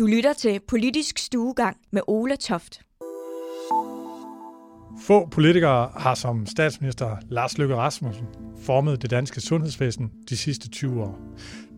Du 0.00 0.06
lytter 0.06 0.32
til 0.32 0.60
Politisk 0.68 1.18
Stuegang 1.18 1.76
med 1.90 2.02
Ole 2.06 2.36
Toft. 2.36 2.80
Få 5.06 5.28
politikere 5.30 5.90
har 5.96 6.14
som 6.14 6.46
statsminister 6.46 7.16
Lars 7.28 7.58
Løkke 7.58 7.76
Rasmussen 7.76 8.26
formet 8.62 9.02
det 9.02 9.10
danske 9.10 9.40
sundhedsvæsen 9.40 10.10
de 10.28 10.36
sidste 10.36 10.68
20 10.68 11.02
år. 11.02 11.18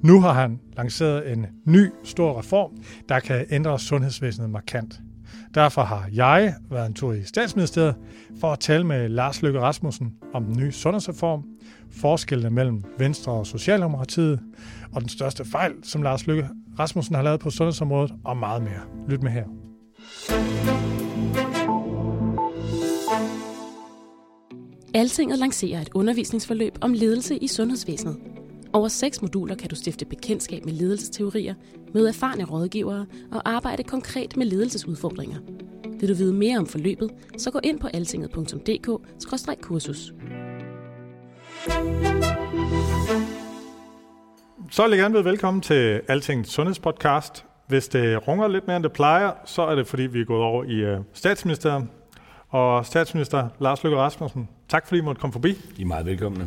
Nu 0.03 0.21
har 0.21 0.33
han 0.33 0.61
lanceret 0.77 1.33
en 1.33 1.47
ny 1.65 1.91
stor 2.05 2.39
reform, 2.39 2.71
der 3.09 3.21
kan 3.21 3.47
ændre 3.51 3.79
sundhedsvæsenet 3.79 4.51
markant. 4.51 5.01
Derfor 5.55 5.83
har 5.83 6.09
jeg 6.13 6.55
været 6.71 6.87
en 6.87 6.95
tur 6.95 7.13
i 7.13 7.25
statsministeriet 7.25 7.97
for 8.41 8.53
at 8.53 8.61
tale 8.61 8.85
med 8.85 9.09
Lars 9.09 9.43
Løkke 9.43 9.61
Rasmussen 9.61 10.15
om 10.35 10.45
den 10.45 10.57
nye 10.57 10.73
sundhedsreform, 10.73 11.45
forskellene 11.91 12.51
mellem 12.51 12.85
Venstre 12.99 13.33
og 13.33 13.47
Socialdemokratiet, 13.47 14.41
og 14.93 15.01
den 15.01 15.09
største 15.09 15.45
fejl, 15.45 15.73
som 15.83 16.03
Lars 16.03 16.27
Løkke 16.27 16.49
Rasmussen 16.79 17.15
har 17.15 17.23
lavet 17.23 17.41
på 17.41 17.51
sundhedsområdet, 17.51 18.15
og 18.25 18.37
meget 18.37 18.63
mere. 18.63 18.81
Lyt 19.09 19.23
med 19.23 19.31
her. 19.31 19.45
Altinget 24.95 25.39
lancerer 25.39 25.81
et 25.81 25.91
undervisningsforløb 25.95 26.79
om 26.81 26.93
ledelse 26.93 27.37
i 27.37 27.47
sundhedsvæsenet. 27.47 28.17
Over 28.73 28.89
seks 28.89 29.23
moduler 29.23 29.55
kan 29.55 29.69
du 29.69 29.75
stifte 29.75 30.05
bekendtskab 30.05 30.65
med 30.65 30.73
ledelsesteorier, 30.73 31.55
møde 31.95 32.09
erfarne 32.09 32.45
rådgivere 32.45 33.07
og 33.33 33.51
arbejde 33.51 33.83
konkret 33.83 34.37
med 34.37 34.47
ledelsesudfordringer. 34.47 35.39
Vil 36.01 36.09
du 36.09 36.15
vide 36.15 36.33
mere 36.33 36.59
om 36.59 36.67
forløbet, 36.67 37.11
så 37.39 37.51
gå 37.51 37.61
ind 37.63 37.81
på 37.81 37.87
altinget.dk-kursus. 37.87 40.13
Så 44.71 44.83
vil 44.83 44.91
jeg 44.91 44.99
gerne 44.99 45.15
byde 45.15 45.25
velkommen 45.25 45.61
til 45.61 46.01
Altingets 46.09 46.53
Sundhedspodcast. 46.53 47.45
Hvis 47.67 47.89
det 47.89 48.29
runger 48.29 48.49
lidt 48.49 48.67
mere, 48.67 48.77
end 48.77 48.85
det 48.85 48.93
plejer, 48.93 49.33
så 49.45 49.63
er 49.63 49.75
det 49.75 49.87
fordi, 49.87 50.03
vi 50.03 50.21
er 50.21 50.25
gået 50.25 50.43
over 50.43 50.65
i 50.65 51.03
statsministeriet. 51.13 51.89
Og 52.49 52.87
statsminister 52.87 53.49
Lars 53.61 53.85
Løkke 53.85 53.99
Rasmussen, 53.99 54.49
tak 54.69 54.87
fordi 54.87 54.99
I 54.99 55.05
måtte 55.05 55.21
komme 55.21 55.33
forbi. 55.33 55.59
I 55.77 55.83
er 55.83 55.87
meget 55.87 56.07
velkomne. 56.07 56.47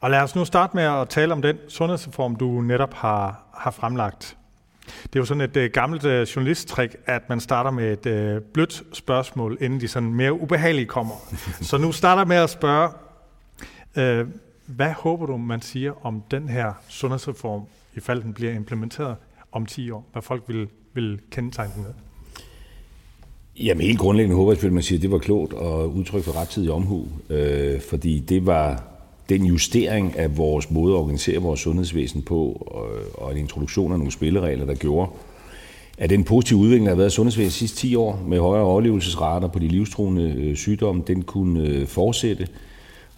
Og 0.00 0.10
lad 0.10 0.20
os 0.20 0.36
nu 0.36 0.44
starte 0.44 0.76
med 0.76 0.82
at 0.82 1.08
tale 1.08 1.32
om 1.32 1.42
den 1.42 1.56
sundhedsreform, 1.68 2.36
du 2.36 2.60
netop 2.60 2.94
har, 2.94 3.42
har 3.54 3.70
fremlagt. 3.70 4.36
Det 5.02 5.16
er 5.16 5.20
jo 5.20 5.24
sådan 5.24 5.40
et 5.40 5.56
uh, 5.56 5.64
gammelt 5.64 6.04
uh, 6.04 6.22
journalisttrik, 6.22 6.96
at 7.06 7.28
man 7.28 7.40
starter 7.40 7.70
med 7.70 8.06
et 8.06 8.36
uh, 8.36 8.42
blødt 8.42 8.82
spørgsmål, 8.92 9.58
inden 9.60 9.80
de 9.80 9.88
sådan 9.88 10.14
mere 10.14 10.32
ubehagelige 10.32 10.86
kommer. 10.86 11.14
Så 11.60 11.78
nu 11.78 11.92
starter 11.92 12.24
med 12.24 12.36
at 12.36 12.50
spørge, 12.50 12.90
uh, 13.96 14.28
hvad 14.68 14.92
håber 14.92 15.26
du, 15.26 15.36
man 15.36 15.62
siger 15.62 16.06
om 16.06 16.22
den 16.30 16.48
her 16.48 16.72
sundhedsreform, 16.88 17.62
i 17.96 18.00
den 18.06 18.32
bliver 18.32 18.52
implementeret 18.52 19.16
om 19.52 19.66
10 19.66 19.90
år? 19.90 20.06
Hvad 20.12 20.22
folk 20.22 20.42
vil, 20.46 20.68
vil 20.94 21.20
kendetegne 21.30 21.72
den 21.74 21.82
med? 21.82 21.90
Jamen 23.60 23.86
helt 23.86 23.98
grundlæggende 23.98 24.36
håber 24.36 24.52
jeg, 24.52 24.64
at 24.64 24.72
man 24.72 24.82
siger, 24.82 24.98
at 24.98 25.02
det 25.02 25.10
var 25.10 25.18
klogt 25.18 25.52
og 25.52 25.94
udtryk 25.94 26.24
for 26.24 26.36
rettidig 26.36 26.70
omhu, 26.70 27.08
øh, 27.30 27.80
fordi 27.80 28.18
det 28.18 28.46
var 28.46 28.82
den 29.28 29.44
justering 29.44 30.18
af 30.18 30.36
vores 30.36 30.70
måde 30.70 30.94
at 30.94 30.98
organisere 30.98 31.38
vores 31.38 31.60
sundhedsvæsen 31.60 32.22
på, 32.22 32.66
og, 32.66 32.88
og 33.14 33.32
en 33.32 33.38
introduktion 33.38 33.92
af 33.92 33.98
nogle 33.98 34.12
spilleregler, 34.12 34.66
der 34.66 34.74
gjorde, 34.74 35.10
at 35.98 36.10
den 36.10 36.24
positive 36.24 36.58
udvikling, 36.58 36.86
der 36.86 36.92
har 36.92 36.96
været 36.96 37.10
i 37.10 37.14
sundhedsvæsenet 37.14 37.52
de 37.52 37.58
sidste 37.58 37.76
10 37.76 37.94
år, 37.94 38.22
med 38.26 38.38
højere 38.38 38.64
overlevelsesrater 38.64 39.48
på 39.48 39.58
de 39.58 39.68
livstruende 39.68 40.34
øh, 40.38 40.56
sygdomme, 40.56 41.02
den 41.06 41.22
kunne 41.22 41.60
øh, 41.60 41.86
fortsætte 41.86 42.48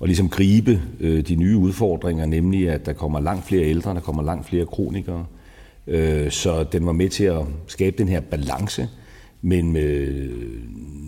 og 0.00 0.06
ligesom 0.06 0.28
gribe 0.28 0.82
øh, 1.00 1.28
de 1.28 1.34
nye 1.34 1.56
udfordringer, 1.56 2.26
nemlig 2.26 2.70
at 2.70 2.86
der 2.86 2.92
kommer 2.92 3.20
langt 3.20 3.46
flere 3.46 3.64
ældre, 3.64 3.94
der 3.94 4.00
kommer 4.00 4.22
langt 4.22 4.48
flere 4.48 4.66
kronikere. 4.66 5.26
Øh, 5.86 6.30
så 6.30 6.64
den 6.64 6.86
var 6.86 6.92
med 6.92 7.08
til 7.08 7.24
at 7.24 7.42
skabe 7.66 7.98
den 7.98 8.08
her 8.08 8.20
balance 8.20 8.88
mellem 9.42 9.76
øh, 9.76 10.30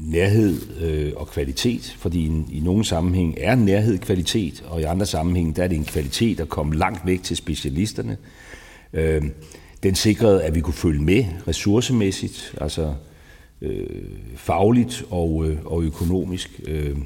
nærhed 0.06 0.60
øh, 0.80 1.12
og 1.16 1.28
kvalitet, 1.28 1.96
fordi 1.98 2.18
i, 2.18 2.56
i 2.58 2.60
nogle 2.60 2.84
sammenhæng 2.84 3.34
er 3.40 3.54
nærhed 3.54 3.98
kvalitet, 3.98 4.64
og 4.68 4.80
i 4.80 4.84
andre 4.84 5.06
sammenhæng 5.06 5.56
der 5.56 5.64
er 5.64 5.68
det 5.68 5.78
en 5.78 5.84
kvalitet 5.84 6.40
at 6.40 6.48
komme 6.48 6.76
langt 6.76 7.06
væk 7.06 7.22
til 7.22 7.36
specialisterne. 7.36 8.16
Øh, 8.92 9.22
den 9.82 9.94
sikrede, 9.94 10.42
at 10.42 10.54
vi 10.54 10.60
kunne 10.60 10.74
følge 10.74 11.02
med 11.02 11.24
ressourcemæssigt, 11.48 12.54
altså 12.60 12.94
øh, 13.62 13.86
fagligt 14.36 15.04
og, 15.10 15.46
øh, 15.46 15.58
og 15.64 15.82
økonomisk. 15.82 16.60
Øh, 16.68 16.96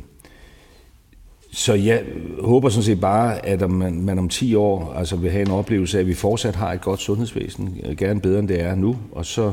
så 1.56 1.74
jeg 1.74 2.02
håber 2.40 2.68
sådan 2.68 2.82
set 2.82 3.00
bare, 3.00 3.46
at 3.46 3.70
man, 3.70 4.02
man 4.02 4.18
om 4.18 4.28
10 4.28 4.54
år 4.54 4.94
altså 4.96 5.16
vil 5.16 5.30
have 5.30 5.42
en 5.42 5.50
oplevelse 5.50 5.98
af, 5.98 6.00
at 6.00 6.06
vi 6.06 6.14
fortsat 6.14 6.56
har 6.56 6.72
et 6.72 6.80
godt 6.80 7.00
sundhedsvæsen, 7.00 7.80
øh, 7.84 7.96
gerne 7.96 8.20
bedre 8.20 8.38
end 8.38 8.48
det 8.48 8.60
er 8.60 8.74
nu, 8.74 8.96
og 9.12 9.26
så 9.26 9.52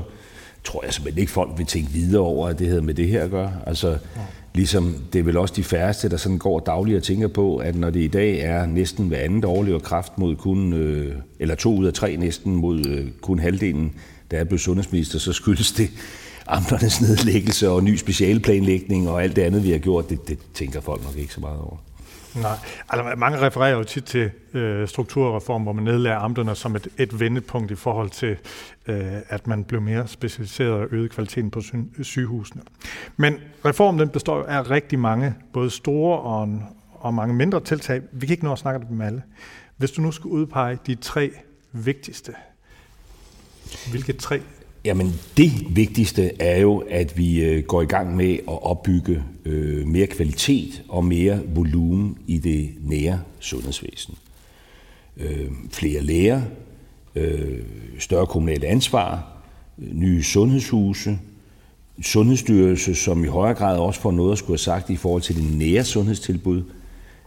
tror 0.64 0.84
jeg 0.84 0.94
simpelthen 0.94 1.22
ikke, 1.22 1.32
folk 1.32 1.50
vil 1.58 1.66
tænke 1.66 1.92
videre 1.92 2.22
over, 2.22 2.48
at 2.48 2.60
det 2.60 2.68
havde 2.68 2.82
med 2.82 2.94
det 2.94 3.08
her 3.08 3.24
at 3.24 3.30
gøre. 3.32 3.52
Altså, 3.66 3.98
ligesom 4.54 4.96
det 5.14 5.20
er 5.20 5.24
vel 5.24 5.38
også 5.38 5.54
de 5.58 5.64
færreste, 5.64 6.10
der 6.10 6.18
sådan 6.18 6.38
går 6.38 6.60
dagligt 6.60 6.98
og 6.98 7.04
tænker 7.04 7.28
på, 7.28 7.58
at 7.58 7.76
når 7.76 7.90
det 7.90 8.00
i 8.00 8.08
dag 8.08 8.40
er 8.40 8.66
næsten 8.66 9.08
hver 9.08 9.20
andet 9.20 9.46
overlever 9.46 9.80
kraft 9.80 10.18
mod 10.18 10.36
kun, 10.36 10.74
øh, 10.74 11.16
eller 11.40 11.56
to 11.56 11.76
ud 11.76 11.86
af 11.86 11.94
tre 11.94 12.16
næsten 12.16 12.56
mod 12.56 12.86
øh, 12.86 13.08
kun 13.22 13.40
halvdelen, 13.40 13.94
der 14.32 14.38
er 14.38 14.44
blevet 14.44 14.62
sundhedsminister, 14.62 15.20
så 15.20 15.34
skyldes 15.34 15.72
det 15.72 15.90
amternes 16.48 17.02
nedlæggelse 17.02 17.70
og 17.70 17.84
ny 17.84 17.96
specialplanlægning 17.96 19.10
og 19.10 19.24
alt 19.24 19.36
det 19.36 19.42
andet, 19.42 19.64
vi 19.64 19.72
har 19.72 19.80
gjort. 19.80 20.10
Det, 20.10 20.28
det 20.28 20.38
tænker 20.54 20.82
folk 20.82 21.04
nok 21.04 21.18
ikke 21.18 21.34
så 21.34 21.40
meget 21.40 21.60
over. 21.60 21.93
Nej, 22.36 22.58
altså 22.90 23.16
mange 23.18 23.42
refererer 23.42 23.78
jo 23.78 23.84
tit 23.84 24.04
til 24.04 24.32
øh, 24.54 24.88
strukturreform, 24.88 25.64
hvor 25.64 25.74
man 25.74 25.84
nedlærer 25.84 26.20
amterne 26.20 26.56
som 26.56 26.76
et, 26.76 26.88
et 26.98 27.20
vendepunkt 27.20 27.72
i 27.72 27.76
forhold 27.76 28.10
til, 28.10 28.38
øh, 28.88 29.14
at 29.30 29.48
man 29.48 29.64
blev 29.64 29.82
mere 29.82 30.08
specialiseret 30.08 30.72
og 30.72 30.88
øgede 30.92 31.10
kvaliteten 31.10 31.52
på 31.52 31.62
sy- 31.62 32.02
sygehusene. 32.02 32.62
Men 33.18 33.36
reformen 33.66 34.00
den 34.00 34.10
består 34.10 34.38
jo 34.38 34.44
af 34.44 34.70
rigtig 34.70 35.00
mange, 35.00 35.36
både 35.54 35.70
store 35.70 36.20
og, 36.20 36.44
en, 36.44 36.64
og 36.94 37.14
mange 37.14 37.34
mindre 37.34 37.60
tiltag. 37.60 38.02
Vi 38.12 38.26
kan 38.26 38.34
ikke 38.34 38.46
nå 38.46 38.52
at 38.52 38.60
snakke 38.60 38.88
dem 38.90 39.02
alle. 39.02 39.24
Hvis 39.78 39.92
du 39.92 40.02
nu 40.02 40.12
skulle 40.12 40.36
udpege 40.36 40.78
de 40.88 40.96
tre 40.96 41.32
vigtigste, 41.72 42.34
hvilke 43.92 44.14
tre 44.14 44.42
Jamen 44.86 45.14
det 45.38 45.52
vigtigste 45.70 46.42
er 46.42 46.60
jo, 46.60 46.78
at 46.90 47.18
vi 47.18 47.44
øh, 47.44 47.64
går 47.64 47.82
i 47.82 47.86
gang 47.86 48.16
med 48.16 48.34
at 48.34 48.64
opbygge 48.64 49.24
øh, 49.46 49.88
mere 49.88 50.08
kvalitet 50.08 50.84
og 50.90 51.06
mere 51.06 51.42
volumen 51.56 52.18
i 52.28 52.38
det 52.38 52.70
nære 52.82 53.22
sundhedsvæsen. 53.40 54.16
Øh, 55.18 55.52
flere 55.72 56.02
læger, 56.02 56.42
øh, 57.16 57.60
større 58.00 58.28
kommunalt 58.28 58.64
ansvar, 58.64 59.38
nye 59.78 60.24
sundhedshuse, 60.24 61.20
sundhedsstyrelse, 62.02 62.96
som 62.96 63.24
i 63.24 63.28
højere 63.28 63.56
grad 63.56 63.78
også 63.78 64.02
får 64.02 64.12
noget 64.12 64.32
at 64.32 64.38
skulle 64.38 64.54
have 64.54 64.58
sagt 64.58 64.90
i 64.90 64.96
forhold 64.96 65.22
til 65.22 65.36
det 65.36 65.58
nære 65.58 65.84
sundhedstilbud, 65.84 66.64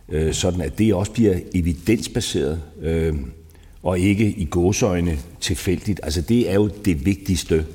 øh, 0.09 0.33
sådan 0.33 0.61
at 0.61 0.79
det 0.79 0.95
også 0.95 1.13
bliver 1.13 1.39
evidensbaseret. 1.55 2.63
Øh, 2.83 3.15
og 3.83 3.99
ikke 3.99 4.31
i 4.31 4.45
gåsøjne 4.45 5.19
tilfældigt. 5.41 6.01
Altså 6.03 6.21
det 6.21 6.51
er 6.51 6.55
jo 6.55 6.69
det 6.85 7.07
vigtigste. 7.07 7.67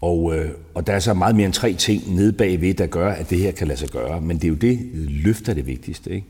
Og, 0.00 0.36
øh, 0.36 0.50
og 0.74 0.86
der 0.86 0.92
er 0.92 0.98
så 0.98 1.14
meget 1.14 1.36
mere 1.36 1.46
end 1.46 1.54
tre 1.54 1.74
ting 1.74 2.14
nede 2.14 2.32
bagved, 2.32 2.74
der 2.74 2.86
gør, 2.86 3.12
at 3.12 3.30
det 3.30 3.38
her 3.38 3.52
kan 3.52 3.66
lade 3.66 3.78
sig 3.78 3.88
gøre. 3.88 4.20
Men 4.20 4.36
det 4.36 4.44
er 4.44 4.48
jo 4.48 4.54
det, 4.54 4.90
løfter 4.94 5.54
det 5.54 5.66
vigtigste. 5.66 6.10
Ikke? 6.10 6.26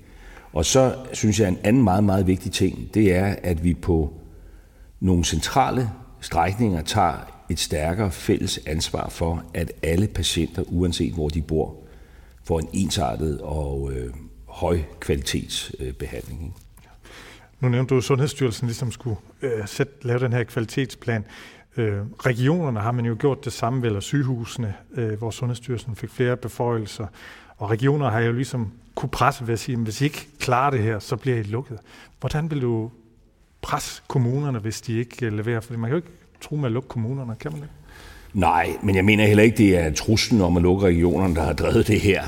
Og 0.53 0.65
så 0.65 0.95
synes 1.13 1.41
jeg, 1.41 1.49
en 1.49 1.59
anden 1.65 1.83
meget, 1.83 2.05
meget 2.05 2.27
vigtig 2.27 2.53
ting, 2.53 2.95
det 2.95 3.15
er, 3.15 3.37
at 3.43 3.65
vi 3.65 3.75
på 3.75 4.13
nogle 5.01 5.25
centrale 5.25 5.91
strækninger 6.21 6.83
tager 6.83 7.45
et 7.51 7.59
stærkere 7.59 8.11
fælles 8.11 8.61
ansvar 8.67 9.09
for, 9.09 9.45
at 9.55 9.73
alle 9.83 10.07
patienter, 10.07 10.63
uanset 10.67 11.13
hvor 11.13 11.29
de 11.29 11.43
bor, 11.43 11.77
får 12.45 12.61
en 12.61 12.69
ensartet 12.73 13.41
og 13.41 13.93
øh, 13.93 14.15
høj 14.47 14.81
kvalitetsbehandling. 15.01 16.45
Øh, 16.45 16.70
nu 17.61 17.69
nævnte 17.69 17.95
du, 17.95 17.99
at 17.99 18.05
Sundhedsstyrelsen 18.05 18.67
ligesom 18.67 18.93
skulle 18.93 19.17
øh, 19.43 19.67
sætte, 19.67 19.93
lave 20.03 20.19
den 20.19 20.33
her 20.33 20.45
kvalitetsplan. 20.45 21.25
Øh, 21.77 21.99
regionerne 22.19 22.81
har 22.81 22.93
man 22.93 23.07
jo 23.07 23.17
gjort 23.19 23.45
det 23.45 23.53
samme, 23.53 23.87
eller 23.87 24.01
sygehusene, 24.01 24.75
øh, 24.95 25.19
hvor 25.19 25.31
Sundhedsstyrelsen 25.31 25.97
fik 25.97 26.11
flere 26.11 26.37
beføjelser. 26.37 27.07
Og 27.57 27.71
regioner 27.71 28.11
har 28.11 28.21
jo 28.21 28.33
ligesom 28.33 28.73
kunne 28.95 29.09
presse 29.09 29.47
ved 29.47 29.53
at 29.53 29.59
sige, 29.59 29.77
at 29.77 29.83
hvis 29.83 30.01
I 30.01 30.05
ikke 30.05 30.29
klarer 30.39 30.71
det 30.71 30.81
her, 30.81 30.99
så 30.99 31.17
bliver 31.17 31.37
I 31.37 31.43
lukket. 31.43 31.79
Hvordan 32.21 32.51
vil 32.51 32.63
du 32.63 32.91
presse 33.63 34.03
kommunerne, 34.09 34.59
hvis 34.59 34.81
de 34.81 34.99
ikke 34.99 35.27
øh, 35.27 35.33
leverer? 35.33 35.61
Fordi 35.61 35.79
man 35.79 35.91
kan 35.91 35.99
jo 35.99 36.05
ikke 36.05 36.19
tro 36.41 36.57
med 36.57 36.65
at 36.65 36.73
lukke 36.73 36.89
kommunerne, 36.89 37.35
kan 37.41 37.53
man 37.53 37.63
ikke? 37.63 37.75
Nej, 38.35 38.69
men 38.83 38.97
jeg 38.97 39.05
mener 39.05 39.27
heller 39.27 39.43
ikke, 39.43 39.57
det 39.57 39.79
er 39.79 39.95
truslen 39.95 40.41
om 40.41 40.57
at 40.57 40.63
lukke 40.63 40.87
regionerne, 40.87 41.35
der 41.35 41.43
har 41.43 41.53
drevet 41.53 41.87
det 41.87 42.01
her. 42.01 42.23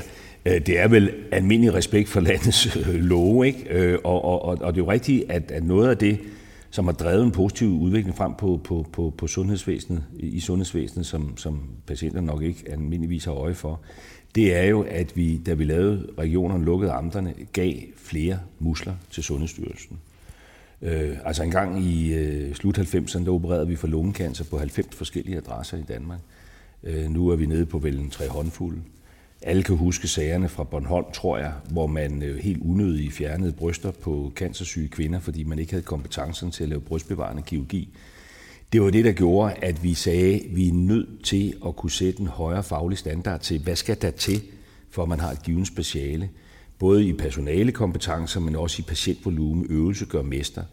Øh, 0.45 0.65
det 0.65 0.79
er 0.79 0.87
vel 0.87 1.11
almindelig 1.31 1.73
respekt 1.73 2.09
for 2.09 2.19
landets 2.19 2.75
øh, 2.75 2.95
love, 2.95 3.47
ikke? 3.47 3.65
Øh, 3.69 3.99
og, 4.03 4.25
og, 4.25 4.45
og, 4.45 4.57
og 4.61 4.73
det 4.73 4.81
er 4.81 4.85
jo 4.85 4.91
rigtigt, 4.91 5.31
at, 5.31 5.51
at 5.51 5.63
noget 5.63 5.89
af 5.89 5.97
det, 5.97 6.19
som 6.69 6.85
har 6.85 6.93
drevet 6.93 7.23
en 7.23 7.31
positiv 7.31 7.67
udvikling 7.67 8.17
frem 8.17 8.33
på, 8.37 8.59
på, 8.63 8.85
på, 8.93 9.13
på 9.17 9.27
sundhedsvæsenet, 9.27 10.03
i 10.19 10.39
sundhedsvæsenet, 10.39 11.05
som, 11.05 11.37
som 11.37 11.61
patienter 11.87 12.21
nok 12.21 12.41
ikke 12.41 12.63
almindeligvis 12.71 13.25
har 13.25 13.33
øje 13.33 13.53
for, 13.53 13.79
det 14.35 14.55
er 14.55 14.63
jo, 14.63 14.81
at 14.81 15.17
vi, 15.17 15.37
da 15.37 15.53
vi 15.53 15.63
lavede 15.63 16.07
regionerne, 16.17 16.65
lukkede 16.65 16.91
amterne, 16.91 17.33
gav 17.53 17.73
flere 17.97 18.39
muskler 18.59 18.93
til 19.11 19.23
Sundhedsstyrelsen. 19.23 19.99
Øh, 20.81 21.17
altså 21.25 21.43
en 21.43 21.51
gang 21.51 21.83
i 21.83 22.13
øh, 22.13 22.53
slut 22.55 22.77
90'erne, 22.77 23.25
der 23.25 23.31
opererede 23.31 23.67
vi 23.67 23.75
for 23.75 23.87
lungekancer 23.87 24.43
på 24.43 24.57
90 24.57 24.95
forskellige 24.95 25.37
adresser 25.37 25.77
i 25.77 25.81
Danmark. 25.81 26.19
Øh, 26.83 27.09
nu 27.09 27.29
er 27.29 27.35
vi 27.35 27.45
nede 27.45 27.65
på 27.65 27.77
vel 27.77 27.99
en 27.99 28.09
tre 28.09 28.27
håndfulde. 28.29 28.81
Alle 29.45 29.63
kan 29.63 29.75
huske 29.75 30.07
sagerne 30.07 30.49
fra 30.49 30.63
Bornholm, 30.63 31.05
tror 31.13 31.37
jeg, 31.37 31.53
hvor 31.69 31.87
man 31.87 32.23
øh, 32.23 32.37
helt 32.37 32.61
unødigt 32.61 33.13
fjernede 33.13 33.51
bryster 33.51 33.91
på 33.91 34.31
cancersyge 34.35 34.87
kvinder, 34.87 35.19
fordi 35.19 35.43
man 35.43 35.59
ikke 35.59 35.71
havde 35.71 35.83
kompetencen 35.83 36.51
til 36.51 36.63
at 36.63 36.69
lave 36.69 36.81
brystbevarende 36.81 37.41
kirurgi. 37.41 37.89
Det 38.73 38.81
var 38.81 38.89
det, 38.89 39.05
der 39.05 39.11
gjorde, 39.11 39.53
at 39.53 39.83
vi 39.83 39.93
sagde, 39.93 40.35
at 40.35 40.55
vi 40.55 40.67
er 40.67 40.73
nødt 40.73 41.23
til 41.23 41.53
at 41.65 41.75
kunne 41.75 41.91
sætte 41.91 42.21
en 42.21 42.27
højere 42.27 42.63
faglig 42.63 42.97
standard 42.97 43.39
til, 43.39 43.59
hvad 43.59 43.75
skal 43.75 44.01
der 44.01 44.11
til, 44.11 44.41
for 44.89 45.03
at 45.03 45.09
man 45.09 45.19
har 45.19 45.31
et 45.31 45.43
givet 45.43 45.67
speciale. 45.67 46.29
Både 46.79 47.05
i 47.05 47.13
personalekompetencer, 47.13 48.39
men 48.39 48.55
også 48.55 48.81
i 48.81 48.85
patientvolumen, 48.87 49.65
øvelse 49.69 50.05
gør 50.05 50.21
mester. 50.21 50.63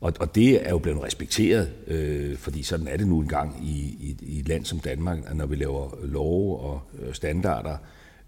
Og, 0.00 0.12
og 0.20 0.34
det 0.34 0.66
er 0.66 0.70
jo 0.70 0.78
blevet 0.78 1.02
respekteret, 1.02 1.70
øh, 1.86 2.36
fordi 2.36 2.62
sådan 2.62 2.88
er 2.88 2.96
det 2.96 3.06
nu 3.06 3.20
engang 3.20 3.64
i, 3.64 3.78
i, 4.00 4.16
i 4.20 4.38
et 4.38 4.48
land 4.48 4.64
som 4.64 4.80
Danmark, 4.80 5.18
at 5.26 5.36
når 5.36 5.46
vi 5.46 5.56
laver 5.56 5.90
love 6.02 6.58
og 6.58 6.80
øh, 6.98 7.14
standarder, 7.14 7.76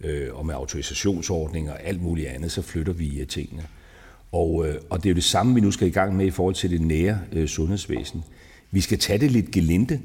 øh, 0.01 0.29
og 0.35 0.47
med 0.47 0.55
autorisationsordninger 0.55 1.73
og 1.73 1.83
alt 1.83 2.03
muligt 2.03 2.29
andet, 2.29 2.53
så 2.53 2.63
flytter 2.63 2.93
vi 2.93 3.21
øh, 3.21 3.27
tingene. 3.27 3.63
Og, 4.33 4.69
øh, 4.69 4.75
og 4.91 4.99
det 4.99 5.09
er 5.09 5.11
jo 5.11 5.15
det 5.15 5.25
samme, 5.25 5.55
vi 5.55 5.61
nu 5.61 5.71
skal 5.71 5.89
i 5.89 5.91
gang 5.91 6.17
med 6.17 6.27
i 6.27 6.31
forhold 6.31 6.55
til 6.55 6.71
det 6.71 6.81
nære 6.81 7.19
øh, 7.33 7.49
sundhedsvæsen. 7.49 8.25
Vi 8.71 8.81
skal 8.81 8.99
tage 8.99 9.19
det 9.19 9.31
lidt 9.31 9.51
gelinde, 9.51 10.01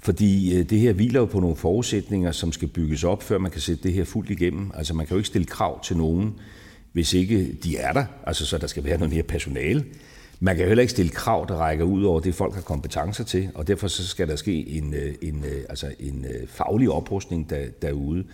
fordi 0.00 0.58
øh, 0.58 0.70
det 0.70 0.80
her 0.80 0.92
hviler 0.92 1.20
jo 1.20 1.26
på 1.26 1.40
nogle 1.40 1.56
forudsætninger, 1.56 2.32
som 2.32 2.52
skal 2.52 2.68
bygges 2.68 3.04
op, 3.04 3.22
før 3.22 3.38
man 3.38 3.50
kan 3.50 3.60
sætte 3.60 3.82
det 3.82 3.92
her 3.92 4.04
fuldt 4.04 4.30
igennem. 4.30 4.70
Altså 4.74 4.94
man 4.94 5.06
kan 5.06 5.14
jo 5.14 5.18
ikke 5.18 5.26
stille 5.26 5.46
krav 5.46 5.84
til 5.84 5.96
nogen, 5.96 6.34
hvis 6.92 7.14
ikke 7.14 7.52
de 7.52 7.76
er 7.76 7.92
der, 7.92 8.04
altså 8.26 8.46
så 8.46 8.58
der 8.58 8.66
skal 8.66 8.84
være 8.84 8.98
noget 8.98 9.14
mere 9.14 9.22
personale. 9.22 9.84
Man 10.40 10.56
kan 10.56 10.64
jo 10.64 10.68
heller 10.68 10.82
ikke 10.82 10.90
stille 10.90 11.10
krav, 11.10 11.46
der 11.48 11.54
rækker 11.54 11.84
ud 11.84 12.04
over 12.04 12.20
det, 12.20 12.34
folk 12.34 12.54
har 12.54 12.62
kompetencer 12.62 13.24
til, 13.24 13.50
og 13.54 13.66
derfor 13.66 13.88
så 13.88 14.06
skal 14.06 14.28
der 14.28 14.36
ske 14.36 14.68
en, 14.68 14.94
øh, 14.94 15.14
en, 15.22 15.44
øh, 15.44 15.64
altså 15.68 15.92
en 16.00 16.26
faglig 16.48 16.90
oprustning 16.90 17.50
der, 17.50 17.66
derude. 17.82 18.24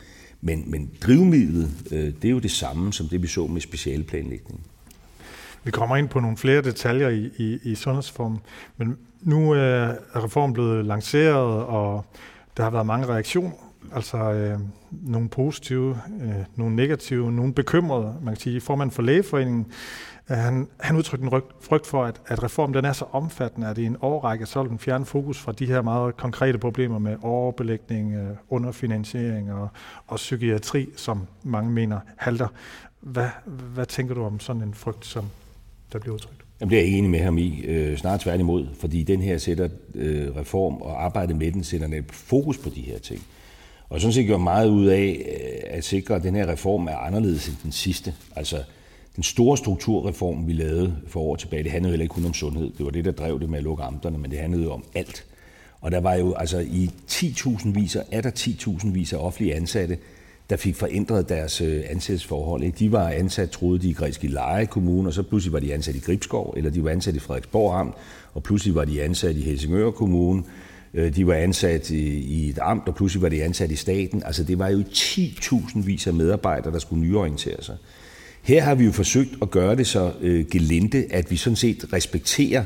Men, 0.47 0.71
men 0.71 0.91
drivmidlet, 1.03 1.71
øh, 1.93 2.13
det 2.23 2.25
er 2.25 2.31
jo 2.31 2.39
det 2.39 2.51
samme 2.51 2.93
som 2.93 3.09
det, 3.09 3.23
vi 3.23 3.27
så 3.27 3.47
med 3.47 3.61
specialplanlægning. 3.61 4.61
Vi 5.65 5.71
kommer 5.71 5.97
ind 5.97 6.09
på 6.09 6.21
nogle 6.21 6.37
flere 6.37 6.63
detaljer 6.63 7.09
i, 7.09 7.31
i, 7.37 7.59
i 7.63 7.75
sundhedsformen, 7.75 8.39
men 8.77 8.97
nu 9.21 9.51
er 9.51 9.95
reformen 10.25 10.55
blevet 10.55 10.85
lanceret, 10.85 11.65
og 11.65 12.05
der 12.57 12.63
har 12.63 12.71
været 12.71 12.87
mange 12.87 13.07
reaktioner. 13.07 13.73
Altså 13.93 14.17
øh, 14.17 14.59
nogle 14.91 15.29
positive, 15.29 15.99
øh, 16.23 16.35
nogle 16.57 16.77
negative, 16.77 17.33
nogle 17.33 17.55
bekymrede. 17.55 18.15
Man 18.23 18.35
kan 18.35 18.41
sige, 18.41 18.61
formand 18.61 18.91
for 18.91 19.03
lægeforeningen, 19.03 19.67
han, 20.29 20.69
han 20.81 20.97
udtrykte 20.97 21.27
en 21.27 21.43
frygt 21.61 21.87
for, 21.87 22.05
at, 22.05 22.21
at 22.27 22.43
reformen 22.43 22.75
den 22.75 22.85
er 22.85 22.93
så 22.93 23.05
omfattende, 23.13 23.69
at 23.69 23.79
i 23.79 23.85
en 23.85 23.97
årrække 24.01 24.47
så 24.47 24.63
vil 24.63 24.71
den 24.71 24.79
fjerne 24.79 25.05
fokus 25.05 25.39
fra 25.39 25.53
de 25.53 25.67
her 25.67 25.83
meget 25.83 26.17
konkrete 26.17 26.59
problemer 26.59 26.99
med 26.99 27.17
overbelægning, 27.23 28.15
øh, 28.15 28.37
underfinansiering 28.49 29.53
og, 29.53 29.69
og 30.07 30.17
psykiatri, 30.17 30.89
som 30.97 31.27
mange 31.43 31.71
mener 31.71 32.01
halter. 32.17 32.49
Hvad, 33.01 33.29
hvad 33.47 33.87
tænker 33.87 34.15
du 34.15 34.25
om 34.25 34.41
sådan 34.41 34.63
en 34.63 34.75
frygt, 34.75 35.07
som 35.07 35.25
der 35.93 35.99
bliver 35.99 36.15
udtrykt? 36.15 36.45
Jamen, 36.61 36.71
det 36.71 36.77
er 36.77 36.81
jeg 36.81 36.87
ikke 36.87 36.99
enig 36.99 37.11
med 37.11 37.21
ham 37.21 37.39
i. 37.39 37.65
Øh, 37.65 37.97
snart 37.97 38.21
tværtimod, 38.21 38.67
fordi 38.81 39.03
den 39.03 39.21
her 39.21 39.39
sætter 39.39 39.69
øh, 39.95 40.37
reform 40.37 40.75
og 40.75 41.05
arbejdet 41.05 41.37
med 41.37 41.53
den 41.53 41.65
sætter 41.65 41.89
et 41.89 42.13
fokus 42.13 42.59
på 42.59 42.69
de 42.69 42.81
her 42.81 42.99
ting. 42.99 43.23
Og 43.89 44.01
sådan 44.01 44.13
set 44.13 44.27
gør 44.27 44.39
meget 44.39 44.69
ud 44.69 44.87
af 44.87 45.27
øh, 45.29 45.77
at 45.79 45.85
sikre, 45.85 46.15
at 46.15 46.23
den 46.23 46.35
her 46.35 46.49
reform 46.49 46.87
er 46.87 46.97
anderledes 46.97 47.49
end 47.49 47.57
den 47.63 47.73
sidste. 47.73 48.15
Altså, 48.37 48.57
den 49.17 49.23
store 49.23 49.57
strukturreform, 49.57 50.47
vi 50.47 50.53
lavede 50.53 50.97
for 51.07 51.21
år 51.21 51.37
tilbage, 51.37 51.63
det 51.63 51.73
handlede 51.73 51.93
heller 51.93 52.05
ikke 52.05 52.13
kun 52.13 52.25
om 52.25 52.35
sundhed. 52.35 52.71
Det 52.79 52.85
var 52.85 52.91
det, 52.91 53.05
der 53.05 53.11
drev 53.11 53.41
det 53.41 53.51
med 53.51 53.59
at 53.59 53.65
lukke 53.65 53.83
amterne, 53.83 54.19
men 54.19 54.31
det 54.31 54.39
handlede 54.39 54.71
om 54.71 54.85
alt. 54.95 55.25
Og 55.81 55.91
der 55.91 56.01
var 56.01 56.15
jo 56.15 56.35
altså 56.35 56.59
i 56.59 56.91
10.000 57.11 57.69
viser, 57.73 58.03
er 58.11 58.21
der 58.21 58.31
10.000 58.31 58.91
viser 58.91 59.19
offentlige 59.19 59.55
ansatte, 59.55 59.99
der 60.51 60.57
fik 60.57 60.77
forændret 60.77 61.29
deres 61.29 61.61
øh, 61.61 61.83
ansættelsesforhold. 61.89 62.73
De 62.73 62.93
var 62.93 63.09
ansat, 63.09 63.51
troede 63.51 63.79
de, 63.79 63.89
i 63.89 63.93
Græske 63.93 64.29
Leje 64.29 64.67
Kommune, 64.67 65.09
og 65.09 65.15
så 65.15 65.23
pludselig 65.23 65.53
var 65.53 65.61
de 65.61 65.75
ansat 65.75 65.95
i 65.95 65.99
Gribskov, 65.99 66.55
eller 66.57 66.71
de 66.71 66.85
var 66.85 66.91
ansat 66.91 67.15
i 67.15 67.19
Frederiksborg 67.19 67.81
Amt, 67.81 67.95
og 68.35 68.43
pludselig 68.43 68.75
var 68.75 68.85
de 68.85 69.03
ansat 69.03 69.37
i 69.37 69.43
Helsingør 69.43 69.91
Kommune. 69.91 70.43
Øh, 70.95 71.17
de 71.17 71.27
var 71.27 71.35
ansat 71.35 71.91
i, 71.91 72.19
i 72.19 72.49
et 72.49 72.59
amt, 72.63 72.89
og 72.89 72.95
pludselig 72.95 73.23
var 73.23 73.29
de 73.29 73.45
ansat 73.45 73.71
i 73.71 73.77
staten. 73.77 74.23
Altså 74.27 74.45
det 74.45 74.59
var 74.59 74.69
jo 74.69 74.81
10.000 74.81 75.81
vis 75.85 76.07
af 76.07 76.15
medarbejdere, 76.15 76.73
der 76.73 76.79
skulle 76.79 77.03
nyorientere 77.03 77.63
sig. 77.63 77.77
Her 78.45 78.63
har 78.63 78.75
vi 78.75 78.85
jo 78.85 78.93
forsøgt 78.93 79.31
at 79.43 79.51
gøre 79.51 79.77
det 79.77 79.87
så 79.87 80.13
øh, 80.21 80.47
gelinde, 80.51 81.07
at 81.11 81.31
vi 81.31 81.37
sådan 81.37 81.57
set 81.57 81.93
respekterer 81.93 82.65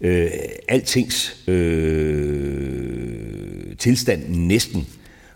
øh, 0.00 0.30
altings 0.68 1.48
øh, 1.48 2.96
tilstand 3.78 4.28
næsten 4.28 4.86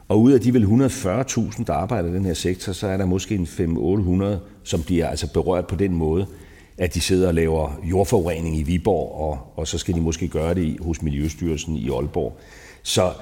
og 0.09 0.23
ud 0.23 0.33
af 0.33 0.41
de 0.41 0.55
vel 0.55 0.65
140.000, 0.65 1.65
der 1.65 1.73
arbejder 1.73 2.09
i 2.09 2.15
den 2.15 2.25
her 2.25 2.35
sektor, 2.35 2.73
så 2.73 2.87
er 2.87 2.97
der 2.97 3.07
måske 3.07 3.35
en 3.35 3.45
500-800, 3.45 4.39
som 4.63 4.83
bliver 4.83 5.09
altså 5.09 5.33
berørt 5.33 5.67
på 5.67 5.77
den 5.77 5.95
måde, 5.95 6.27
at 6.79 6.95
de 6.95 7.01
sidder 7.01 7.29
og 7.29 7.35
laver 7.35 7.81
jordforurening 7.91 8.59
i 8.59 8.63
Viborg, 8.63 9.21
og, 9.21 9.39
og 9.57 9.69
så 9.69 9.79
skal 9.79 9.95
de 9.95 10.01
måske 10.01 10.29
gøre 10.29 10.55
det 10.55 10.77
hos 10.81 11.03
Miljøstyrelsen 11.03 11.77
i 11.77 11.91
Aalborg. 11.91 12.39
Så 12.83 13.13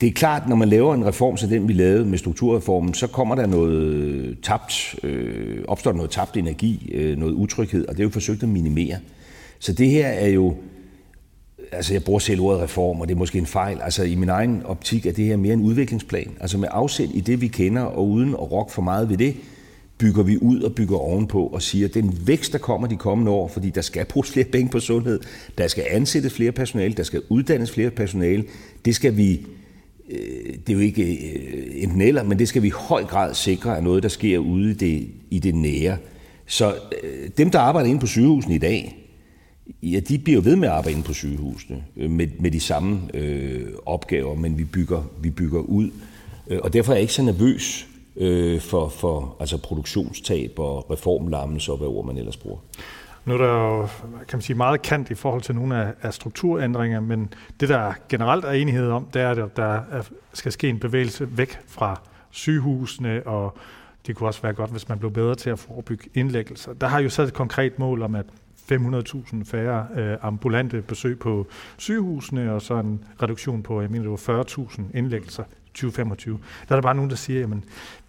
det 0.00 0.06
er 0.06 0.12
klart, 0.12 0.48
når 0.48 0.56
man 0.56 0.68
laver 0.68 0.94
en 0.94 1.06
reform 1.06 1.36
som 1.36 1.48
den, 1.48 1.68
vi 1.68 1.72
lavede 1.72 2.04
med 2.04 2.18
strukturreformen, 2.18 2.94
så 2.94 3.06
kommer 3.06 3.34
der 3.34 3.46
noget 3.46 4.38
tabt, 4.42 4.94
øh, 5.02 5.64
opstår 5.68 5.90
der 5.90 5.96
noget 5.96 6.10
tabt 6.10 6.36
energi, 6.36 6.90
øh, 6.94 7.18
noget 7.18 7.32
utryghed, 7.32 7.86
og 7.86 7.94
det 7.94 8.00
er 8.00 8.04
jo 8.04 8.10
forsøgt 8.10 8.42
at 8.42 8.48
minimere. 8.48 8.96
Så 9.58 9.72
det 9.72 9.90
her 9.90 10.06
er 10.06 10.28
jo 10.28 10.54
altså 11.72 11.94
jeg 11.94 12.04
bruger 12.04 12.18
selv 12.18 12.40
ordet 12.40 12.62
reform, 12.62 13.00
og 13.00 13.08
det 13.08 13.14
er 13.14 13.18
måske 13.18 13.38
en 13.38 13.46
fejl. 13.46 13.78
Altså 13.82 14.02
i 14.02 14.14
min 14.14 14.28
egen 14.28 14.62
optik 14.64 15.06
er 15.06 15.12
det 15.12 15.24
her 15.24 15.36
mere 15.36 15.54
en 15.54 15.60
udviklingsplan. 15.60 16.36
Altså 16.40 16.58
med 16.58 16.68
afsæt 16.72 17.08
i 17.14 17.20
det, 17.20 17.40
vi 17.40 17.48
kender, 17.48 17.82
og 17.82 18.08
uden 18.08 18.30
at 18.30 18.52
rokke 18.52 18.72
for 18.72 18.82
meget 18.82 19.08
ved 19.08 19.16
det, 19.16 19.36
bygger 19.98 20.22
vi 20.22 20.38
ud 20.38 20.60
og 20.60 20.74
bygger 20.74 20.96
ovenpå 20.96 21.46
og 21.46 21.62
siger, 21.62 21.88
at 21.88 21.94
den 21.94 22.18
vækst, 22.26 22.52
der 22.52 22.58
kommer 22.58 22.88
de 22.88 22.96
kommende 22.96 23.32
år, 23.32 23.48
fordi 23.48 23.70
der 23.70 23.80
skal 23.80 24.04
bruges 24.04 24.30
flere 24.30 24.46
penge 24.46 24.70
på 24.70 24.80
sundhed, 24.80 25.20
der 25.58 25.68
skal 25.68 25.84
ansættes 25.90 26.32
flere 26.32 26.52
personale, 26.52 26.94
der 26.94 27.02
skal 27.02 27.22
uddannes 27.28 27.70
flere 27.70 27.90
personale, 27.90 28.44
det 28.84 28.94
skal 28.94 29.16
vi, 29.16 29.46
Øh, 30.10 30.54
det 30.66 30.68
er 30.68 30.72
jo 30.72 30.78
ikke 30.78 31.02
øh, 31.02 31.82
enten 31.82 32.00
eller, 32.00 32.22
men 32.22 32.38
det 32.38 32.48
skal 32.48 32.62
vi 32.62 32.66
i 32.66 32.70
høj 32.70 33.04
grad 33.04 33.34
sikre 33.34 33.76
er 33.76 33.80
noget, 33.80 34.02
der 34.02 34.08
sker 34.08 34.38
ude 34.38 34.70
i 34.70 34.74
det, 34.74 35.08
i 35.30 35.38
det 35.38 35.54
nære. 35.54 35.96
Så 36.46 36.74
øh, 37.02 37.28
dem, 37.38 37.50
der 37.50 37.58
arbejder 37.58 37.88
inde 37.88 38.00
på 38.00 38.06
sygehusene 38.06 38.54
i 38.54 38.58
dag, 38.58 39.02
Ja, 39.82 40.00
de 40.00 40.18
bliver 40.18 40.36
jo 40.36 40.42
ved 40.44 40.56
med 40.56 40.68
at 40.68 40.74
arbejde 40.74 40.92
inde 40.92 41.06
på 41.06 41.12
sygehusene 41.12 41.84
med, 41.96 42.28
med 42.40 42.50
de 42.50 42.60
samme 42.60 43.00
øh, 43.14 43.66
opgaver, 43.86 44.34
men 44.34 44.58
vi 44.58 44.64
bygger, 44.64 45.02
vi 45.22 45.30
bygger 45.30 45.60
ud. 45.60 45.90
Og 46.62 46.72
derfor 46.72 46.92
er 46.92 46.96
jeg 46.96 47.02
ikke 47.02 47.14
så 47.14 47.22
nervøs 47.22 47.86
øh, 48.16 48.60
for, 48.60 48.88
for 48.88 49.36
altså 49.40 49.58
produktionstab 49.58 50.58
og 50.58 50.90
reformlammelse 50.90 51.72
og 51.72 51.78
hvad 51.78 51.88
ord 51.88 52.06
man 52.06 52.18
ellers 52.18 52.36
bruger. 52.36 52.58
Nu 53.26 53.34
er 53.34 53.38
der 53.38 53.46
jo 53.46 53.88
kan 54.16 54.36
man 54.36 54.40
sige, 54.40 54.56
meget 54.56 54.82
kant 54.82 55.10
i 55.10 55.14
forhold 55.14 55.42
til 55.42 55.54
nogle 55.54 55.76
af, 55.76 55.92
af 56.02 56.14
strukturændringer, 56.14 57.00
men 57.00 57.32
det, 57.60 57.68
der 57.68 57.92
generelt 58.08 58.44
er 58.44 58.50
enighed 58.50 58.90
om, 58.90 59.04
det 59.14 59.22
er, 59.22 59.30
at 59.30 59.56
der 59.56 59.80
skal 60.32 60.52
ske 60.52 60.68
en 60.68 60.78
bevægelse 60.78 61.38
væk 61.38 61.58
fra 61.68 62.00
sygehusene, 62.30 63.26
og 63.26 63.58
det 64.06 64.16
kunne 64.16 64.28
også 64.28 64.42
være 64.42 64.52
godt, 64.52 64.70
hvis 64.70 64.88
man 64.88 64.98
blev 64.98 65.10
bedre 65.12 65.34
til 65.34 65.50
at 65.50 65.58
forebygge 65.58 66.08
indlæggelser. 66.14 66.72
Der 66.72 66.86
har 66.86 67.00
jo 67.00 67.08
sat 67.08 67.28
et 67.28 67.34
konkret 67.34 67.78
mål 67.78 68.02
om, 68.02 68.14
at 68.14 68.26
500.000 68.72 69.44
færre 69.44 69.86
øh, 69.96 70.16
ambulante 70.22 70.82
besøg 70.82 71.18
på 71.18 71.46
sygehusene, 71.76 72.52
og 72.52 72.62
så 72.62 72.74
en 72.74 73.04
reduktion 73.22 73.62
på, 73.62 73.80
jeg 73.80 73.90
mener, 73.90 74.02
det 74.02 74.28
var 74.28 74.44
40.000 74.44 74.82
indlæggelser 74.94 75.44
2025. 75.74 76.38
Der 76.68 76.74
er 76.74 76.76
der 76.76 76.82
bare 76.82 76.94
nogen, 76.94 77.10
der 77.10 77.16
siger, 77.16 77.46
at 77.46 77.52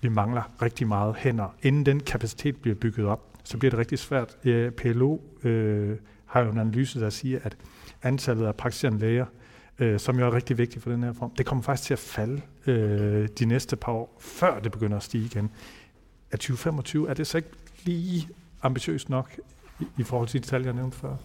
vi 0.01 0.09
mangler 0.09 0.41
rigtig 0.61 0.87
meget 0.87 1.15
hænder. 1.15 1.55
Inden 1.61 1.85
den 1.85 1.99
kapacitet 1.99 2.55
bliver 2.55 2.75
bygget 2.75 3.05
op, 3.05 3.21
så 3.47 3.57
bliver 3.57 3.69
det 3.69 3.79
rigtig 3.79 3.99
svært. 3.99 4.37
Øh, 4.43 4.71
PLO 4.71 5.17
øh, 5.43 5.97
har 6.25 6.41
jo 6.41 6.51
en 6.51 6.57
analyse, 6.57 6.99
der 6.99 7.09
siger, 7.09 7.39
at 7.43 7.57
antallet 8.03 8.45
af 8.45 8.55
praktiserende 8.55 8.99
læger, 8.99 9.25
øh, 9.79 9.99
som 9.99 10.19
jo 10.19 10.25
er 10.25 10.33
rigtig 10.33 10.57
vigtigt 10.57 10.83
for 10.83 10.91
den 10.91 11.03
her 11.03 11.13
form, 11.13 11.31
det 11.37 11.45
kommer 11.45 11.63
faktisk 11.63 11.87
til 11.87 11.93
at 11.93 11.99
falde 11.99 12.41
øh, 12.67 13.27
de 13.39 13.45
næste 13.45 13.75
par 13.75 13.91
år, 13.91 14.17
før 14.19 14.59
det 14.59 14.71
begynder 14.71 14.97
at 14.97 15.03
stige 15.03 15.25
igen. 15.25 15.49
Er 16.31 16.37
2025, 16.37 17.09
er 17.09 17.13
det 17.13 17.27
så 17.27 17.37
ikke 17.37 17.49
lige 17.85 18.27
ambitiøst 18.61 19.09
nok 19.09 19.39
i, 19.79 19.83
i 19.97 20.03
forhold 20.03 20.27
til 20.27 20.43
de 20.43 20.47
tal, 20.47 20.63
jeg 20.63 20.73
nævnte 20.73 20.97
før? 20.97 21.15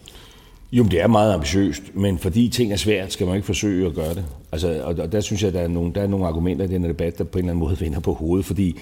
Jo, 0.71 0.83
det 0.83 1.01
er 1.01 1.07
meget 1.07 1.33
ambitiøst, 1.33 1.95
men 1.95 2.19
fordi 2.19 2.49
ting 2.49 2.71
er 2.71 2.75
svært, 2.75 3.13
skal 3.13 3.27
man 3.27 3.35
ikke 3.35 3.45
forsøge 3.45 3.87
at 3.87 3.93
gøre 3.93 4.13
det. 4.13 4.25
Altså, 4.51 4.83
og, 4.83 4.95
og 4.99 5.11
der 5.11 5.21
synes 5.21 5.43
jeg, 5.43 5.53
der 5.53 5.61
er, 5.61 5.67
nogle, 5.67 5.93
der 5.93 6.01
er 6.01 6.07
nogle 6.07 6.27
argumenter 6.27 6.65
i 6.65 6.67
den 6.67 6.81
her 6.81 6.87
debat, 6.87 7.17
der 7.17 7.23
på 7.23 7.37
en 7.37 7.45
eller 7.45 7.51
anden 7.51 7.65
måde 7.65 7.79
vender 7.85 7.99
på 7.99 8.13
hovedet, 8.13 8.45
fordi 8.45 8.79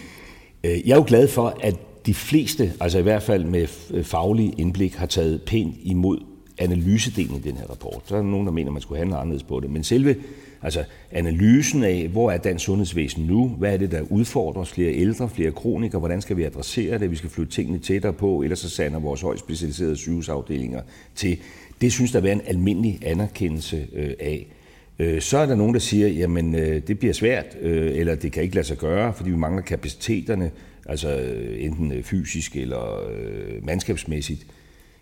øh, 0.63 0.87
jeg 0.87 0.93
er 0.93 0.97
jo 0.97 1.05
glad 1.07 1.27
for, 1.27 1.57
at 1.61 1.75
de 2.05 2.13
fleste, 2.13 2.73
altså 2.79 2.99
i 2.99 3.01
hvert 3.01 3.23
fald 3.23 3.45
med 3.45 3.67
faglig 4.03 4.53
indblik, 4.57 4.95
har 4.95 5.05
taget 5.05 5.41
pænt 5.41 5.75
imod 5.83 6.19
analysedelen 6.57 7.35
i 7.35 7.39
den 7.39 7.57
her 7.57 7.65
rapport. 7.65 8.09
Der 8.09 8.17
er 8.17 8.21
nogen, 8.21 8.47
der 8.47 8.53
mener, 8.53 8.71
man 8.71 8.81
skulle 8.81 8.99
handle 8.99 9.17
anderledes 9.17 9.43
på 9.43 9.59
det. 9.59 9.69
Men 9.69 9.83
selve 9.83 10.15
altså 10.61 10.83
analysen 11.11 11.83
af, 11.83 12.07
hvor 12.07 12.31
er 12.31 12.37
dansk 12.37 12.65
sundhedsvæsen 12.65 13.25
nu, 13.25 13.47
hvad 13.47 13.73
er 13.73 13.77
det, 13.77 13.91
der 13.91 14.01
udfordrer 14.01 14.61
os, 14.61 14.71
flere 14.71 14.93
ældre, 14.93 15.29
flere 15.29 15.51
kronikere, 15.51 15.99
hvordan 15.99 16.21
skal 16.21 16.37
vi 16.37 16.43
adressere 16.43 16.99
det, 16.99 17.11
vi 17.11 17.15
skal 17.15 17.29
flytte 17.29 17.51
tingene 17.51 17.79
tættere 17.79 18.13
på, 18.13 18.41
ellers 18.41 18.59
så 18.59 18.69
sander 18.69 18.99
vores 18.99 19.21
højt 19.21 19.39
specialiserede 19.39 19.95
sygehusafdelinger 19.95 20.81
til. 21.15 21.37
Det 21.81 21.91
synes 21.91 22.11
der 22.11 22.21
er 22.21 22.31
en 22.31 22.41
almindelig 22.45 22.99
anerkendelse 23.05 23.87
øh, 23.93 24.13
af. 24.19 24.47
Øh, 24.99 25.21
så 25.21 25.37
er 25.37 25.45
der 25.45 25.55
nogen, 25.55 25.73
der 25.73 25.79
siger, 25.79 26.07
jamen 26.07 26.55
øh, 26.55 26.81
det 26.87 26.99
bliver 26.99 27.13
svært, 27.13 27.45
eller 27.61 28.15
det 28.15 28.31
kan 28.31 28.43
ikke 28.43 28.55
lade 28.55 28.67
sig 28.67 28.77
gøre, 28.77 29.13
fordi 29.13 29.29
vi 29.29 29.35
mangler 29.35 29.61
kapaciteterne, 29.61 30.51
altså 30.91 31.33
enten 31.57 32.03
fysisk 32.03 32.55
eller 32.55 33.09
mandskabsmæssigt. 33.63 34.45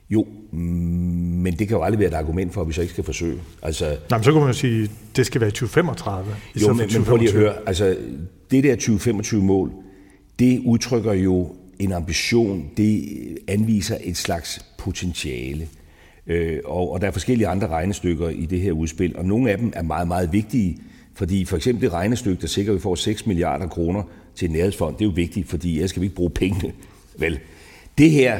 Jo, 0.09 0.27
men 0.51 1.53
det 1.53 1.67
kan 1.67 1.77
jo 1.77 1.83
aldrig 1.83 1.99
være 1.99 2.09
et 2.09 2.13
argument 2.13 2.53
for, 2.53 2.61
at 2.61 2.67
vi 2.67 2.73
så 2.73 2.81
ikke 2.81 2.93
skal 2.93 3.03
forsøge. 3.03 3.37
Altså, 3.61 3.97
Nej, 4.09 4.17
men 4.17 4.23
så 4.23 4.31
kan 4.31 4.39
man 4.39 4.49
jo 4.49 4.53
sige, 4.53 4.83
at 4.83 4.89
det 5.15 5.25
skal 5.25 5.41
være 5.41 5.49
2035. 5.49 6.35
Jo, 6.61 6.73
men, 6.73 6.89
men 6.93 7.03
prøv 7.03 7.17
lige 7.17 7.29
at 7.29 7.35
høre. 7.35 7.53
Altså, 7.65 7.97
det 8.51 8.63
der 8.63 8.75
2025-mål, 8.75 9.71
det 10.39 10.61
udtrykker 10.65 11.13
jo 11.13 11.55
en 11.79 11.91
ambition. 11.91 12.69
Det 12.77 13.07
anviser 13.47 13.97
et 14.03 14.17
slags 14.17 14.65
potentiale. 14.77 15.67
Øh, 16.27 16.59
og, 16.65 16.91
og 16.91 17.01
der 17.01 17.07
er 17.07 17.11
forskellige 17.11 17.47
andre 17.47 17.67
regnestykker 17.67 18.29
i 18.29 18.45
det 18.45 18.61
her 18.61 18.71
udspil, 18.71 19.17
og 19.17 19.25
nogle 19.25 19.51
af 19.51 19.57
dem 19.57 19.73
er 19.75 19.83
meget, 19.83 20.07
meget 20.07 20.33
vigtige. 20.33 20.77
Fordi 21.15 21.45
for 21.45 21.55
eksempel 21.55 21.81
det 21.81 21.93
regnestykke, 21.93 22.41
der 22.41 22.47
sikrer, 22.47 22.71
at 22.71 22.75
vi 22.75 22.81
får 22.81 22.95
6 22.95 23.25
milliarder 23.25 23.67
kroner 23.67 24.03
til 24.39 24.51
nærhedsfond, 24.51 24.95
det 24.95 25.01
er 25.01 25.09
jo 25.09 25.13
vigtigt, 25.15 25.49
fordi 25.49 25.75
ellers 25.75 25.89
skal 25.89 26.01
vi 26.01 26.05
ikke 26.05 26.15
bruge 26.15 26.29
pengene. 26.29 26.73
Vel, 27.17 27.39
det 27.97 28.11
her, 28.11 28.39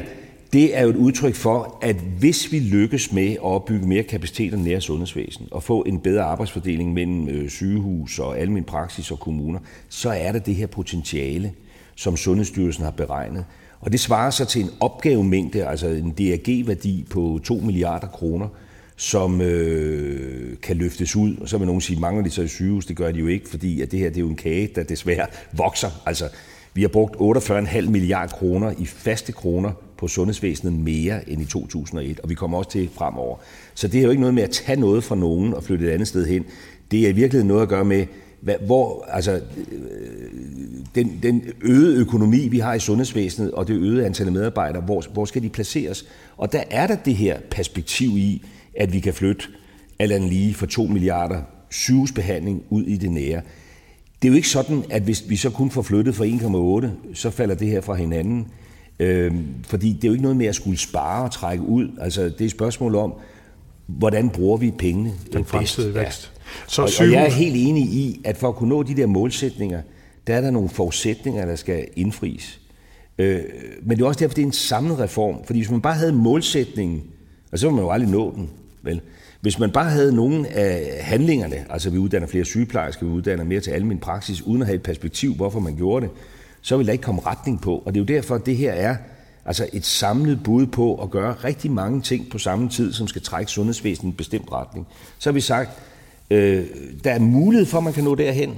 det 0.52 0.76
er 0.78 0.82
jo 0.82 0.90
et 0.90 0.96
udtryk 0.96 1.34
for, 1.34 1.78
at 1.82 1.96
hvis 2.18 2.52
vi 2.52 2.58
lykkes 2.58 3.12
med 3.12 3.30
at 3.32 3.40
opbygge 3.40 3.88
mere 3.88 4.02
kapacitet 4.02 4.52
og 4.52 4.58
nære 4.58 4.80
sundhedsvæsen 4.80 5.48
og 5.50 5.62
få 5.62 5.82
en 5.82 6.00
bedre 6.00 6.22
arbejdsfordeling 6.22 6.92
mellem 6.92 7.28
øh, 7.28 7.50
sygehus 7.50 8.18
og 8.18 8.38
almen 8.38 8.64
praksis 8.64 9.10
og 9.10 9.20
kommuner, 9.20 9.60
så 9.88 10.10
er 10.10 10.32
der 10.32 10.38
det 10.38 10.54
her 10.54 10.66
potentiale, 10.66 11.52
som 11.94 12.16
Sundhedsstyrelsen 12.16 12.84
har 12.84 12.90
beregnet. 12.90 13.44
Og 13.80 13.92
det 13.92 14.00
svarer 14.00 14.30
sig 14.30 14.48
til 14.48 14.62
en 14.62 14.70
opgavemængde, 14.80 15.66
altså 15.66 15.88
en 15.88 16.10
DRG-værdi 16.10 17.06
på 17.10 17.40
2 17.44 17.54
milliarder 17.54 18.06
kroner, 18.06 18.48
som 19.00 19.40
øh, 19.40 20.56
kan 20.62 20.76
løftes 20.76 21.16
ud. 21.16 21.36
Og 21.36 21.48
så 21.48 21.58
vil 21.58 21.66
nogen 21.66 21.80
sige, 21.80 22.00
mangler 22.00 22.24
de 22.24 22.30
så 22.30 22.42
i 22.42 22.48
sygehus? 22.48 22.86
Det 22.86 22.96
gør 22.96 23.12
de 23.12 23.18
jo 23.18 23.26
ikke, 23.26 23.48
fordi 23.48 23.80
at 23.80 23.90
det 23.90 23.98
her 23.98 24.08
det 24.08 24.16
er 24.16 24.20
jo 24.20 24.28
en 24.28 24.36
kage, 24.36 24.70
der 24.74 24.82
desværre 24.82 25.26
vokser. 25.52 26.02
Altså, 26.06 26.28
vi 26.74 26.80
har 26.80 26.88
brugt 26.88 27.16
48,5 27.16 27.90
milliarder 27.90 28.32
kroner 28.32 28.72
i 28.78 28.86
faste 28.86 29.32
kroner 29.32 29.72
på 29.98 30.08
sundhedsvæsenet 30.08 30.72
mere 30.72 31.30
end 31.30 31.42
i 31.42 31.44
2001, 31.44 32.20
og 32.20 32.30
vi 32.30 32.34
kommer 32.34 32.58
også 32.58 32.70
til 32.70 32.90
fremover. 32.94 33.36
Så 33.74 33.88
det 33.88 33.98
er 33.98 34.04
jo 34.04 34.10
ikke 34.10 34.20
noget 34.20 34.34
med 34.34 34.42
at 34.42 34.50
tage 34.50 34.80
noget 34.80 35.04
fra 35.04 35.14
nogen 35.14 35.54
og 35.54 35.64
flytte 35.64 35.86
et 35.86 35.90
andet 35.90 36.08
sted 36.08 36.26
hen. 36.26 36.44
Det 36.90 37.08
er 37.08 37.12
virkelig 37.12 37.44
noget 37.44 37.62
at 37.62 37.68
gøre 37.68 37.84
med, 37.84 38.06
hvor, 38.66 39.04
altså, 39.08 39.32
øh, 39.32 39.40
den, 40.94 41.18
den 41.22 41.42
øgede 41.62 41.96
økonomi, 41.96 42.48
vi 42.48 42.58
har 42.58 42.74
i 42.74 42.78
sundhedsvæsenet, 42.78 43.50
og 43.50 43.68
det 43.68 43.74
øgede 43.74 44.06
antal 44.06 44.32
medarbejdere, 44.32 44.82
hvor, 44.82 45.04
hvor 45.12 45.24
skal 45.24 45.42
de 45.42 45.48
placeres? 45.48 46.06
Og 46.36 46.52
der 46.52 46.62
er 46.70 46.86
der 46.86 46.96
det 46.96 47.14
her 47.14 47.38
perspektiv 47.50 48.10
i, 48.16 48.42
at 48.76 48.92
vi 48.92 49.00
kan 49.00 49.14
flytte 49.14 49.44
alt 49.98 50.12
andet 50.12 50.30
lige 50.30 50.54
for 50.54 50.66
2 50.66 50.86
milliarder 50.86 51.42
sygehusbehandling 51.70 52.62
ud 52.70 52.82
i 52.82 52.96
det 52.96 53.10
nære. 53.10 53.40
Det 54.22 54.28
er 54.28 54.32
jo 54.32 54.36
ikke 54.36 54.48
sådan, 54.48 54.84
at 54.90 55.02
hvis 55.02 55.24
vi 55.28 55.36
så 55.36 55.50
kun 55.50 55.70
får 55.70 55.82
flyttet 55.82 56.14
for 56.14 56.24
1,8, 56.84 57.14
så 57.14 57.30
falder 57.30 57.54
det 57.54 57.68
her 57.68 57.80
fra 57.80 57.94
hinanden. 57.94 58.46
Øhm, 58.98 59.46
fordi 59.64 59.92
det 59.92 60.04
er 60.04 60.08
jo 60.08 60.12
ikke 60.12 60.22
noget 60.22 60.36
med 60.36 60.46
at 60.46 60.54
skulle 60.54 60.78
spare 60.78 61.24
og 61.24 61.30
trække 61.30 61.64
ud. 61.64 61.88
Altså, 62.00 62.24
det 62.24 62.40
er 62.40 62.44
et 62.44 62.50
spørgsmål 62.50 62.94
om, 62.94 63.12
hvordan 63.86 64.30
bruger 64.30 64.56
vi 64.56 64.70
pengene 64.70 65.12
Den 65.32 65.44
fremtidige 65.44 65.94
vækst. 65.94 66.32
Ja. 66.36 66.40
Så 66.68 66.82
og, 66.82 66.88
og 67.00 67.12
jeg 67.12 67.24
er 67.24 67.30
helt 67.30 67.56
enig 67.56 67.84
i, 67.84 68.20
at 68.24 68.36
for 68.36 68.48
at 68.48 68.54
kunne 68.54 68.68
nå 68.68 68.82
de 68.82 68.96
der 68.96 69.06
målsætninger, 69.06 69.82
der 70.26 70.34
er 70.34 70.40
der 70.40 70.50
nogle 70.50 70.68
forudsætninger, 70.68 71.46
der 71.46 71.56
skal 71.56 71.88
indfries. 71.96 72.60
Øh, 73.18 73.40
men 73.82 73.96
det 73.96 74.04
er 74.04 74.08
også 74.08 74.20
derfor, 74.20 74.34
det 74.34 74.42
er 74.42 74.46
en 74.46 74.52
samlet 74.52 74.98
reform. 74.98 75.44
Fordi 75.44 75.58
hvis 75.58 75.70
man 75.70 75.80
bare 75.80 75.94
havde 75.94 76.12
målsætningen, 76.12 77.02
og 77.52 77.58
så 77.58 77.66
ville 77.66 77.76
man 77.76 77.84
jo 77.84 77.90
aldrig 77.90 78.10
nå 78.10 78.34
den, 78.34 78.50
vel? 78.82 79.00
Hvis 79.40 79.58
man 79.58 79.70
bare 79.70 79.90
havde 79.90 80.16
nogle 80.16 80.48
af 80.48 81.04
handlingerne, 81.04 81.64
altså 81.70 81.90
vi 81.90 81.98
uddanner 81.98 82.26
flere 82.28 82.44
sygeplejersker, 82.44 83.06
vi 83.06 83.12
uddanner 83.12 83.44
mere 83.44 83.60
til 83.60 83.70
almen 83.70 83.98
praksis, 83.98 84.42
uden 84.42 84.62
at 84.62 84.66
have 84.66 84.74
et 84.74 84.82
perspektiv, 84.82 85.34
hvorfor 85.34 85.60
man 85.60 85.76
gjorde 85.76 86.06
det, 86.06 86.14
så 86.62 86.76
vil 86.76 86.86
der 86.86 86.92
ikke 86.92 87.02
komme 87.02 87.20
retning 87.26 87.60
på. 87.60 87.82
Og 87.86 87.94
det 87.94 88.00
er 88.00 88.04
jo 88.04 88.16
derfor, 88.16 88.34
at 88.34 88.46
det 88.46 88.56
her 88.56 88.72
er 88.72 88.96
altså 89.44 89.68
et 89.72 89.86
samlet 89.86 90.42
bud 90.42 90.66
på 90.66 90.94
at 90.94 91.10
gøre 91.10 91.34
rigtig 91.44 91.70
mange 91.70 92.00
ting 92.00 92.30
på 92.30 92.38
samme 92.38 92.68
tid, 92.68 92.92
som 92.92 93.06
skal 93.06 93.22
trække 93.22 93.50
sundhedsvæsenet 93.50 94.04
i 94.04 94.06
en 94.06 94.16
bestemt 94.16 94.52
retning. 94.52 94.86
Så 95.18 95.30
har 95.30 95.34
vi 95.34 95.40
sagt, 95.40 95.70
øh, 96.30 96.66
der 97.04 97.10
er 97.10 97.18
mulighed 97.18 97.66
for, 97.66 97.78
at 97.78 97.84
man 97.84 97.92
kan 97.92 98.04
nå 98.04 98.14
derhen. 98.14 98.54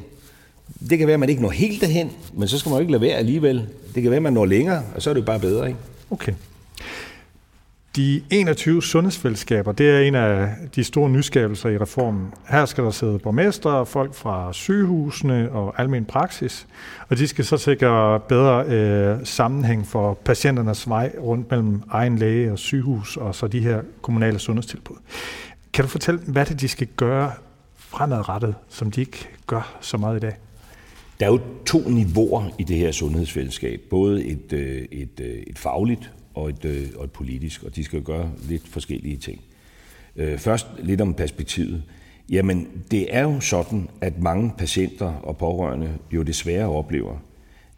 Det 0.88 0.99
kan 0.99 1.07
være, 1.07 1.14
at 1.14 1.21
man 1.21 1.29
ikke 1.29 1.43
når 1.43 1.50
helt 1.50 1.81
derhen, 1.81 2.11
men 2.33 2.49
så 2.49 2.59
skal 2.59 2.71
man 2.71 2.76
jo 2.76 2.81
ikke 2.81 2.93
lade 2.93 3.02
være 3.02 3.17
alligevel. 3.17 3.69
Det 3.95 4.02
kan 4.02 4.11
være, 4.11 4.17
at 4.17 4.23
man 4.23 4.33
når 4.33 4.45
længere, 4.45 4.83
og 4.95 5.02
så 5.02 5.11
er 5.11 5.14
det 5.14 5.21
jo 5.21 5.26
bare 5.26 5.41
bedre. 5.41 5.69
Ikke? 5.69 5.79
Okay. 6.11 6.33
De 7.96 8.22
21 8.30 8.82
sundhedsfællesskaber, 8.82 9.72
det 9.72 9.90
er 9.90 10.00
en 10.00 10.14
af 10.14 10.54
de 10.75 10.84
store 10.84 11.11
nyskabelser 11.11 11.68
i 11.68 11.78
reformen. 11.78 12.34
Her 12.49 12.64
skal 12.64 12.84
der 12.84 12.90
sidde 12.90 13.18
borgmestre, 13.18 13.87
folk 13.87 14.14
fra 14.14 14.52
sygehusene 14.52 15.50
og 15.50 15.80
almen 15.80 16.04
praksis, 16.04 16.66
og 17.08 17.18
de 17.18 17.28
skal 17.28 17.44
så 17.44 17.56
sikre 17.56 18.20
bedre 18.20 18.64
øh, 18.64 19.26
sammenhæng 19.26 19.87
for 19.87 20.14
patienternes 20.14 20.88
vej 20.88 21.12
rundt 21.20 21.50
mellem 21.50 21.82
egen 21.90 22.18
læge 22.18 22.52
og 22.52 22.58
sygehus 22.58 23.16
og 23.16 23.34
så 23.34 23.46
de 23.46 23.61
her 23.61 23.82
kommunale 24.02 24.38
sundhedstilbud. 24.38 24.96
Kan 25.72 25.84
du 25.84 25.88
fortælle, 25.88 26.20
hvad 26.26 26.46
det 26.46 26.61
de 26.61 26.68
skal 26.68 26.87
gøre 26.87 27.32
fremadrettet, 27.76 28.54
som 28.68 28.90
de 28.90 29.00
ikke 29.00 29.28
gør 29.46 29.76
så 29.80 29.96
meget 29.96 30.16
i 30.16 30.20
dag? 30.20 30.37
Der 31.20 31.26
er 31.26 31.30
jo 31.30 31.40
to 31.66 31.88
niveauer 31.88 32.49
i 32.58 32.64
det 32.64 32.76
her 32.76 32.92
sundhedsfællesskab. 32.92 33.80
Både 33.90 34.25
et, 34.25 34.52
øh, 34.52 34.84
et, 34.92 35.20
øh, 35.20 35.42
et 35.46 35.58
fagligt 35.58 36.12
og 36.35 36.49
et, 36.49 36.65
øh, 36.65 36.89
og 36.97 37.05
et 37.05 37.11
politisk, 37.11 37.62
og 37.62 37.77
de 37.77 37.85
skal 37.85 38.03
gøre 38.03 38.31
lidt 38.49 38.69
forskellige 38.69 39.17
ting. 39.17 39.41
Øh, 40.17 40.39
først 40.39 40.67
lidt 40.79 41.01
om 41.01 41.15
perspektivet. 41.15 41.83
Jamen, 42.31 42.69
det 42.91 43.17
er 43.17 43.23
jo 43.23 43.41
sådan, 43.41 43.89
at 44.01 44.19
mange 44.19 44.53
patienter 44.59 45.07
og 45.07 45.37
pårørende 45.37 45.91
jo 46.11 46.23
desværre 46.23 46.69
oplever, 46.69 47.17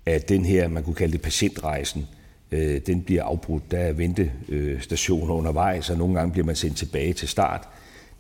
at 0.07 0.29
den 0.29 0.45
her, 0.45 0.69
man 0.69 0.83
kunne 0.83 0.95
kalde 0.95 1.13
det 1.13 1.23
patientrejsen, 1.23 2.07
øh, 2.53 2.81
den 2.87 3.03
bliver 3.03 3.23
afbrudt. 3.23 3.71
Der 3.71 3.79
er 3.79 3.93
ventestationer 3.93 5.35
undervejs, 5.35 5.91
og 5.91 5.99
nogle 5.99 6.15
gange 6.15 6.33
bliver 6.33 6.47
man 6.47 6.57
sendt 6.57 6.77
tilbage 6.77 7.13
til 7.13 7.29
start. 7.29 7.69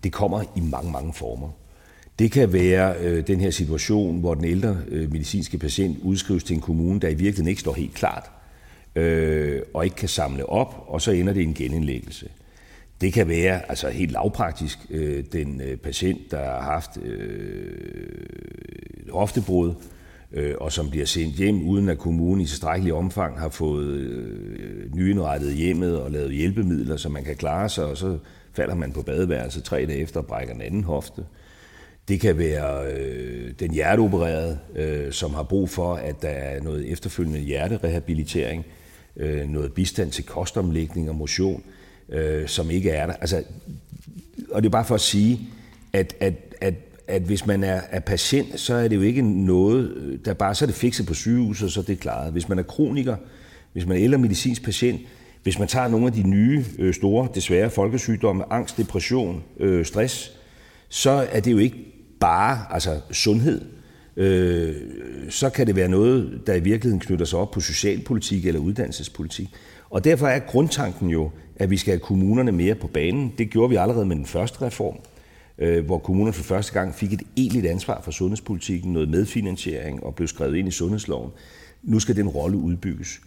Det 0.05 0.13
kommer 0.13 0.43
i 0.57 0.61
mange, 0.61 0.93
mange 0.93 1.13
former. 1.13 1.49
Det 2.19 2.33
kan 2.33 2.53
være 2.53 2.95
øh, 3.01 3.27
den 3.27 3.41
her 3.41 3.51
situation, 3.51 4.21
hvor 4.21 4.35
den 4.35 4.45
ældre 4.45 4.79
øh, 4.89 5.13
medicinske 5.13 5.59
patient 5.59 5.99
udskrives 6.03 6.45
til 6.45 6.55
en 6.55 6.61
kommune, 6.61 7.01
der 7.01 7.09
i 7.09 7.15
virkeligheden 7.15 7.49
ikke 7.49 7.61
står 7.61 7.73
helt 7.73 7.95
klart, 7.95 8.31
øh, 8.97 9.63
og 9.75 9.85
ikke 9.85 9.97
kan 9.97 10.09
samle 10.09 10.47
op, 10.47 10.85
og 10.87 11.03
så 11.03 11.11
ender 11.11 11.33
det 11.33 11.41
i 11.41 11.45
en 11.45 11.55
genindlæggelse. 11.55 12.29
Det 13.01 13.13
kan 13.13 13.29
være 13.29 13.71
altså 13.71 13.89
helt 13.89 14.13
lavpraktisk 14.13 14.79
øh, 14.91 15.25
den 15.33 15.61
øh, 15.61 15.77
patient, 15.77 16.31
der 16.31 16.45
har 16.45 16.63
haft 16.63 16.91
øh, 17.03 17.77
hoftebrud, 19.11 19.75
øh, 20.33 20.55
og 20.61 20.73
som 20.73 20.91
bliver 20.91 21.07
sendt 21.07 21.37
hjem, 21.37 21.69
uden 21.69 21.89
at 21.89 21.99
kommunen 21.99 22.41
i 22.41 22.47
tilstrækkelig 22.47 22.95
omfang 22.95 23.39
har 23.39 23.49
fået 23.49 23.87
øh, 23.87 24.95
nyindrettet 24.95 25.55
hjemmet 25.55 26.01
og 26.01 26.11
lavet 26.11 26.33
hjælpemidler, 26.33 26.97
så 26.97 27.09
man 27.09 27.25
kan 27.25 27.37
klare 27.37 27.69
sig, 27.69 27.85
og 27.85 27.97
så 27.97 28.19
falder 28.53 28.75
man 28.75 28.93
på 28.93 29.03
badeværelset 29.03 29.65
tre 29.65 29.87
dage 29.87 29.99
efter 29.99 30.21
og 30.21 30.27
brækker 30.27 30.55
en 30.55 30.61
anden 30.61 30.85
hofte. 30.85 31.25
Det 32.09 32.21
kan 32.21 32.39
være 32.39 32.93
øh, 32.93 33.53
den 33.61 33.71
hjerteopererede, 33.71 34.59
øh, 34.77 35.13
som 35.13 35.35
har 35.35 35.43
brug 35.43 35.71
for, 35.71 35.95
at 35.95 36.23
der 36.23 36.29
er 36.29 36.61
noget 36.61 36.93
efterfølgende 36.93 37.41
hjerterehabilitering, 37.41 38.65
øh, 39.17 39.49
noget 39.49 39.73
bistand 39.73 40.11
til 40.11 40.25
kostomlægning 40.25 41.09
og 41.09 41.17
motion, 41.17 41.63
øh, 42.09 42.49
som 42.49 42.71
ikke 42.71 42.91
er 42.91 43.07
der. 43.07 43.13
Altså, 43.13 43.43
og 44.51 44.63
det 44.63 44.69
er 44.69 44.73
bare 44.73 44.85
for 44.85 44.95
at 44.95 45.01
sige, 45.01 45.41
at, 45.93 46.15
at, 46.21 46.35
at, 46.61 46.75
at 47.09 47.23
hvis 47.23 47.47
man 47.47 47.65
er, 47.65 47.81
er 47.91 48.01
patient, 48.01 48.61
så 48.61 48.75
er 48.75 48.89
det 48.89 48.97
jo 48.97 49.03
ikke 49.03 49.23
noget, 49.45 49.91
øh, 49.97 50.19
der 50.25 50.35
bare 50.35 50.55
så 50.55 50.65
er 50.65 50.67
det 50.67 50.77
fikset 50.77 51.07
på 51.07 51.15
sygehuset, 51.15 51.73
så 51.73 51.81
er 51.81 51.85
det 51.85 52.01
klaret. 52.01 52.33
Hvis 52.33 52.49
man 52.49 52.59
er 52.59 52.63
kroniker, 52.63 53.17
hvis 53.73 53.87
man 53.87 53.97
er 53.97 54.05
ældre 54.05 54.19
medicinsk 54.19 54.63
patient, 54.63 55.01
hvis 55.43 55.59
man 55.59 55.69
tager 55.69 55.89
nogle 55.89 56.07
af 56.07 56.13
de 56.13 56.29
nye 56.29 56.65
øh, 56.79 56.95
store, 56.95 57.29
desværre 57.35 57.71
folkesygdomme, 57.71 58.53
angst, 58.53 58.77
depression, 58.77 59.43
øh, 59.61 59.85
stress, 59.85 60.33
så 60.89 61.11
er 61.11 61.41
det 61.41 61.53
jo 61.53 61.59
ikke 61.59 61.77
bare 62.21 62.59
altså 62.71 63.01
sundhed, 63.11 63.61
øh, 64.17 64.75
så 65.31 65.51
kan 65.51 65.67
det 65.67 65.77
være 65.77 65.89
noget, 65.89 66.43
der 66.47 66.55
i 66.55 66.61
virkeligheden 66.61 67.01
knytter 67.01 67.25
sig 67.25 67.39
op 67.39 67.51
på 67.51 67.61
socialpolitik 67.61 68.47
eller 68.47 68.61
uddannelsespolitik. 68.61 69.49
Og 69.91 70.05
derfor 70.05 70.27
er 70.27 70.39
grundtanken 70.39 71.11
jo, 71.11 71.31
at 71.57 71.71
vi 71.71 71.77
skal 71.77 71.93
have 71.93 72.01
kommunerne 72.01 72.53
mere 72.53 72.75
på 72.75 72.87
banen. 72.87 73.33
Det 73.39 73.51
gjorde 73.51 73.71
vi 73.71 73.77
allerede 73.77 74.07
med 74.07 74.17
den 74.17 74.27
første 74.27 74.63
reform, 74.63 74.97
øh, 75.59 75.85
hvor 75.85 75.99
kommunerne 75.99 76.33
for 76.33 76.43
første 76.43 76.73
gang 76.73 76.95
fik 76.95 77.13
et 77.13 77.23
egentligt 77.37 77.67
ansvar 77.67 78.01
for 78.05 78.11
sundhedspolitikken, 78.11 78.93
noget 78.93 79.09
medfinansiering 79.09 80.05
og 80.05 80.15
blev 80.15 80.29
skrevet 80.29 80.57
ind 80.57 80.69
i 80.69 80.71
sundhedsloven. 80.71 81.31
Nu 81.83 82.01
skal 82.01 82.17
den 82.17 82.29
rolle 82.29 82.57
udbygges. 82.57 83.21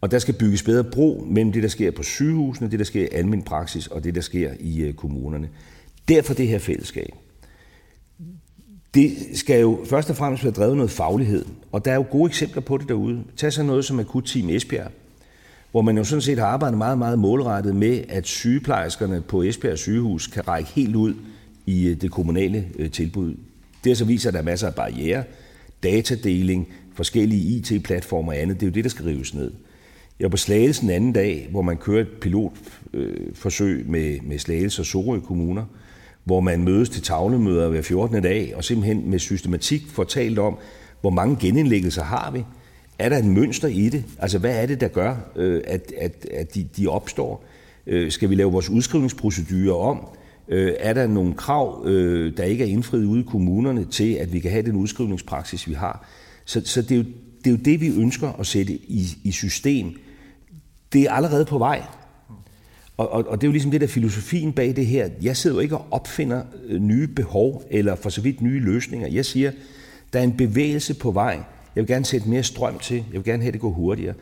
Og 0.00 0.10
der 0.10 0.18
skal 0.18 0.34
bygges 0.34 0.62
bedre 0.62 0.84
bro 0.84 1.26
mellem 1.30 1.52
det, 1.52 1.62
der 1.62 1.68
sker 1.68 1.90
på 1.90 2.02
sygehusene, 2.02 2.70
det, 2.70 2.78
der 2.78 2.84
sker 2.84 3.02
i 3.02 3.08
almindelig 3.12 3.44
praksis 3.44 3.86
og 3.86 4.04
det, 4.04 4.14
der 4.14 4.20
sker 4.20 4.52
i 4.60 4.80
øh, 4.80 4.94
kommunerne. 4.94 5.48
Derfor 6.08 6.34
det 6.34 6.48
her 6.48 6.58
fællesskab. 6.58 7.10
Det 8.94 9.12
skal 9.34 9.60
jo 9.60 9.84
først 9.84 10.10
og 10.10 10.16
fremmest 10.16 10.44
være 10.44 10.52
drevet 10.52 10.76
noget 10.76 10.90
faglighed, 10.90 11.44
og 11.72 11.84
der 11.84 11.90
er 11.90 11.94
jo 11.94 12.06
gode 12.10 12.28
eksempler 12.28 12.62
på 12.62 12.76
det 12.76 12.88
derude. 12.88 13.24
Tag 13.36 13.52
så 13.52 13.62
noget 13.62 13.84
som 13.84 14.00
Akutteam 14.00 14.48
Esbjerg, 14.48 14.90
hvor 15.70 15.82
man 15.82 15.96
jo 15.96 16.04
sådan 16.04 16.22
set 16.22 16.38
har 16.38 16.46
arbejdet 16.46 16.78
meget, 16.78 16.98
meget 16.98 17.18
målrettet 17.18 17.76
med, 17.76 18.04
at 18.08 18.26
sygeplejerskerne 18.26 19.20
på 19.20 19.42
Esbjerg 19.42 19.78
sygehus 19.78 20.26
kan 20.26 20.48
række 20.48 20.70
helt 20.70 20.96
ud 20.96 21.14
i 21.66 21.88
øh, 21.88 22.00
det 22.00 22.10
kommunale 22.10 22.68
øh, 22.78 22.90
tilbud. 22.90 23.34
Det 23.84 23.98
så 23.98 24.04
viser, 24.04 24.30
at 24.30 24.34
der 24.34 24.40
er 24.40 24.44
masser 24.44 24.66
af 24.66 24.74
barriere, 24.74 25.24
datadeling, 25.82 26.68
forskellige 26.94 27.56
IT-platformer 27.56 28.32
og 28.32 28.38
andet. 28.38 28.60
Det 28.60 28.66
er 28.66 28.70
jo 28.70 28.74
det, 28.74 28.84
der 28.84 28.90
skal 28.90 29.04
rives 29.04 29.34
ned. 29.34 29.52
Jeg 30.18 30.24
var 30.24 30.30
på 30.30 30.36
Slagelse 30.36 30.80
den 30.82 30.90
anden 30.90 31.12
dag, 31.12 31.48
hvor 31.50 31.62
man 31.62 31.76
kører 31.76 32.00
et 32.00 32.08
pilotforsøg 32.20 33.80
øh, 33.80 33.90
med, 33.90 34.20
med 34.22 34.38
Slagelse 34.38 34.82
og 34.82 34.86
Sorø 34.86 35.20
kommuner, 35.20 35.64
hvor 36.24 36.40
man 36.40 36.64
mødes 36.64 36.88
til 36.88 37.02
tavlemøder 37.02 37.68
hver 37.68 37.82
14. 37.82 38.22
dag 38.22 38.52
og 38.56 38.64
simpelthen 38.64 39.10
med 39.10 39.18
systematik 39.18 39.86
får 39.88 40.04
talt 40.04 40.38
om, 40.38 40.58
hvor 41.00 41.10
mange 41.10 41.36
genindlæggelser 41.40 42.02
har 42.02 42.30
vi? 42.30 42.44
Er 42.98 43.08
der 43.08 43.18
et 43.18 43.24
mønster 43.24 43.68
i 43.68 43.88
det? 43.88 44.04
Altså, 44.18 44.38
hvad 44.38 44.62
er 44.62 44.66
det, 44.66 44.80
der 44.80 44.88
gør, 44.88 45.16
øh, 45.36 45.60
at, 45.66 45.92
at, 45.98 46.26
at 46.30 46.54
de, 46.54 46.68
de 46.76 46.88
opstår? 46.88 47.44
Øh, 47.86 48.10
skal 48.10 48.30
vi 48.30 48.34
lave 48.34 48.52
vores 48.52 48.70
udskrivningsprocedurer 48.70 49.74
om? 49.74 50.06
Øh, 50.48 50.72
er 50.78 50.92
der 50.92 51.06
nogle 51.06 51.34
krav, 51.34 51.82
der 52.36 52.42
ikke 52.42 52.64
er 52.64 52.68
indfriet 52.68 53.04
ude 53.04 53.20
i 53.20 53.24
kommunerne 53.28 53.84
til, 53.84 54.12
at 54.12 54.32
vi 54.32 54.40
kan 54.40 54.50
have 54.50 54.62
den 54.62 54.76
udskrivningspraksis, 54.76 55.68
vi 55.68 55.74
har? 55.74 56.06
Så, 56.44 56.62
så 56.64 56.82
det, 56.82 56.92
er 56.92 56.96
jo, 56.96 57.04
det 57.44 57.46
er 57.46 57.50
jo 57.50 57.56
det, 57.56 57.80
vi 57.80 57.88
ønsker 57.88 58.32
at 58.32 58.46
sætte 58.46 58.72
i, 58.72 59.06
i 59.24 59.32
system. 59.32 59.96
Det 60.92 61.02
er 61.02 61.12
allerede 61.12 61.44
på 61.44 61.58
vej. 61.58 61.82
Og, 63.02 63.12
og, 63.12 63.28
og 63.28 63.40
det 63.40 63.46
er 63.46 63.48
jo 63.48 63.52
ligesom 63.52 63.70
det 63.70 63.80
der 63.80 63.86
filosofien 63.86 64.52
bag 64.52 64.76
det 64.76 64.86
her. 64.86 65.08
Jeg 65.22 65.36
sidder 65.36 65.56
jo 65.56 65.60
ikke 65.60 65.76
og 65.76 65.86
opfinder 65.90 66.42
øh, 66.68 66.80
nye 66.80 67.06
behov, 67.06 67.62
eller 67.70 67.94
for 67.94 68.10
så 68.10 68.20
vidt 68.20 68.42
nye 68.42 68.60
løsninger. 68.60 69.08
Jeg 69.08 69.24
siger, 69.24 69.50
der 70.12 70.18
er 70.18 70.22
en 70.22 70.36
bevægelse 70.36 70.94
på 70.94 71.10
vej. 71.10 71.38
Jeg 71.76 71.82
vil 71.82 71.86
gerne 71.86 72.04
sætte 72.04 72.28
mere 72.28 72.42
strøm 72.42 72.78
til. 72.78 72.96
Jeg 72.96 73.14
vil 73.14 73.24
gerne 73.24 73.42
have, 73.42 73.52
det 73.52 73.60
går 73.60 73.70
hurtigere. 73.70 74.14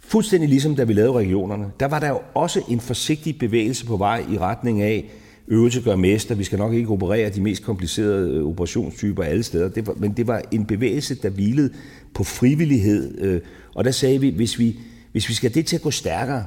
Fuldstændig 0.00 0.48
ligesom 0.48 0.76
da 0.76 0.84
vi 0.84 0.92
lavede 0.92 1.12
regionerne. 1.12 1.66
Der 1.80 1.86
var 1.86 2.00
der 2.00 2.08
jo 2.08 2.20
også 2.34 2.62
en 2.68 2.80
forsigtig 2.80 3.38
bevægelse 3.38 3.86
på 3.86 3.96
vej 3.96 4.24
i 4.32 4.38
retning 4.38 4.82
af, 4.82 5.10
øvelse 5.48 5.82
gør 5.82 5.96
mester, 5.96 6.34
vi 6.34 6.44
skal 6.44 6.58
nok 6.58 6.74
ikke 6.74 6.90
operere 6.90 7.30
de 7.30 7.40
mest 7.40 7.62
komplicerede 7.62 8.30
øh, 8.30 8.46
operationstyper 8.46 9.22
alle 9.22 9.42
steder. 9.42 9.68
Det 9.68 9.86
var, 9.86 9.94
men 9.96 10.12
det 10.12 10.26
var 10.26 10.42
en 10.52 10.66
bevægelse, 10.66 11.14
der 11.14 11.28
hvilede 11.28 11.70
på 12.14 12.24
frivillighed. 12.24 13.18
Øh, 13.18 13.40
og 13.74 13.84
der 13.84 13.90
sagde 13.90 14.20
vi, 14.20 14.28
hvis 14.28 14.58
vi, 14.58 14.78
hvis 15.12 15.28
vi 15.28 15.34
skal 15.34 15.54
det 15.54 15.66
til 15.66 15.76
at 15.76 15.82
gå 15.82 15.90
stærkere, 15.90 16.44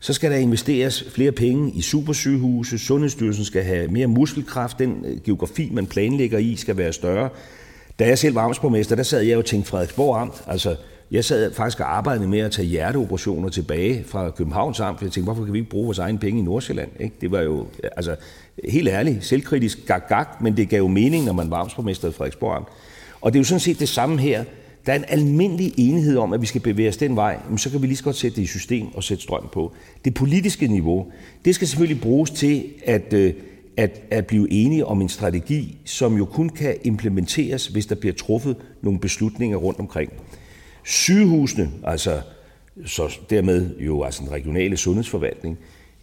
så 0.00 0.12
skal 0.12 0.30
der 0.30 0.36
investeres 0.36 1.04
flere 1.14 1.32
penge 1.32 1.70
i 1.70 1.82
supersygehuse, 1.82 2.78
Sundhedsstyrelsen 2.78 3.44
skal 3.44 3.62
have 3.62 3.88
mere 3.88 4.06
muskelkraft, 4.06 4.78
den 4.78 5.04
øh, 5.04 5.20
geografi, 5.24 5.70
man 5.72 5.86
planlægger 5.86 6.38
i, 6.38 6.56
skal 6.56 6.76
være 6.76 6.92
større. 6.92 7.28
Da 7.98 8.06
jeg 8.06 8.18
selv 8.18 8.34
var 8.34 8.42
amtsborgmester, 8.42 8.96
der 8.96 9.02
sad 9.02 9.20
jeg 9.20 9.34
jo 9.34 9.38
og 9.38 9.44
tænkte 9.44 9.70
Frederiksborg 9.70 10.20
Amt, 10.20 10.42
altså 10.46 10.76
jeg 11.10 11.24
sad 11.24 11.54
faktisk 11.54 11.80
og 11.80 11.96
arbejdede 11.96 12.28
med 12.28 12.38
at 12.38 12.52
tage 12.52 12.68
hjerteoperationer 12.68 13.48
tilbage 13.48 14.04
fra 14.06 14.30
Københavns 14.30 14.80
Amt, 14.80 14.98
for 14.98 15.04
jeg 15.04 15.12
tænkte, 15.12 15.26
hvorfor 15.26 15.44
kan 15.44 15.52
vi 15.52 15.58
ikke 15.58 15.70
bruge 15.70 15.84
vores 15.84 15.98
egen 15.98 16.18
penge 16.18 16.40
i 16.40 16.42
Nordsjælland? 16.42 16.90
Ikke? 17.00 17.14
Det 17.20 17.30
var 17.30 17.40
jo, 17.40 17.66
altså, 17.96 18.16
helt 18.68 18.88
ærligt, 18.88 19.24
selvkritisk, 19.24 19.86
gag, 19.86 20.00
gag 20.08 20.24
men 20.40 20.56
det 20.56 20.68
gav 20.68 20.78
jo 20.78 20.88
mening, 20.88 21.24
når 21.24 21.32
man 21.32 21.50
var 21.50 21.56
amtsborgmester 21.56 22.08
i 22.08 22.12
Frederiksborg 22.12 22.56
Amt. 22.56 22.68
Og 23.20 23.32
det 23.32 23.38
er 23.38 23.40
jo 23.40 23.44
sådan 23.44 23.60
set 23.60 23.80
det 23.80 23.88
samme 23.88 24.18
her. 24.18 24.44
Der 24.86 24.92
er 24.92 24.96
en 24.96 25.04
almindelig 25.08 25.74
enighed 25.76 26.16
om, 26.16 26.32
at 26.32 26.40
vi 26.40 26.46
skal 26.46 26.60
bevæge 26.60 26.88
os 26.88 26.96
den 26.96 27.16
vej, 27.16 27.38
men 27.48 27.58
så 27.58 27.70
kan 27.70 27.82
vi 27.82 27.86
lige 27.86 27.96
så 27.96 28.04
godt 28.04 28.16
sætte 28.16 28.36
det 28.36 28.42
i 28.42 28.46
system 28.46 28.86
og 28.94 29.04
sætte 29.04 29.22
strøm 29.22 29.48
på. 29.52 29.72
Det 30.04 30.14
politiske 30.14 30.66
niveau, 30.66 31.06
det 31.44 31.54
skal 31.54 31.68
selvfølgelig 31.68 32.02
bruges 32.02 32.30
til 32.30 32.64
at, 32.84 33.12
øh, 33.12 33.34
at, 33.76 34.02
at 34.10 34.26
blive 34.26 34.52
enige 34.52 34.86
om 34.86 35.00
en 35.00 35.08
strategi, 35.08 35.78
som 35.84 36.16
jo 36.16 36.24
kun 36.24 36.48
kan 36.48 36.76
implementeres, 36.84 37.66
hvis 37.66 37.86
der 37.86 37.94
bliver 37.94 38.14
truffet 38.14 38.56
nogle 38.82 38.98
beslutninger 38.98 39.56
rundt 39.56 39.80
omkring. 39.80 40.12
Sygehusene, 40.84 41.70
altså 41.84 42.20
så 42.84 43.18
dermed 43.30 43.78
jo 43.78 44.02
altså 44.02 44.22
den 44.22 44.32
regionale 44.32 44.76
sundhedsforvaltning, 44.76 45.58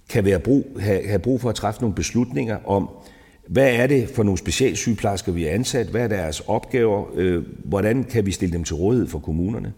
kan 0.10 0.26
være 0.26 0.40
brug, 0.40 0.78
have, 0.80 1.08
have 1.08 1.20
brug 1.20 1.42
for 1.42 1.50
at 1.50 1.56
træffe 1.56 1.82
nogle 1.82 1.96
beslutninger 1.96 2.58
om, 2.66 2.90
hvad 3.48 3.74
er 3.74 3.88
det 3.88 4.10
for 4.10 4.24
nogle 4.24 4.38
specialsygeplejersker, 4.38 5.32
vi 5.32 5.46
er 5.46 5.52
ansat? 5.52 5.88
Hvad 5.88 6.02
er 6.02 6.08
deres 6.08 6.40
opgaver? 6.48 7.06
Øh, 7.16 7.44
hvordan 7.66 8.04
kan 8.04 8.26
vi 8.26 8.32
stille 8.32 8.54
dem 8.54 8.64
til 8.64 8.76
rådighed 8.76 9.08
for 9.08 9.20
kommunerne? 9.20 9.74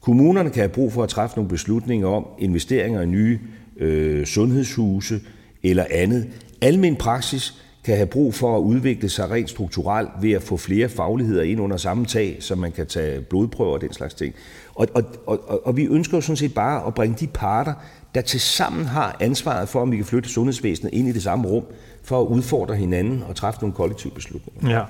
Kommunerne 0.00 0.50
kan 0.50 0.60
have 0.60 0.68
brug 0.68 0.92
for 0.92 1.02
at 1.02 1.08
træffe 1.08 1.36
nogle 1.36 1.48
beslutninger 1.48 2.08
om 2.08 2.26
investeringer 2.38 3.00
i 3.00 3.06
nye 3.06 3.38
øh, 3.76 4.26
sundhedshuse 4.26 5.20
eller 5.62 5.84
andet. 5.90 6.28
Almen 6.62 6.96
praksis 6.96 7.54
kan 7.84 7.96
have 7.96 8.06
brug 8.06 8.34
for 8.34 8.56
at 8.56 8.60
udvikle 8.60 9.08
sig 9.08 9.30
rent 9.30 9.50
strukturelt 9.50 10.08
ved 10.20 10.32
at 10.32 10.42
få 10.42 10.56
flere 10.56 10.88
fagligheder 10.88 11.42
ind 11.42 11.60
under 11.60 11.76
samme 11.76 12.06
tag, 12.06 12.36
så 12.40 12.54
man 12.54 12.72
kan 12.72 12.86
tage 12.86 13.20
blodprøver 13.20 13.72
og 13.72 13.80
den 13.80 13.92
slags 13.92 14.14
ting. 14.14 14.34
Og, 14.74 14.88
og, 14.94 15.04
og, 15.26 15.66
og 15.66 15.76
vi 15.76 15.84
ønsker 15.86 16.16
jo 16.16 16.20
sådan 16.20 16.36
set 16.36 16.54
bare 16.54 16.86
at 16.86 16.94
bringe 16.94 17.16
de 17.20 17.26
parter, 17.26 17.74
der 18.14 18.20
til 18.20 18.40
sammen 18.40 18.84
har 18.84 19.16
ansvaret 19.20 19.68
for, 19.68 19.80
om 19.80 19.92
vi 19.92 19.96
kan 19.96 20.04
flytte 20.04 20.28
sundhedsvæsenet 20.28 20.94
ind 20.94 21.08
i 21.08 21.12
det 21.12 21.22
samme 21.22 21.48
rum, 21.48 21.64
for 22.10 22.20
at 22.22 22.26
udfordre 22.26 22.76
hinanden 22.76 23.24
og 23.28 23.36
træffe 23.36 23.60
nogle 23.60 23.74
kollektive 23.74 24.12
beslutninger. 24.12 24.76
Ja, 24.76 24.82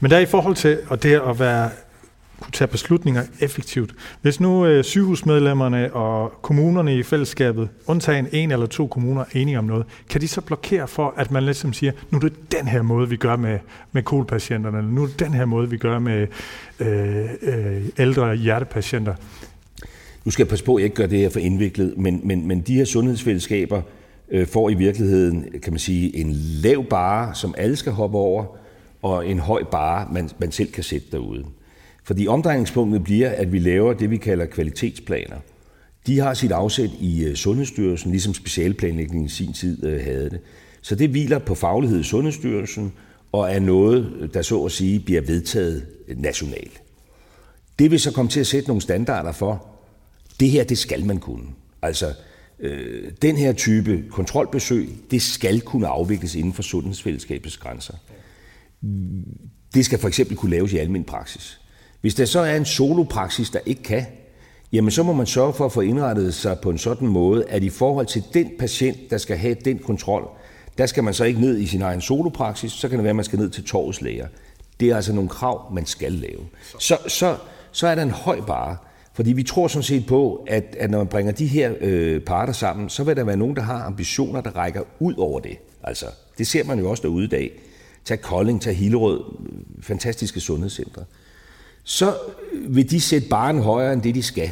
men 0.00 0.10
der 0.10 0.18
i 0.18 0.26
forhold 0.26 0.54
til 0.54 0.78
og 0.88 1.02
det 1.02 1.14
at 1.14 1.40
være 1.40 1.70
kunne 2.40 2.52
tage 2.52 2.68
beslutninger 2.68 3.22
effektivt. 3.40 3.94
Hvis 4.22 4.40
nu 4.40 4.66
øh, 4.66 4.84
sygehusmedlemmerne 4.84 5.94
og 5.94 6.32
kommunerne 6.42 6.98
i 6.98 7.02
fællesskabet, 7.02 7.68
undtagen 7.86 8.26
en 8.32 8.50
eller 8.50 8.66
to 8.66 8.86
kommuner, 8.86 9.20
er 9.20 9.26
enige 9.34 9.58
om 9.58 9.64
noget, 9.64 9.86
kan 10.10 10.20
de 10.20 10.28
så 10.28 10.40
blokere 10.40 10.88
for, 10.88 11.14
at 11.16 11.30
man 11.30 11.44
ligesom 11.44 11.72
siger, 11.72 11.92
nu 12.10 12.18
er 12.18 12.20
det 12.20 12.52
den 12.52 12.68
her 12.68 12.82
måde, 12.82 13.08
vi 13.08 13.16
gør 13.16 13.36
med, 13.36 13.58
med 13.92 14.02
kolpatienterne, 14.02 14.78
eller 14.78 14.90
nu 14.90 15.02
er 15.02 15.06
det 15.06 15.20
den 15.20 15.34
her 15.34 15.44
måde, 15.44 15.70
vi 15.70 15.76
gør 15.76 15.98
med 15.98 16.26
øh, 16.80 17.24
øh, 17.42 17.82
ældre 17.98 18.34
hjertepatienter. 18.34 19.14
Nu 20.24 20.30
skal 20.30 20.44
jeg 20.44 20.48
passe 20.48 20.64
på, 20.64 20.74
at 20.74 20.80
jeg 20.80 20.84
ikke 20.84 20.96
gør 20.96 21.06
det 21.06 21.18
her 21.18 21.30
for 21.30 21.40
indviklet, 21.40 21.94
men, 21.96 22.20
men, 22.24 22.48
men 22.48 22.60
de 22.60 22.74
her 22.74 22.84
sundhedsfællesskaber 22.84 23.82
øh, 24.30 24.46
får 24.46 24.70
i 24.70 24.74
virkeligheden, 24.74 25.44
kan 25.62 25.72
man 25.72 25.78
sige, 25.78 26.16
en 26.16 26.32
lav 26.62 26.84
bare, 26.84 27.34
som 27.34 27.54
alle 27.58 27.76
skal 27.76 27.92
hoppe 27.92 28.18
over, 28.18 28.44
og 29.02 29.28
en 29.28 29.38
høj 29.38 29.62
bare, 29.70 30.08
man, 30.12 30.30
man 30.38 30.52
selv 30.52 30.72
kan 30.72 30.84
sætte 30.84 31.06
derude. 31.12 31.44
Fordi 32.04 32.26
omdrejningspunktet 32.26 33.04
bliver, 33.04 33.30
at 33.30 33.52
vi 33.52 33.58
laver 33.58 33.92
det, 33.92 34.10
vi 34.10 34.16
kalder 34.16 34.46
kvalitetsplaner. 34.46 35.36
De 36.06 36.18
har 36.18 36.34
sit 36.34 36.52
afsæt 36.52 36.90
i 37.00 37.24
øh, 37.24 37.34
Sundhedsstyrelsen, 37.34 38.10
ligesom 38.10 38.34
specialplanlægningen 38.34 39.26
i 39.26 39.28
sin 39.28 39.52
tid 39.52 39.84
øh, 39.84 40.04
havde 40.04 40.30
det. 40.30 40.40
Så 40.82 40.94
det 40.94 41.10
hviler 41.10 41.38
på 41.38 41.54
faglighed 41.54 42.00
i 42.00 42.02
Sundhedsstyrelsen, 42.02 42.92
og 43.32 43.50
er 43.52 43.60
noget, 43.60 44.30
der 44.34 44.42
så 44.42 44.64
at 44.64 44.72
sige 44.72 45.00
bliver 45.00 45.20
vedtaget 45.20 45.86
øh, 46.08 46.18
nationalt. 46.18 46.82
Det 47.78 47.90
vil 47.90 48.00
så 48.00 48.12
komme 48.12 48.30
til 48.30 48.40
at 48.40 48.46
sætte 48.46 48.68
nogle 48.68 48.82
standarder 48.82 49.32
for, 49.32 49.66
det 50.40 50.50
her, 50.50 50.64
det 50.64 50.78
skal 50.78 51.04
man 51.04 51.18
kunne. 51.18 51.46
Altså, 51.82 52.14
øh, 52.60 53.12
den 53.22 53.36
her 53.36 53.52
type 53.52 54.04
kontrolbesøg, 54.10 54.88
det 55.10 55.22
skal 55.22 55.60
kunne 55.60 55.86
afvikles 55.86 56.34
inden 56.34 56.52
for 56.52 56.62
sundhedsfællesskabets 56.62 57.56
grænser. 57.56 57.94
Det 59.74 59.84
skal 59.84 59.98
for 59.98 60.08
eksempel 60.08 60.36
kunne 60.36 60.50
laves 60.50 60.72
i 60.72 60.78
almen 60.78 61.04
praksis. 61.04 61.60
Hvis 62.00 62.14
der 62.14 62.24
så 62.24 62.40
er 62.40 62.56
en 62.56 62.64
solopraksis, 62.64 63.50
der 63.50 63.58
ikke 63.66 63.82
kan, 63.82 64.06
jamen 64.72 64.90
så 64.90 65.02
må 65.02 65.12
man 65.12 65.26
sørge 65.26 65.52
for 65.52 65.66
at 65.66 65.72
få 65.72 65.80
indrettet 65.80 66.34
sig 66.34 66.58
på 66.62 66.70
en 66.70 66.78
sådan 66.78 67.08
måde, 67.08 67.44
at 67.44 67.62
i 67.62 67.68
forhold 67.68 68.06
til 68.06 68.24
den 68.34 68.50
patient, 68.58 68.98
der 69.10 69.18
skal 69.18 69.36
have 69.36 69.56
den 69.64 69.78
kontrol, 69.78 70.28
der 70.78 70.86
skal 70.86 71.04
man 71.04 71.14
så 71.14 71.24
ikke 71.24 71.40
ned 71.40 71.58
i 71.58 71.66
sin 71.66 71.82
egen 71.82 72.00
solopraksis, 72.00 72.72
så 72.72 72.88
kan 72.88 72.98
det 72.98 73.04
være, 73.04 73.10
at 73.10 73.16
man 73.16 73.24
skal 73.24 73.38
ned 73.38 73.50
til 73.50 73.64
torvets 73.64 74.00
læger. 74.00 74.26
Det 74.80 74.90
er 74.90 74.96
altså 74.96 75.12
nogle 75.12 75.28
krav, 75.28 75.72
man 75.72 75.86
skal 75.86 76.12
lave. 76.12 76.40
Så, 76.78 76.98
så, 77.08 77.36
så 77.72 77.86
er 77.86 77.94
der 77.94 78.02
en 78.02 78.10
høj 78.10 78.40
bare, 78.40 78.76
fordi 79.18 79.32
vi 79.32 79.42
tror 79.42 79.68
sådan 79.68 79.82
set 79.82 80.06
på, 80.06 80.44
at, 80.46 80.76
at 80.78 80.90
når 80.90 80.98
man 80.98 81.06
bringer 81.06 81.32
de 81.32 81.46
her 81.46 81.74
øh, 81.80 82.20
parter 82.20 82.52
sammen, 82.52 82.88
så 82.88 83.04
vil 83.04 83.16
der 83.16 83.24
være 83.24 83.36
nogen, 83.36 83.56
der 83.56 83.62
har 83.62 83.82
ambitioner, 83.82 84.40
der 84.40 84.50
rækker 84.50 84.82
ud 85.00 85.14
over 85.16 85.40
det. 85.40 85.56
Altså, 85.82 86.06
det 86.38 86.46
ser 86.46 86.64
man 86.64 86.78
jo 86.78 86.90
også 86.90 87.02
derude 87.02 87.24
i 87.24 87.28
dag. 87.28 87.60
Tag 88.04 88.20
Kolding, 88.20 88.62
tag 88.62 88.76
Hillerød, 88.76 89.20
fantastiske 89.80 90.40
sundhedscentre 90.40 91.04
så 91.88 92.14
vil 92.68 92.90
de 92.90 93.00
sætte 93.00 93.28
baren 93.28 93.58
højere 93.58 93.92
end 93.92 94.02
det, 94.02 94.14
de 94.14 94.22
skal. 94.22 94.50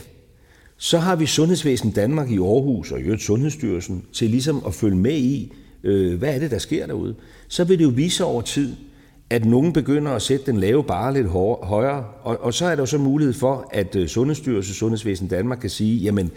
Så 0.76 0.98
har 0.98 1.16
vi 1.16 1.26
Sundhedsvæsen 1.26 1.90
Danmark 1.90 2.30
i 2.30 2.38
Aarhus 2.38 2.92
og 2.92 3.00
i 3.00 3.02
øvrigt 3.02 3.22
Sundhedsstyrelsen 3.22 4.04
til 4.12 4.30
ligesom 4.30 4.62
at 4.66 4.74
følge 4.74 4.96
med 4.96 5.16
i, 5.16 5.52
øh, 5.84 6.18
hvad 6.18 6.34
er 6.34 6.38
det, 6.38 6.50
der 6.50 6.58
sker 6.58 6.86
derude. 6.86 7.14
Så 7.48 7.64
vil 7.64 7.78
det 7.78 7.84
jo 7.84 7.88
vise 7.88 8.24
over 8.24 8.42
tid, 8.42 8.76
at 9.30 9.44
nogen 9.44 9.72
begynder 9.72 10.12
at 10.12 10.22
sætte 10.22 10.46
den 10.46 10.60
lave 10.60 10.84
bare 10.84 11.14
lidt 11.14 11.26
højere, 11.62 12.04
og, 12.22 12.38
og 12.40 12.54
så 12.54 12.66
er 12.66 12.74
der 12.74 12.82
jo 12.82 12.86
så 12.86 12.98
mulighed 12.98 13.34
for, 13.34 13.68
at 13.72 13.96
øh, 13.96 14.08
Sundhedsstyrelsen 14.08 14.74
Sundhedsvæsen 14.74 15.28
Danmark 15.28 15.58
kan 15.58 15.70
sige, 15.70 15.96
jamen 15.96 16.30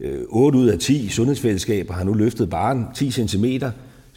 øh, 0.00 0.20
8 0.28 0.58
ud 0.58 0.66
af 0.66 0.78
10 0.78 1.08
sundhedsfællesskaber 1.08 1.94
har 1.94 2.04
nu 2.04 2.14
løftet 2.14 2.50
bare 2.50 2.86
10 2.94 3.10
cm, 3.10 3.44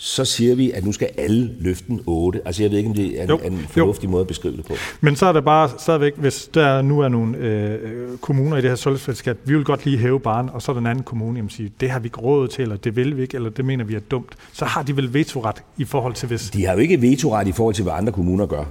så 0.03 0.25
siger 0.25 0.55
vi, 0.55 0.71
at 0.71 0.85
nu 0.85 0.91
skal 0.91 1.09
alle 1.17 1.51
løfte 1.59 1.87
den 1.87 2.01
8. 2.05 2.41
Altså 2.45 2.63
jeg 2.63 2.71
ved 2.71 2.77
ikke, 2.77 2.89
om 2.89 2.95
det 2.95 3.21
er 3.21 3.25
jo, 3.25 3.37
en, 3.37 3.53
en 3.53 3.65
fornuftig 3.69 4.05
jo. 4.05 4.11
måde 4.11 4.21
at 4.21 4.27
beskrive 4.27 4.57
det 4.57 4.65
på. 4.65 4.73
Men 5.01 5.15
så 5.15 5.25
er 5.25 5.33
det 5.33 5.43
bare 5.43 5.69
stadigvæk, 5.77 6.17
hvis 6.17 6.49
der 6.53 6.81
nu 6.81 6.99
er 6.99 7.07
nogle 7.07 7.37
øh, 7.37 8.17
kommuner 8.17 8.57
i 8.57 8.61
det 8.61 8.69
her 8.69 8.75
sundhedsfællesskab, 8.75 9.37
vi 9.45 9.55
vil 9.55 9.63
godt 9.63 9.85
lige 9.85 9.97
hæve 9.97 10.19
baren, 10.19 10.49
og 10.49 10.61
så 10.61 10.71
er 10.71 10.73
der 10.73 10.79
en 10.79 10.87
anden 10.87 11.03
kommune, 11.03 11.39
som 11.39 11.49
siger, 11.49 11.69
det 11.79 11.89
har 11.89 11.99
vi 11.99 12.05
ikke 12.05 12.21
råd 12.21 12.47
til, 12.47 12.61
eller 12.61 12.75
det 12.75 12.95
vil 12.95 13.17
vi 13.17 13.21
ikke, 13.21 13.35
eller 13.35 13.49
det 13.49 13.65
mener 13.65 13.83
vi 13.83 13.95
er 13.95 13.99
dumt. 13.99 14.35
Så 14.53 14.65
har 14.65 14.83
de 14.83 14.95
vel 14.95 15.13
vetoret 15.13 15.63
i 15.77 15.85
forhold 15.85 16.13
til 16.13 16.27
hvis... 16.27 16.49
De 16.49 16.65
har 16.65 16.73
jo 16.73 16.79
ikke 16.79 17.01
vetoret 17.01 17.47
i 17.47 17.51
forhold 17.51 17.75
til, 17.75 17.83
hvad 17.83 17.93
andre 17.93 18.13
kommuner 18.13 18.45
gør. 18.45 18.63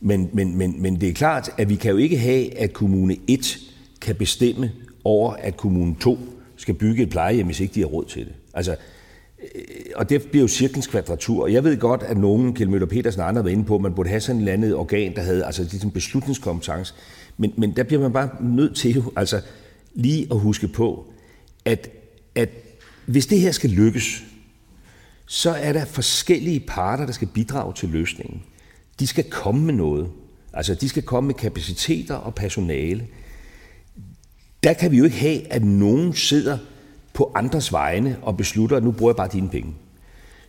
Men, 0.00 0.30
men, 0.32 0.58
men, 0.58 0.82
men 0.82 1.00
det 1.00 1.08
er 1.08 1.14
klart, 1.14 1.50
at 1.58 1.68
vi 1.68 1.74
kan 1.74 1.90
jo 1.90 1.96
ikke 1.96 2.18
have, 2.18 2.58
at 2.58 2.72
kommune 2.72 3.16
1 3.28 3.58
kan 4.00 4.14
bestemme 4.14 4.72
over, 5.04 5.32
at 5.32 5.56
kommune 5.56 5.94
2 6.00 6.18
skal 6.56 6.74
bygge 6.74 7.02
et 7.02 7.10
plejehjem, 7.10 7.46
hvis 7.46 7.60
ikke 7.60 7.74
de 7.74 7.80
har 7.80 7.86
råd 7.86 8.04
til 8.04 8.24
det. 8.24 8.32
Altså, 8.54 8.72
øh, 8.72 8.78
Øh, 9.42 9.60
og 9.94 10.08
det 10.08 10.22
bliver 10.22 10.42
jo 10.42 10.48
cirklens 10.48 10.86
kvadratur. 10.86 11.46
Jeg 11.46 11.64
ved 11.64 11.76
godt, 11.76 12.02
at 12.02 12.16
nogen, 12.16 12.54
Kjell 12.54 12.70
Møller 12.70 12.86
Petersen 12.86 13.20
og 13.20 13.28
andre 13.28 13.44
var 13.44 13.50
inde 13.50 13.64
på, 13.64 13.74
at 13.74 13.80
man 13.80 13.94
burde 13.94 14.08
have 14.08 14.20
sådan 14.20 14.42
et 14.42 14.48
andet 14.48 14.74
organ, 14.74 15.16
der 15.16 15.22
havde 15.22 15.44
altså 15.44 15.62
ligesom 15.62 15.90
beslutningskompetence. 15.90 16.94
Men, 17.36 17.52
men 17.56 17.76
der 17.76 17.82
bliver 17.82 18.02
man 18.02 18.12
bare 18.12 18.28
nødt 18.40 18.76
til 18.76 18.94
jo, 18.94 19.12
altså 19.16 19.40
lige 19.94 20.26
at 20.30 20.38
huske 20.38 20.68
på, 20.68 21.12
at, 21.64 21.90
at 22.34 22.48
hvis 23.06 23.26
det 23.26 23.40
her 23.40 23.50
skal 23.50 23.70
lykkes, 23.70 24.24
så 25.26 25.50
er 25.50 25.72
der 25.72 25.84
forskellige 25.84 26.60
parter, 26.60 27.06
der 27.06 27.12
skal 27.12 27.28
bidrage 27.28 27.72
til 27.74 27.88
løsningen. 27.88 28.42
De 29.00 29.06
skal 29.06 29.30
komme 29.30 29.64
med 29.64 29.74
noget. 29.74 30.08
Altså, 30.52 30.74
de 30.74 30.88
skal 30.88 31.02
komme 31.02 31.26
med 31.26 31.34
kapaciteter 31.34 32.14
og 32.14 32.34
personale. 32.34 33.06
Der 34.62 34.72
kan 34.72 34.90
vi 34.90 34.98
jo 34.98 35.04
ikke 35.04 35.16
have, 35.16 35.52
at 35.52 35.64
nogen 35.64 36.14
sidder 36.14 36.58
på 37.16 37.32
andres 37.34 37.72
vegne 37.72 38.16
og 38.22 38.36
beslutter, 38.36 38.76
at 38.76 38.84
nu 38.84 38.90
bruger 38.90 39.10
jeg 39.10 39.16
bare 39.16 39.28
dine 39.32 39.48
penge. 39.48 39.74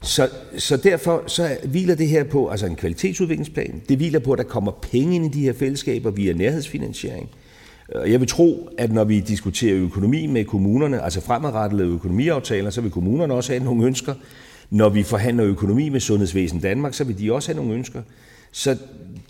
Så, 0.01 0.29
så 0.57 0.77
derfor 0.77 1.23
så 1.27 1.57
hviler 1.63 1.95
det 1.95 2.07
her 2.07 2.23
på 2.23 2.47
altså 2.47 2.65
en 2.65 2.75
kvalitetsudviklingsplan. 2.75 3.81
Det 3.89 3.97
hviler 3.97 4.19
på, 4.19 4.31
at 4.31 4.37
der 4.37 4.43
kommer 4.43 4.71
penge 4.71 5.15
ind 5.15 5.25
i 5.25 5.39
de 5.39 5.41
her 5.41 5.53
fællesskaber 5.53 6.11
via 6.11 6.33
nærhedsfinansiering. 6.33 7.29
Og 7.95 8.11
jeg 8.11 8.19
vil 8.19 8.27
tro, 8.27 8.69
at 8.77 8.91
når 8.91 9.03
vi 9.03 9.19
diskuterer 9.19 9.77
økonomi 9.77 10.27
med 10.27 10.45
kommunerne, 10.45 11.01
altså 11.01 11.21
fremadrettede 11.21 11.83
økonomiaftaler, 11.83 12.69
så 12.69 12.81
vil 12.81 12.91
kommunerne 12.91 13.33
også 13.33 13.51
have 13.53 13.63
nogle 13.63 13.85
ønsker. 13.85 14.13
Når 14.69 14.89
vi 14.89 15.03
forhandler 15.03 15.45
økonomi 15.45 15.89
med 15.89 15.99
Sundhedsvæsen 15.99 16.59
Danmark, 16.59 16.93
så 16.93 17.03
vil 17.03 17.19
de 17.19 17.33
også 17.33 17.51
have 17.51 17.55
nogle 17.57 17.73
ønsker. 17.73 18.01
Så 18.51 18.77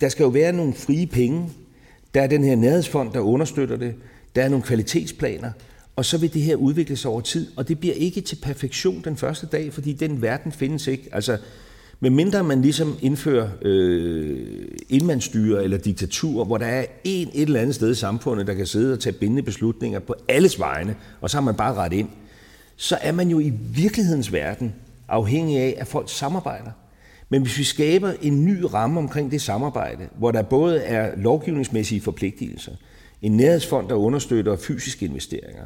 der 0.01 0.09
skal 0.09 0.23
jo 0.23 0.29
være 0.29 0.53
nogle 0.53 0.73
frie 0.73 1.07
penge. 1.07 1.49
Der 2.13 2.21
er 2.21 2.27
den 2.27 2.43
her 2.43 2.55
nærhedsfond, 2.55 3.13
der 3.13 3.19
understøtter 3.19 3.77
det. 3.77 3.93
Der 4.35 4.41
er 4.41 4.49
nogle 4.49 4.63
kvalitetsplaner. 4.63 5.51
Og 5.97 6.05
så 6.05 6.17
vil 6.17 6.33
det 6.33 6.41
her 6.41 6.55
udvikle 6.55 6.95
sig 6.95 7.11
over 7.11 7.21
tid. 7.21 7.47
Og 7.55 7.67
det 7.67 7.79
bliver 7.79 7.95
ikke 7.95 8.21
til 8.21 8.35
perfektion 8.35 9.01
den 9.03 9.17
første 9.17 9.47
dag, 9.47 9.73
fordi 9.73 9.93
den 9.93 10.21
verden 10.21 10.51
findes 10.51 10.87
ikke. 10.87 11.09
Altså, 11.11 11.37
medmindre 11.99 12.43
man 12.43 12.61
ligesom 12.61 12.95
indfører 13.01 13.49
øh, 13.61 14.67
indmandsstyre 14.89 15.63
eller 15.63 15.77
diktatur, 15.77 16.43
hvor 16.43 16.57
der 16.57 16.65
er 16.65 16.85
en 17.03 17.27
et 17.33 17.41
eller 17.41 17.61
andet 17.61 17.75
sted 17.75 17.91
i 17.91 17.95
samfundet, 17.95 18.47
der 18.47 18.53
kan 18.53 18.65
sidde 18.65 18.93
og 18.93 18.99
tage 18.99 19.13
bindende 19.13 19.43
beslutninger 19.43 19.99
på 19.99 20.15
alles 20.27 20.59
vegne, 20.59 20.95
og 21.21 21.29
så 21.29 21.37
har 21.37 21.41
man 21.41 21.55
bare 21.55 21.73
ret 21.73 21.93
ind, 21.93 22.09
så 22.75 22.97
er 23.01 23.11
man 23.11 23.29
jo 23.29 23.39
i 23.39 23.53
virkelighedens 23.75 24.33
verden 24.33 24.75
afhængig 25.07 25.57
af, 25.57 25.75
at 25.77 25.87
folk 25.87 26.09
samarbejder. 26.09 26.71
Men 27.29 27.41
hvis 27.41 27.57
vi 27.57 27.63
skaber 27.63 28.13
en 28.21 28.45
ny 28.45 28.63
ramme 28.73 28.99
omkring 28.99 29.31
det 29.31 29.41
samarbejde, 29.41 30.07
hvor 30.17 30.31
der 30.31 30.41
både 30.41 30.79
er 30.79 31.15
lovgivningsmæssige 31.17 32.01
forpligtelser, 32.01 32.71
en 33.21 33.37
nærhedsfond, 33.37 33.89
der 33.89 33.95
understøtter 33.95 34.57
fysiske 34.57 35.05
investeringer, 35.05 35.65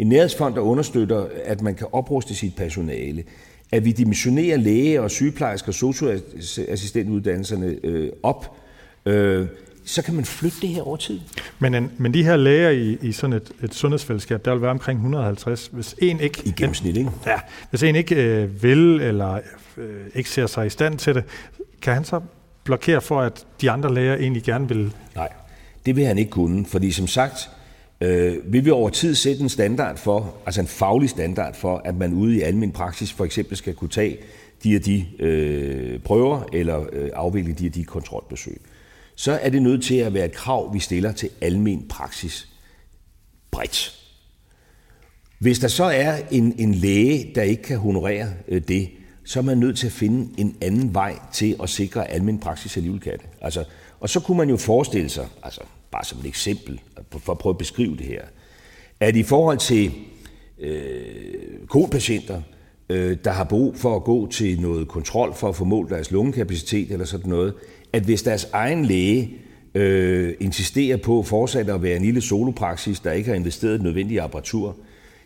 en 0.00 0.06
nærhedsfond, 0.06 0.54
der 0.54 0.60
understøtter, 0.60 1.26
at 1.44 1.62
man 1.62 1.74
kan 1.74 1.86
opruste 1.92 2.34
sit 2.34 2.56
personale, 2.56 3.24
at 3.72 3.84
vi 3.84 3.92
dimensionerer 3.92 4.56
læge- 4.56 5.00
og 5.00 5.10
sygeplejersker 5.10 5.68
og 5.68 5.74
socioassistentuddannelserne 5.74 7.76
øh, 7.84 8.12
op, 8.22 8.56
øh, 9.06 9.46
så 9.84 10.02
kan 10.02 10.14
man 10.14 10.24
flytte 10.24 10.56
det 10.60 10.68
her 10.68 10.82
over 10.82 10.96
tid. 10.96 11.20
Men, 11.58 11.74
en, 11.74 11.90
men 11.98 12.14
de 12.14 12.24
her 12.24 12.36
læger 12.36 12.70
i, 12.70 12.98
i 13.02 13.12
sådan 13.12 13.36
et, 13.36 13.52
et 13.62 13.74
sundhedsfællesskab, 13.74 14.44
der 14.44 14.52
vil 14.52 14.62
være 14.62 14.70
omkring 14.70 14.96
150. 14.96 15.70
Hvis 15.72 15.94
en 15.98 16.20
ikke... 16.20 16.42
I 16.44 16.50
gennemsnit, 16.50 16.96
ikke? 16.96 17.10
Ja. 17.26 17.40
Hvis 17.70 17.82
en 17.82 17.96
ikke 17.96 18.14
øh, 18.14 18.62
vil, 18.62 19.00
eller 19.00 19.40
øh, 19.76 20.06
ikke 20.14 20.30
ser 20.30 20.46
sig 20.46 20.66
i 20.66 20.70
stand 20.70 20.98
til 20.98 21.14
det, 21.14 21.24
kan 21.82 21.94
han 21.94 22.04
så 22.04 22.20
blokere 22.64 23.00
for, 23.00 23.20
at 23.20 23.46
de 23.60 23.70
andre 23.70 23.94
læger 23.94 24.14
egentlig 24.14 24.42
gerne 24.42 24.68
vil... 24.68 24.92
Nej, 25.14 25.28
det 25.86 25.96
vil 25.96 26.04
han 26.04 26.18
ikke 26.18 26.30
kunne, 26.30 26.66
fordi 26.66 26.92
som 26.92 27.06
sagt, 27.06 27.50
øh, 28.00 28.52
vil 28.52 28.64
vi 28.64 28.70
over 28.70 28.90
tid 28.90 29.14
sætte 29.14 29.42
en 29.42 29.48
standard 29.48 29.96
for, 29.96 30.34
altså 30.46 30.60
en 30.60 30.66
faglig 30.66 31.10
standard 31.10 31.54
for, 31.54 31.82
at 31.84 31.96
man 31.96 32.12
ude 32.12 32.36
i 32.36 32.40
almen 32.40 32.72
praksis 32.72 33.12
for 33.12 33.24
eksempel 33.24 33.56
skal 33.56 33.74
kunne 33.74 33.90
tage 33.90 34.18
de 34.64 34.76
og 34.76 34.84
de 34.84 35.06
øh, 35.18 36.00
prøver, 36.00 36.42
eller 36.52 36.86
øh, 36.92 37.10
afvikle 37.14 37.52
de 37.52 37.66
og 37.66 37.74
de 37.74 37.84
kontrolbesøg. 37.84 38.60
Så 39.16 39.32
er 39.32 39.50
det 39.50 39.62
nødt 39.62 39.84
til 39.84 39.94
at 39.94 40.14
være 40.14 40.24
et 40.24 40.32
krav, 40.32 40.74
vi 40.74 40.80
stiller 40.80 41.12
til 41.12 41.30
almen 41.40 41.88
praksis 41.88 42.48
bredt. 43.50 43.96
Hvis 45.38 45.58
der 45.58 45.68
så 45.68 45.84
er 45.84 46.18
en, 46.30 46.54
en 46.58 46.74
læge, 46.74 47.32
der 47.34 47.42
ikke 47.42 47.62
kan 47.62 47.78
honorere 47.78 48.28
øh, 48.48 48.62
det, 48.68 48.90
så 49.24 49.38
er 49.38 49.42
man 49.42 49.58
nødt 49.58 49.78
til 49.78 49.86
at 49.86 49.92
finde 49.92 50.28
en 50.38 50.56
anden 50.60 50.94
vej 50.94 51.18
til 51.32 51.56
at 51.62 51.68
sikre, 51.68 52.10
almen 52.10 52.38
praksis 52.38 52.76
alligevel 52.76 53.00
kan 53.00 53.12
det. 53.12 53.26
Altså, 53.40 53.64
og 54.00 54.10
så 54.10 54.20
kunne 54.20 54.36
man 54.36 54.50
jo 54.50 54.56
forestille 54.56 55.08
sig, 55.08 55.28
altså 55.42 55.60
bare 55.92 56.04
som 56.04 56.18
et 56.18 56.26
eksempel, 56.26 56.80
for 57.18 57.32
at 57.32 57.38
prøve 57.38 57.52
at 57.52 57.58
beskrive 57.58 57.96
det 57.96 58.06
her, 58.06 58.22
at 59.00 59.16
i 59.16 59.22
forhold 59.22 59.58
til 59.58 59.92
øh, 60.58 61.66
kolpatienter, 61.68 62.42
øh, 62.88 63.16
der 63.24 63.30
har 63.30 63.44
brug 63.44 63.76
for 63.76 63.96
at 63.96 64.04
gå 64.04 64.26
til 64.26 64.60
noget 64.60 64.88
kontrol 64.88 65.34
for 65.34 65.48
at 65.48 65.56
få 65.56 65.64
målt 65.64 65.90
deres 65.90 66.10
lungekapacitet 66.10 66.90
eller 66.90 67.06
sådan 67.06 67.30
noget, 67.30 67.54
at 67.92 68.02
hvis 68.02 68.22
deres 68.22 68.48
egen 68.52 68.84
læge 68.84 69.38
øh, 69.74 70.34
insisterer 70.40 70.96
på 70.96 71.22
fortsat 71.22 71.70
at 71.70 71.82
være 71.82 71.96
en 71.96 72.02
lille 72.02 72.20
solopraksis, 72.20 73.00
der 73.00 73.12
ikke 73.12 73.28
har 73.28 73.36
investeret 73.36 73.80
i 73.80 73.82
nødvendige 73.82 74.22
apparatur, 74.22 74.76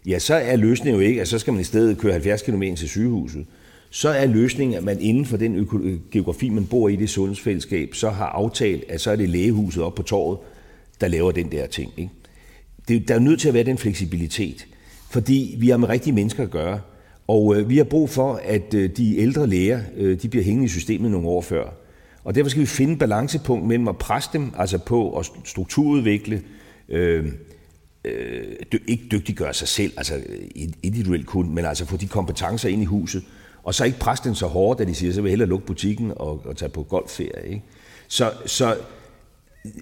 ja, 0.07 0.19
så 0.19 0.35
er 0.35 0.57
løsningen 0.57 1.01
jo 1.03 1.09
ikke, 1.09 1.21
at 1.21 1.29
så 1.29 1.39
skal 1.39 1.53
man 1.53 1.61
i 1.61 1.65
stedet 1.65 1.99
køre 1.99 2.13
70 2.13 2.43
km 2.43 2.63
til 2.63 2.89
sygehuset. 2.89 3.47
Så 3.91 4.09
er 4.09 4.27
løsningen, 4.27 4.77
at 4.77 4.85
man 4.85 5.01
inden 5.01 5.27
for 5.27 5.37
den 5.37 5.69
geografi, 6.13 6.49
man 6.49 6.67
bor 6.67 6.89
i 6.89 6.97
det 6.97 7.11
sundhedsfællesskab, 7.11 7.95
så 7.95 8.11
har 8.11 8.27
aftalt, 8.27 8.85
at 8.89 9.01
så 9.01 9.11
er 9.11 9.17
det 9.17 9.29
lægehuset 9.29 9.83
op 9.83 9.95
på 9.95 10.03
torvet, 10.03 10.39
der 11.01 11.09
laver 11.09 11.33
den 11.33 11.53
der 11.53 11.67
ting. 11.67 11.93
Ikke? 11.97 12.11
Det, 12.89 13.09
der 13.09 13.15
er 13.15 13.19
nødt 13.19 13.41
til 13.41 13.49
at 13.49 13.55
være 13.55 13.65
den 13.65 13.79
fleksibilitet, 13.79 14.67
fordi 15.11 15.57
vi 15.59 15.69
har 15.69 15.77
med 15.77 15.89
rigtige 15.89 16.15
mennesker 16.15 16.43
at 16.43 16.51
gøre. 16.51 16.81
Og 17.27 17.57
øh, 17.57 17.69
vi 17.69 17.77
har 17.77 17.85
brug 17.85 18.11
for, 18.11 18.41
at 18.45 18.75
øh, 18.75 18.91
de 18.97 19.19
ældre 19.19 19.47
læger 19.47 19.81
øh, 19.97 20.23
de 20.23 20.29
bliver 20.29 20.45
hængende 20.45 20.65
i 20.65 20.69
systemet 20.69 21.11
nogle 21.11 21.29
år 21.29 21.41
før. 21.41 21.75
Og 22.25 22.35
derfor 22.35 22.51
skal 22.51 22.61
vi 22.61 22.67
finde 22.67 22.97
balancepunkt 22.97 23.67
mellem 23.67 23.89
at 23.89 23.99
presse 23.99 24.31
dem 24.33 24.53
altså 24.57 24.79
på 24.79 25.19
at 25.19 25.31
strukturudvikle, 25.45 26.43
øh, 26.89 27.27
øh, 28.05 28.57
ikke 28.87 29.05
dygtiggøre 29.13 29.55
sig 29.55 29.69
selv, 29.69 29.93
altså 29.97 30.15
øh, 30.15 30.69
individuelt 30.83 31.27
kun, 31.27 31.55
men 31.55 31.65
altså 31.65 31.87
få 31.87 31.97
de 31.97 32.09
kompetencer 32.09 32.69
ind 32.69 32.83
i 32.83 32.85
huset, 32.85 33.25
og 33.63 33.75
så 33.75 33.85
ikke 33.85 33.99
presse 33.99 34.25
dem 34.25 34.35
så 34.35 34.47
hårdt, 34.47 34.81
at 34.81 34.89
de 34.89 34.95
siger, 34.95 35.13
så 35.13 35.23
vil 35.23 35.29
jeg 35.29 35.33
hellere 35.33 35.49
lukke 35.49 35.67
butikken 35.67 36.13
og, 36.17 36.47
og 36.47 36.57
tage 36.57 36.69
på 36.69 36.83
golfferie. 36.83 37.49
Ikke? 37.49 37.63
Så, 38.09 38.33
så 38.47 38.77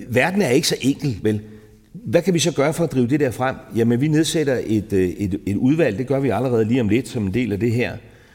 verden 0.08 0.42
er 0.42 0.48
ikke 0.48 0.68
så 0.68 0.76
enkel, 0.80 1.18
vel? 1.22 1.40
Hvad 1.92 2.22
kan 2.22 2.34
vi 2.34 2.38
så 2.38 2.52
gøre 2.52 2.74
for 2.74 2.84
at 2.84 2.92
drive 2.92 3.06
det 3.06 3.20
der 3.20 3.30
frem? 3.30 3.56
Jamen, 3.76 4.00
vi 4.00 4.08
nedsætter 4.08 4.60
et, 4.66 4.92
øh, 4.92 5.08
et, 5.08 5.40
et 5.46 5.56
udvalg, 5.56 5.98
det 5.98 6.06
gør 6.06 6.20
vi 6.20 6.30
allerede 6.30 6.64
lige 6.64 6.80
om 6.80 6.88
lidt 6.88 7.08
som 7.08 7.26
en 7.26 7.34
del 7.34 7.52
af 7.52 7.60
det 7.60 7.72
her, 7.72 7.92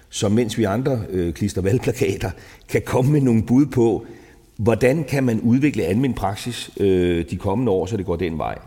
så 0.10 0.30
mens 0.30 0.58
vi 0.58 0.64
andre 0.64 1.02
øh, 1.10 1.34
klister 1.34 1.62
valgplakater, 1.62 2.32
kan 2.70 2.82
komme 2.86 3.12
med 3.12 3.22
nogle 3.22 3.44
bud 3.44 3.66
på, 3.66 4.06
hvordan 4.58 5.04
kan 5.04 5.24
man 5.24 5.40
udvikle 5.42 5.84
almen 5.84 6.14
praksis 6.14 6.70
øh, 6.80 7.26
de 7.30 7.38
kommende 7.38 7.72
år, 7.72 7.86
så 7.86 7.98
det 7.98 8.06
går 8.06 8.16
den 8.16 8.38
vej. 8.38 8.58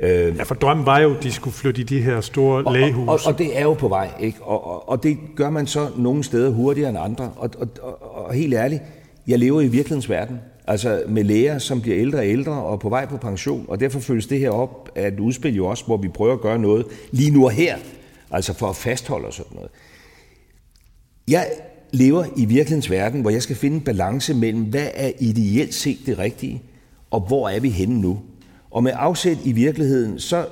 Øh, 0.00 0.36
ja, 0.36 0.42
for 0.42 0.54
drømmen 0.54 0.86
var 0.86 0.98
jo, 0.98 1.14
at 1.14 1.22
de 1.22 1.32
skulle 1.32 1.54
flytte 1.54 1.80
i 1.80 1.84
de 1.84 2.00
her 2.00 2.20
store 2.20 2.64
og, 2.64 2.72
lægehus. 2.72 3.08
Og, 3.08 3.14
og, 3.14 3.20
og 3.26 3.38
det 3.38 3.58
er 3.58 3.62
jo 3.62 3.74
på 3.74 3.88
vej, 3.88 4.10
ikke? 4.20 4.42
Og, 4.42 4.66
og, 4.66 4.88
og 4.88 5.02
det 5.02 5.18
gør 5.36 5.50
man 5.50 5.66
så 5.66 5.88
nogle 5.96 6.24
steder 6.24 6.50
hurtigere 6.50 6.88
end 6.88 6.98
andre. 6.98 7.32
Og, 7.36 7.50
og, 7.58 7.68
og, 7.82 8.26
og 8.26 8.34
helt 8.34 8.54
ærligt, 8.54 8.82
jeg 9.26 9.38
lever 9.38 9.60
i 9.60 9.64
virkelighedens 9.64 10.10
verden. 10.10 10.38
Altså 10.68 11.02
med 11.08 11.24
læger, 11.24 11.58
som 11.58 11.80
bliver 11.80 11.98
ældre 11.98 12.18
og 12.18 12.26
ældre 12.26 12.52
og 12.52 12.80
på 12.80 12.88
vej 12.88 13.06
på 13.06 13.16
pension. 13.16 13.64
Og 13.68 13.80
derfor 13.80 14.00
følges 14.00 14.26
det 14.26 14.38
her 14.38 14.50
op 14.50 14.90
af 14.94 15.08
et 15.08 15.20
udspil 15.20 15.56
jo 15.56 15.66
også, 15.66 15.84
hvor 15.84 15.96
vi 15.96 16.08
prøver 16.08 16.34
at 16.34 16.40
gøre 16.40 16.58
noget 16.58 16.86
lige 17.10 17.30
nu 17.30 17.44
og 17.44 17.50
her. 17.50 17.76
Altså 18.30 18.52
for 18.52 18.66
at 18.66 18.76
fastholde 18.76 19.26
og 19.26 19.32
sådan 19.32 19.54
noget. 19.54 19.70
Jeg 21.28 21.46
lever 21.92 22.24
i 22.36 22.44
virkelighedens 22.44 22.90
verden, 22.90 23.20
hvor 23.20 23.30
jeg 23.30 23.42
skal 23.42 23.56
finde 23.56 23.76
en 23.76 23.82
balance 23.82 24.34
mellem, 24.34 24.62
hvad 24.62 24.88
er 24.94 25.10
ideelt 25.18 25.74
set 25.74 25.98
det 26.06 26.18
rigtige, 26.18 26.62
og 27.10 27.20
hvor 27.20 27.48
er 27.48 27.60
vi 27.60 27.68
henne 27.68 28.00
nu. 28.00 28.18
Og 28.70 28.82
med 28.82 28.92
afsæt 28.94 29.38
i 29.44 29.52
virkeligheden, 29.52 30.18
så 30.18 30.46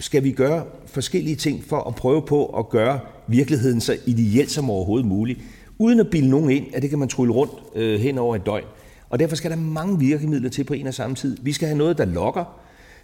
skal 0.00 0.24
vi 0.24 0.32
gøre 0.32 0.64
forskellige 0.86 1.36
ting 1.36 1.64
for 1.64 1.80
at 1.80 1.94
prøve 1.94 2.22
på 2.22 2.46
at 2.46 2.68
gøre 2.68 3.00
virkeligheden 3.26 3.80
så 3.80 3.96
ideelt 4.06 4.50
som 4.50 4.70
overhovedet 4.70 5.06
muligt, 5.06 5.40
uden 5.78 6.00
at 6.00 6.10
bilde 6.10 6.28
nogen 6.28 6.50
ind, 6.50 6.66
at 6.74 6.82
det 6.82 6.90
kan 6.90 6.98
man 6.98 7.08
trylle 7.08 7.32
rundt 7.32 7.52
øh, 7.74 8.00
hen 8.00 8.18
over 8.18 8.36
et 8.36 8.46
døgn. 8.46 8.64
Og 9.10 9.18
derfor 9.18 9.36
skal 9.36 9.50
der 9.50 9.56
mange 9.56 9.98
virkemidler 9.98 10.50
til 10.50 10.64
på 10.64 10.74
en 10.74 10.86
og 10.86 10.94
samme 10.94 11.16
tid. 11.16 11.36
Vi 11.42 11.52
skal 11.52 11.68
have 11.68 11.78
noget, 11.78 11.98
der 11.98 12.04
lokker. 12.04 12.44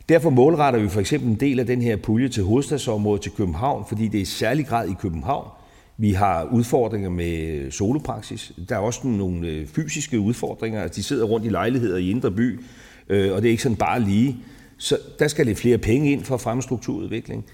Derfor 0.09 0.31
målretter 0.31 0.81
vi 0.81 0.89
for 0.89 1.01
eksempel 1.01 1.29
en 1.29 1.35
del 1.35 1.61
af 1.61 1.67
den 1.67 1.83
her 1.83 1.97
pulje 1.97 2.29
til 2.29 2.43
hovedstadsområdet 2.43 3.23
til 3.23 3.33
København, 3.33 3.85
fordi 3.89 4.09
det 4.09 4.19
er 4.19 4.23
i 4.23 4.25
særlig 4.25 4.67
grad 4.67 4.89
i 4.89 4.95
København, 5.01 5.49
vi 5.97 6.13
har 6.13 6.49
udfordringer 6.53 7.11
med 7.11 7.71
solopraksis. 7.71 8.53
Der 8.69 8.75
er 8.75 8.81
også 8.81 9.07
nogle 9.07 9.49
øh, 9.49 9.67
fysiske 9.67 10.21
udfordringer. 10.21 10.83
Altså, 10.83 10.97
de 10.97 11.03
sidder 11.03 11.25
rundt 11.25 11.47
i 11.47 11.49
lejligheder 11.49 11.97
i 11.97 12.11
Indre 12.11 12.31
By, 12.31 12.61
øh, 13.09 13.33
og 13.33 13.43
det 13.43 13.49
er 13.49 13.51
ikke 13.51 13.63
sådan 13.63 13.77
bare 13.77 14.01
lige. 14.01 14.37
Så 14.79 14.99
der 15.19 15.29
skal 15.29 15.47
lidt 15.47 15.59
flere 15.59 15.79
penge 15.79 16.13
ind 16.13 16.25
for 16.25 16.35
at 16.35 16.41
fremme 16.41 16.63
strukturudvikling. 16.63 17.45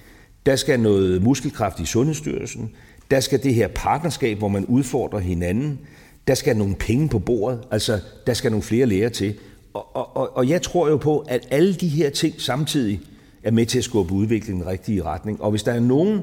Der 0.47 0.57
skal 0.57 0.81
noget 0.81 1.23
muskelkraft 1.23 1.81
i 1.81 1.85
Sundhedsstyrelsen. 1.85 2.71
Der 3.11 3.21
skal 3.21 3.43
det 3.43 3.55
her 3.55 3.69
partnerskab, 3.69 4.39
hvor 4.39 4.49
man 4.49 4.67
udfordrer 4.67 5.19
hinanden. 5.19 5.79
Der 6.29 6.35
skal 6.35 6.57
nogle 6.57 6.75
penge 6.75 7.09
på 7.09 7.19
bordet. 7.19 7.61
Altså, 7.71 8.01
der 8.27 8.35
skal 8.35 8.51
nogle 8.51 8.63
flere 8.63 8.87
læger 8.87 9.09
til. 9.09 9.35
Og, 9.75 9.97
og, 9.97 10.17
og, 10.17 10.37
og 10.37 10.49
jeg 10.49 10.63
tror 10.63 10.89
jo 10.89 10.97
på, 10.97 11.19
at 11.29 11.49
alle 11.51 11.75
de 11.75 11.89
her 11.89 12.11
ting 12.11 12.41
samtidig 12.41 13.01
er 13.43 13.51
med 13.51 13.67
til 13.67 13.79
at 13.79 13.85
skubbe 13.85 14.15
udviklingen 14.15 14.61
i 14.61 14.65
den 14.65 14.71
rigtige 14.71 15.03
retning. 15.03 15.43
Og 15.43 15.51
hvis 15.51 15.63
der 15.63 15.73
er 15.73 15.81
nogen, 15.81 16.21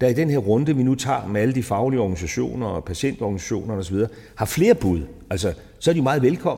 der 0.00 0.08
i 0.08 0.12
den 0.12 0.30
her 0.30 0.38
runde, 0.38 0.76
vi 0.76 0.82
nu 0.82 0.94
tager 0.94 1.26
med 1.26 1.40
alle 1.40 1.54
de 1.54 1.62
faglige 1.62 2.00
organisationer 2.00 2.66
og 2.66 2.84
patientorganisationer 2.84 3.74
osv., 3.74 3.96
har 4.34 4.46
flere 4.46 4.74
bud, 4.74 5.00
altså, 5.30 5.52
så 5.78 5.90
er 5.90 5.94
de 5.94 6.02
meget 6.02 6.22
velkommen. 6.22 6.57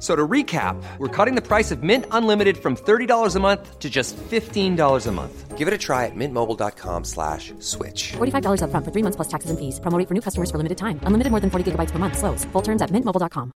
So 0.00 0.16
to 0.16 0.26
recap, 0.26 0.82
we're 0.98 1.14
cutting 1.24 1.34
the 1.34 1.46
price 1.46 1.70
of 1.70 1.82
Mint 1.82 2.06
Unlimited 2.10 2.56
from 2.56 2.74
$30 2.74 3.36
a 3.36 3.40
month 3.40 3.78
to 3.78 3.90
just 3.90 4.16
$15 4.16 5.06
a 5.06 5.12
month. 5.12 5.58
Give 5.58 5.68
it 5.68 5.74
a 5.74 5.78
try 5.78 6.06
at 6.06 6.16
mintmobile.com 6.16 7.04
slash 7.04 7.52
switch. 7.58 8.12
$45 8.12 8.62
up 8.62 8.70
front 8.70 8.86
for 8.86 8.92
three 8.92 9.02
months 9.02 9.16
plus 9.16 9.28
taxes 9.28 9.50
and 9.50 9.58
fees. 9.58 9.78
Promoting 9.78 10.06
for 10.06 10.14
new 10.14 10.22
customers 10.22 10.50
for 10.50 10.56
limited 10.56 10.78
time. 10.78 11.00
Unlimited 11.04 11.30
more 11.30 11.40
than 11.40 11.50
40 11.50 11.72
gigabytes 11.72 11.90
per 11.90 11.98
month. 11.98 12.16
Slows. 12.16 12.46
Full 12.46 12.62
terms 12.62 12.80
at 12.80 12.90
mintmobile.com. 12.90 13.52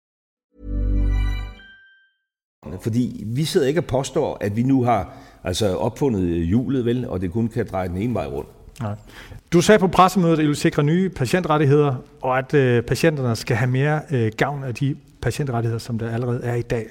Fordi 2.81 3.25
vi 3.27 3.45
sidder 3.45 3.67
ikke 3.67 3.81
og 3.81 3.85
påstår, 3.85 4.39
at 4.41 4.57
vi 4.57 4.63
nu 4.63 4.85
har 4.85 5.13
altså 5.45 5.77
opfundet 5.77 6.47
hjulet, 6.47 6.85
vel, 6.85 7.09
og 7.09 7.21
det 7.21 7.33
kun 7.33 7.49
kan 7.49 7.67
dreje 7.73 7.89
den 7.89 7.97
ene 7.97 8.15
vej 8.15 8.27
rundt. 8.27 8.49
Nej. 8.81 8.95
Du 9.53 9.61
sagde 9.61 9.79
på 9.79 9.89
pressemødet, 9.89 10.39
at 10.39 10.45
I 10.45 10.47
vil 10.47 10.57
sikre 10.57 10.83
nye 10.83 11.09
patientrettigheder, 11.09 11.95
og 12.23 12.39
at 12.39 12.55
øh, 12.55 12.83
patienterne 12.83 13.37
skal 13.37 13.57
have 13.57 13.71
mere 13.71 14.01
øh, 14.11 14.33
gavn 14.37 14.65
af 14.65 14.75
de 14.75 14.97
patientrettigheder, 15.25 15.79
som 15.79 15.99
der 15.99 16.11
allerede 16.11 16.41
er 16.43 16.55
i 16.55 16.63
dag. 16.63 16.87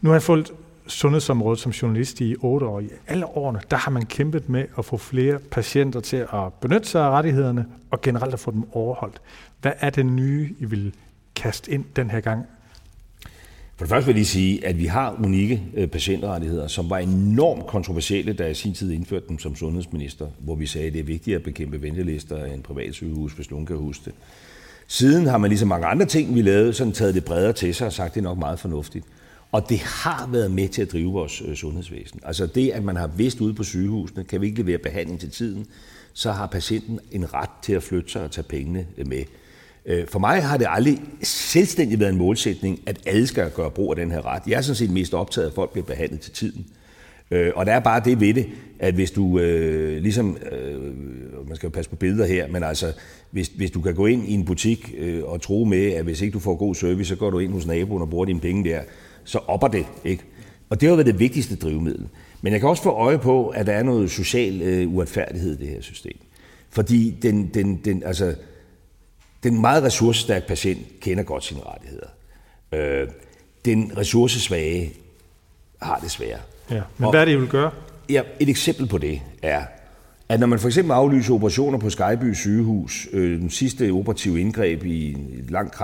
Nu 0.00 0.08
har 0.08 0.14
jeg 0.14 0.22
fulgt 0.22 0.52
sundhedsområdet 0.86 1.60
som 1.60 1.72
journalist 1.72 2.20
i 2.20 2.36
otte 2.40 2.66
år. 2.66 2.80
I 2.80 2.88
alle 3.06 3.26
årene, 3.26 3.60
der 3.70 3.76
har 3.76 3.90
man 3.90 4.06
kæmpet 4.06 4.48
med 4.48 4.64
at 4.78 4.84
få 4.84 4.96
flere 4.96 5.38
patienter 5.38 6.00
til 6.00 6.16
at 6.16 6.52
benytte 6.60 6.88
sig 6.88 7.04
af 7.04 7.10
rettighederne, 7.10 7.66
og 7.90 8.00
generelt 8.00 8.34
at 8.34 8.40
få 8.40 8.50
dem 8.50 8.64
overholdt. 8.72 9.20
Hvad 9.60 9.72
er 9.80 9.90
det 9.90 10.06
nye, 10.06 10.54
I 10.58 10.64
vil 10.64 10.94
kaste 11.36 11.72
ind 11.72 11.84
den 11.96 12.10
her 12.10 12.20
gang? 12.20 12.46
For 13.76 13.84
det 13.84 13.88
første 13.88 14.06
vil 14.06 14.12
jeg 14.12 14.18
lige 14.18 14.26
sige, 14.26 14.66
at 14.66 14.78
vi 14.78 14.86
har 14.86 15.16
unikke 15.24 15.62
øh, 15.74 15.88
patientrettigheder, 15.88 16.66
som 16.66 16.90
var 16.90 16.98
enormt 16.98 17.66
kontroversielle, 17.66 18.32
da 18.32 18.46
jeg 18.46 18.56
sin 18.56 18.74
tid 18.74 18.92
indførte 18.92 19.28
dem 19.28 19.38
som 19.38 19.56
sundhedsminister, 19.56 20.26
hvor 20.38 20.54
vi 20.54 20.66
sagde, 20.66 20.86
at 20.86 20.92
det 20.92 21.00
er 21.00 21.04
vigtigt 21.04 21.36
at 21.36 21.42
bekæmpe 21.42 21.82
ventelister 21.82 22.44
end 22.44 22.62
privat 22.62 22.94
sygehus, 22.94 23.32
hvis 23.32 23.50
nogen 23.50 23.66
kan 23.66 23.76
huske 23.76 24.04
det. 24.04 24.14
Siden 24.92 25.26
har 25.26 25.38
man 25.38 25.50
ligesom 25.50 25.68
mange 25.68 25.86
andre 25.86 26.06
ting, 26.06 26.34
vi 26.34 26.42
lavede, 26.42 26.72
sådan 26.72 26.92
taget 26.92 27.14
det 27.14 27.24
bredere 27.24 27.52
til 27.52 27.74
sig 27.74 27.86
og 27.86 27.92
sagt, 27.92 28.14
det 28.14 28.20
er 28.20 28.24
nok 28.24 28.38
meget 28.38 28.58
fornuftigt. 28.58 29.04
Og 29.52 29.68
det 29.68 29.78
har 29.78 30.28
været 30.32 30.50
med 30.50 30.68
til 30.68 30.82
at 30.82 30.92
drive 30.92 31.12
vores 31.12 31.42
øh, 31.46 31.54
sundhedsvæsen. 31.54 32.20
Altså 32.24 32.46
det, 32.46 32.70
at 32.70 32.84
man 32.84 32.96
har 32.96 33.06
vidst 33.06 33.40
ude 33.40 33.54
på 33.54 33.64
sygehusene, 33.64 34.24
kan 34.24 34.40
vi 34.40 34.46
ikke 34.46 34.62
levere 34.62 34.78
behandling 34.78 35.20
til 35.20 35.30
tiden, 35.30 35.66
så 36.12 36.32
har 36.32 36.46
patienten 36.46 37.00
en 37.12 37.34
ret 37.34 37.50
til 37.62 37.72
at 37.72 37.82
flytte 37.82 38.12
sig 38.12 38.22
og 38.22 38.30
tage 38.30 38.44
pengene 38.44 38.86
øh, 38.98 39.08
med. 39.08 39.24
Øh, 39.86 40.06
for 40.08 40.18
mig 40.18 40.42
har 40.42 40.56
det 40.56 40.66
aldrig 40.70 41.02
selvstændigt 41.22 42.00
været 42.00 42.12
en 42.12 42.18
målsætning, 42.18 42.80
at 42.86 42.98
alle 43.06 43.26
skal 43.26 43.50
gøre 43.50 43.70
brug 43.70 43.92
af 43.92 43.96
den 43.96 44.10
her 44.10 44.26
ret. 44.26 44.42
Jeg 44.46 44.56
er 44.56 44.62
sådan 44.62 44.76
set 44.76 44.90
mest 44.90 45.14
optaget 45.14 45.46
af, 45.46 45.50
at 45.50 45.54
folk 45.54 45.72
bliver 45.72 45.86
behandlet 45.86 46.20
til 46.20 46.32
tiden. 46.32 46.66
Øh, 47.32 47.52
Og 47.54 47.66
der 47.66 47.72
er 47.72 47.80
bare 47.80 48.02
det 48.04 48.20
ved 48.20 48.34
det, 48.34 48.46
at 48.78 48.94
hvis 48.94 49.10
du 49.10 49.38
øh, 49.38 50.02
ligesom, 50.02 50.36
øh, 50.52 50.82
man 51.48 51.56
skal 51.56 51.66
jo 51.66 51.70
passe 51.70 51.90
på 51.90 51.96
billeder 51.96 52.26
her, 52.26 52.48
men 52.48 52.62
altså, 52.62 52.92
hvis, 53.30 53.48
hvis 53.48 53.70
du 53.70 53.80
kan 53.80 53.94
gå 53.94 54.06
ind 54.06 54.28
i 54.28 54.32
en 54.32 54.44
butik 54.44 54.94
øh, 54.98 55.24
og 55.24 55.42
tro 55.42 55.64
med, 55.64 55.92
at 55.92 56.04
hvis 56.04 56.20
ikke 56.20 56.32
du 56.32 56.38
får 56.38 56.56
god 56.56 56.74
service, 56.74 57.08
så 57.08 57.16
går 57.16 57.30
du 57.30 57.38
ind 57.38 57.52
hos 57.52 57.66
naboen 57.66 58.02
og 58.02 58.10
bruger 58.10 58.24
dine 58.24 58.40
penge 58.40 58.70
der, 58.70 58.80
så 59.24 59.38
opper 59.38 59.68
det, 59.68 59.86
ikke? 60.04 60.24
Og 60.70 60.80
det 60.80 60.88
har 60.88 60.96
været 60.96 61.06
det 61.06 61.18
vigtigste 61.18 61.56
drivmiddel. 61.56 62.08
Men 62.42 62.52
jeg 62.52 62.60
kan 62.60 62.68
også 62.68 62.82
få 62.82 62.90
øje 62.90 63.18
på, 63.18 63.48
at 63.48 63.66
der 63.66 63.72
er 63.72 63.82
noget 63.82 64.10
social 64.10 64.62
øh, 64.62 64.94
uretfærdighed 64.94 65.54
i 65.54 65.56
det 65.56 65.68
her 65.68 65.80
system. 65.80 66.16
Fordi 66.70 67.10
den, 67.22 67.50
den, 67.54 67.76
den, 67.84 68.02
altså, 68.02 68.34
den 69.42 69.60
meget 69.60 69.82
ressourcestærke 69.82 70.46
patient 70.46 70.80
kender 71.00 71.22
godt 71.22 71.44
sine 71.44 71.60
rettigheder. 71.66 72.06
Øh, 72.72 73.08
den 73.64 73.92
ressourcesvage 73.96 74.92
har 75.82 75.98
det 75.98 76.10
svært. 76.10 76.51
Ja, 76.72 76.82
men 76.98 77.04
og, 77.04 77.10
hvad 77.10 77.20
er 77.20 77.24
det, 77.24 77.32
I 77.32 77.36
vil 77.36 77.48
gøre? 77.48 77.70
Ja, 78.08 78.22
et 78.40 78.48
eksempel 78.48 78.86
på 78.86 78.98
det 78.98 79.20
er, 79.42 79.62
at 80.28 80.40
når 80.40 80.46
man 80.46 80.58
for 80.58 80.68
eksempel 80.68 80.92
aflyser 80.92 81.34
operationer 81.34 81.78
på 81.78 81.90
Skyby 81.90 82.34
sygehus, 82.34 83.08
øh, 83.12 83.40
den 83.40 83.50
sidste 83.50 83.90
operative 83.90 84.40
indgreb 84.40 84.84
i 84.84 85.10
et 85.10 85.50
langt 85.50 85.74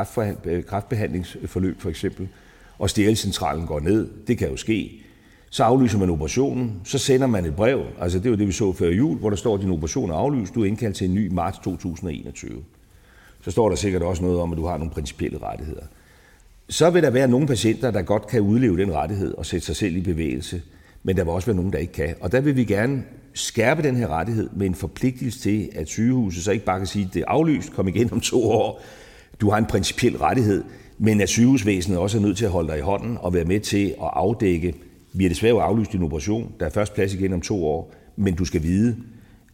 kræftbehandlingsforløb 0.66 1.80
for 1.80 1.90
eksempel, 1.90 2.28
og 2.78 2.90
stjælecentralen 2.90 3.66
går 3.66 3.80
ned, 3.80 4.08
det 4.26 4.38
kan 4.38 4.50
jo 4.50 4.56
ske, 4.56 5.02
så 5.50 5.64
aflyser 5.64 5.98
man 5.98 6.10
operationen, 6.10 6.80
så 6.84 6.98
sender 6.98 7.26
man 7.26 7.44
et 7.44 7.56
brev, 7.56 7.84
altså 8.00 8.18
det 8.18 8.30
var 8.30 8.36
det, 8.36 8.46
vi 8.46 8.52
så 8.52 8.72
før 8.72 8.88
jul, 8.88 9.18
hvor 9.18 9.30
der 9.30 9.36
står, 9.36 9.54
at 9.54 9.60
din 9.60 9.70
operation 9.70 10.10
er 10.10 10.14
aflyst, 10.14 10.54
du 10.54 10.62
er 10.62 10.66
indkaldt 10.66 10.96
til 10.96 11.08
en 11.08 11.14
ny 11.14 11.32
marts 11.32 11.58
2021. 11.58 12.62
Så 13.44 13.50
står 13.50 13.68
der 13.68 13.76
sikkert 13.76 14.02
også 14.02 14.22
noget 14.22 14.40
om, 14.40 14.52
at 14.52 14.58
du 14.58 14.66
har 14.66 14.78
nogle 14.78 14.92
principielle 14.92 15.38
rettigheder. 15.42 15.82
Så 16.68 16.90
vil 16.90 17.02
der 17.02 17.10
være 17.10 17.28
nogle 17.28 17.46
patienter, 17.46 17.90
der 17.90 18.02
godt 18.02 18.26
kan 18.26 18.40
udleve 18.40 18.76
den 18.76 18.92
rettighed 18.92 19.34
og 19.34 19.46
sætte 19.46 19.66
sig 19.66 19.76
selv 19.76 19.96
i 19.96 20.00
bevægelse, 20.00 20.62
men 21.02 21.16
der 21.16 21.24
vil 21.24 21.32
også 21.32 21.46
være 21.46 21.56
nogen, 21.56 21.72
der 21.72 21.78
ikke 21.78 21.92
kan. 21.92 22.14
Og 22.20 22.32
der 22.32 22.40
vil 22.40 22.56
vi 22.56 22.64
gerne 22.64 23.02
skærpe 23.34 23.82
den 23.82 23.96
her 23.96 24.08
rettighed 24.08 24.50
med 24.56 24.66
en 24.66 24.74
forpligtelse 24.74 25.40
til, 25.40 25.68
at 25.74 25.88
sygehuset 25.88 26.44
så 26.44 26.52
ikke 26.52 26.64
bare 26.64 26.78
kan 26.78 26.86
sige, 26.86 27.04
at 27.04 27.14
det 27.14 27.20
er 27.20 27.28
aflyst, 27.28 27.72
kom 27.72 27.88
igen 27.88 28.12
om 28.12 28.20
to 28.20 28.50
år, 28.50 28.82
du 29.40 29.50
har 29.50 29.58
en 29.58 29.66
principiel 29.66 30.16
rettighed, 30.16 30.64
men 30.98 31.20
at 31.20 31.28
sygehusvæsenet 31.28 31.98
også 31.98 32.18
er 32.18 32.22
nødt 32.22 32.36
til 32.36 32.44
at 32.44 32.50
holde 32.50 32.68
dig 32.68 32.78
i 32.78 32.80
hånden 32.80 33.18
og 33.20 33.34
være 33.34 33.44
med 33.44 33.60
til 33.60 33.86
at 33.86 34.10
afdække, 34.12 34.74
vi 35.12 35.24
har 35.24 35.28
desværre 35.28 35.62
aflyst 35.62 35.92
din 35.92 36.02
operation, 36.02 36.52
der 36.60 36.66
er 36.66 36.70
først 36.70 36.94
plads 36.94 37.14
igen 37.14 37.32
om 37.32 37.40
to 37.40 37.66
år, 37.66 37.94
men 38.16 38.34
du 38.34 38.44
skal 38.44 38.62
vide, 38.62 38.96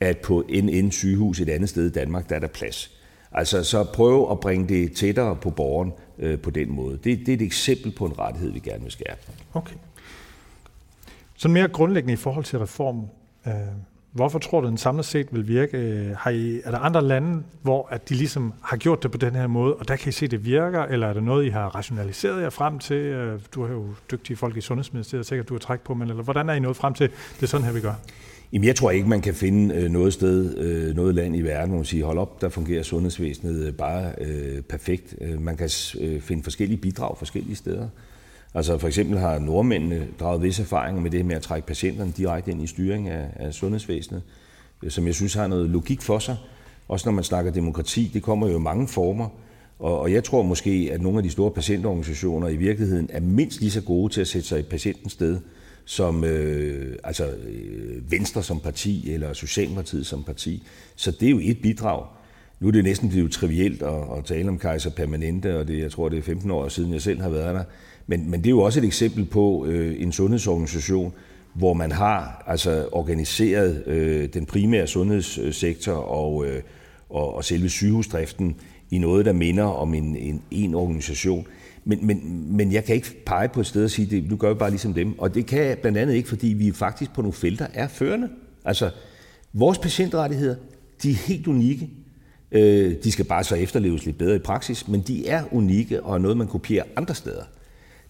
at 0.01 0.19
på 0.19 0.45
NN 0.63 0.91
sygehus 0.91 1.41
et 1.41 1.49
andet 1.49 1.69
sted 1.69 1.87
i 1.87 1.91
Danmark, 1.91 2.29
der 2.29 2.37
er 2.37 2.41
der 2.41 2.47
plads. 2.47 2.91
Altså 3.33 3.65
så 3.65 3.85
prøve 3.85 4.31
at 4.31 4.41
bringe 4.41 4.69
det 4.69 4.93
tættere 4.93 5.37
på 5.37 5.51
borgeren 5.51 5.93
øh, 6.19 6.39
på 6.39 6.51
den 6.51 6.73
måde. 6.73 6.99
Det, 7.05 7.19
det 7.19 7.29
er 7.29 7.35
et 7.35 7.43
eksempel 7.43 7.93
på 7.93 8.07
en 8.07 8.19
rettighed, 8.19 8.53
vi 8.53 8.59
gerne 8.59 8.83
vil 8.83 8.93
skærpe. 8.93 9.21
Okay. 9.55 9.75
Sådan 11.45 11.53
mere 11.53 11.69
grundlæggende 11.69 12.13
i 12.13 12.17
forhold 12.17 12.45
til 12.45 12.59
reformen. 12.59 13.05
Øh, 13.47 13.53
hvorfor 14.13 14.39
tror 14.39 14.61
du, 14.61 14.67
den 14.67 14.79
samlet 14.79 15.05
set 15.05 15.27
vil 15.33 15.49
virke? 15.49 15.77
Har 16.19 16.31
I, 16.31 16.61
er 16.65 16.71
der 16.71 16.79
andre 16.79 17.03
lande, 17.03 17.43
hvor 17.63 17.89
at 17.91 18.09
de 18.09 18.15
ligesom 18.15 18.53
har 18.63 18.77
gjort 18.77 19.03
det 19.03 19.11
på 19.11 19.19
den 19.19 19.35
her 19.35 19.47
måde, 19.47 19.75
og 19.75 19.89
der 19.89 19.97
kan 19.97 20.09
I 20.09 20.13
se, 20.13 20.25
at 20.25 20.31
det 20.31 20.45
virker, 20.45 20.83
eller 20.83 21.07
er 21.07 21.13
det 21.13 21.23
noget, 21.23 21.45
I 21.45 21.49
har 21.49 21.69
rationaliseret 21.69 22.43
jer 22.43 22.51
frem 22.51 22.79
til? 22.79 22.97
Øh, 22.97 23.41
du 23.55 23.65
har 23.65 23.73
jo 23.73 23.87
dygtige 24.11 24.37
folk 24.37 24.57
i 24.57 24.61
Sundhedsministeriet, 24.61 25.27
sikkert 25.27 25.49
du 25.49 25.55
har 25.55 25.59
træk 25.59 25.81
på, 25.81 25.95
men 25.95 26.11
eller 26.11 26.23
hvordan 26.23 26.49
er 26.49 26.55
I 26.55 26.61
nået 26.61 26.77
frem 26.77 26.95
til, 26.95 27.11
det 27.37 27.43
er 27.43 27.47
sådan 27.47 27.67
her, 27.67 27.73
vi 27.73 27.81
gør? 27.81 27.95
Jamen, 28.53 28.67
jeg 28.67 28.77
tror 28.77 28.91
ikke, 28.91 29.09
man 29.09 29.21
kan 29.21 29.35
finde 29.35 29.75
øh, 29.75 29.91
noget 29.91 30.13
sted, 30.13 30.59
øh, 30.59 30.97
noget 30.97 31.15
land 31.15 31.37
i 31.37 31.43
verden, 31.43 31.69
hvor 31.69 31.79
man 31.79 31.85
siger, 31.85 32.07
hold 32.07 32.19
op, 32.19 32.41
der 32.41 32.49
fungerer 32.49 32.83
sundhedsvæsenet 32.83 33.77
bare 33.77 34.13
øh, 34.21 34.61
perfekt. 34.61 35.15
Man 35.41 35.57
kan 35.57 35.71
finde 36.21 36.43
forskellige 36.43 36.81
bidrag 36.81 37.19
forskellige 37.19 37.57
steder. 37.57 37.89
Altså 38.55 38.79
for 38.79 38.89
eksempel 38.89 39.19
har 39.19 39.39
nordmændene 39.39 40.09
draget 40.21 40.43
visse 40.43 40.63
erfaringer 40.63 41.03
med 41.03 41.11
det 41.11 41.27
med 41.27 41.37
at 41.37 41.43
trække 41.43 41.67
patienterne 41.67 42.13
direkte 42.17 42.51
ind 42.51 42.63
i 42.63 42.67
styring 42.67 43.09
af, 43.09 43.27
af 43.37 43.55
sundhedsvæsenet, 43.55 44.23
øh, 44.83 44.91
som 44.91 45.07
jeg 45.07 45.15
synes 45.15 45.35
har 45.35 45.47
noget 45.47 45.71
logik 45.71 46.03
for 46.03 46.19
sig. 46.19 46.37
Også 46.89 47.09
når 47.09 47.13
man 47.13 47.25
snakker 47.25 47.53
demokrati, 47.53 48.11
det 48.15 48.23
kommer 48.23 48.49
jo 48.49 48.59
i 48.59 48.61
mange 48.61 48.89
former. 48.89 49.29
Og, 49.79 50.01
og 50.01 50.13
jeg 50.13 50.25
tror 50.25 50.43
måske, 50.43 50.91
at 50.93 51.03
nogle 51.03 51.19
af 51.19 51.23
de 51.25 51.31
store 51.31 51.51
patientorganisationer 51.51 52.49
i 52.49 52.57
virkeligheden 52.57 53.09
er 53.13 53.21
mindst 53.21 53.61
lige 53.61 53.71
så 53.71 53.81
gode 53.81 54.13
til 54.13 54.21
at 54.21 54.29
sætte 54.29 54.49
sig 54.49 54.59
i 54.59 54.63
patientens 54.63 55.13
sted, 55.13 55.41
som 55.85 56.25
øh, 56.25 56.97
altså, 57.05 57.27
øh, 57.27 58.11
Venstre 58.11 58.43
som 58.43 58.61
parti 58.61 59.13
eller 59.13 59.33
Socialdemokratiet 59.33 60.07
som 60.07 60.25
parti. 60.25 60.67
Så 60.97 61.11
det 61.11 61.27
er 61.27 61.31
jo 61.31 61.41
et 61.43 61.59
bidrag. 61.63 62.07
Nu 62.65 62.69
er 62.69 62.73
det 62.73 62.85
næsten 62.85 63.09
blevet 63.09 63.33
trivielt 63.33 63.83
at, 63.83 64.19
at 64.19 64.25
tale 64.25 64.49
om 64.49 64.59
kejser 64.59 64.91
permanente, 64.91 65.59
og 65.59 65.69
det, 65.69 65.79
jeg 65.79 65.91
tror, 65.91 66.09
det 66.09 66.19
er 66.19 66.23
15 66.23 66.51
år 66.51 66.69
siden, 66.69 66.93
jeg 66.93 67.03
selv 67.03 67.21
har 67.21 67.29
været 67.29 67.55
der. 67.55 67.65
Men, 68.07 68.31
men 68.31 68.41
det 68.41 68.47
er 68.47 68.51
jo 68.51 68.61
også 68.61 68.81
et 68.81 68.85
eksempel 68.85 69.25
på 69.25 69.67
øh, 69.67 70.03
en 70.03 70.13
sundhedsorganisation, 70.13 71.13
hvor 71.55 71.75
man 71.75 71.93
har 71.93 72.45
altså 72.47 72.89
organiseret 72.93 73.87
øh, 73.87 74.29
den 74.35 74.47
primære 74.47 74.87
sundhedssektor 74.87 75.93
og, 75.93 76.47
øh, 76.47 76.63
og, 77.11 77.37
og 77.37 77.45
selve 77.45 77.69
sygehusdriften 77.69 78.57
i 78.91 78.99
noget, 78.99 79.27
der 79.27 79.33
minder 79.33 79.65
om 79.65 79.95
en, 79.95 80.17
en, 80.17 80.43
en 80.51 80.75
organisation. 80.75 81.47
Men, 81.85 82.07
men, 82.07 82.47
men 82.57 82.73
jeg 82.73 82.85
kan 82.85 82.95
ikke 82.95 83.25
pege 83.27 83.49
på 83.49 83.61
et 83.61 83.67
sted 83.67 83.85
og 83.85 83.91
sige, 83.91 84.11
det, 84.11 84.31
nu 84.31 84.37
gør 84.37 84.49
vi 84.49 84.59
bare 84.59 84.71
ligesom 84.71 84.95
dem. 84.95 85.19
Og 85.19 85.35
det 85.35 85.47
kan 85.47 85.63
jeg 85.63 85.79
blandt 85.79 85.99
andet 85.99 86.15
ikke, 86.15 86.29
fordi 86.29 86.49
vi 86.49 86.73
faktisk 86.73 87.15
på 87.15 87.23
nogle 87.23 87.33
felter 87.33 87.67
er 87.75 87.89
førende. 87.89 88.29
Altså, 88.65 88.91
vores 89.53 89.79
patientrettigheder, 89.79 90.57
de 91.03 91.11
er 91.11 91.15
helt 91.15 91.47
unikke. 91.47 91.91
Øh, 92.53 92.95
de 93.05 93.13
skal 93.13 93.25
bare 93.25 93.45
så 93.45 93.55
efterleves 93.55 94.05
lidt 94.05 94.19
bedre 94.19 94.37
i 94.37 94.39
praksis, 94.39 94.89
men 94.89 95.01
de 95.01 95.29
er 95.29 95.45
unikke 95.51 96.03
og 96.03 96.15
er 96.15 96.19
noget, 96.19 96.37
man 96.37 96.47
kopierer 96.47 96.85
andre 96.97 97.15
steder. 97.15 97.43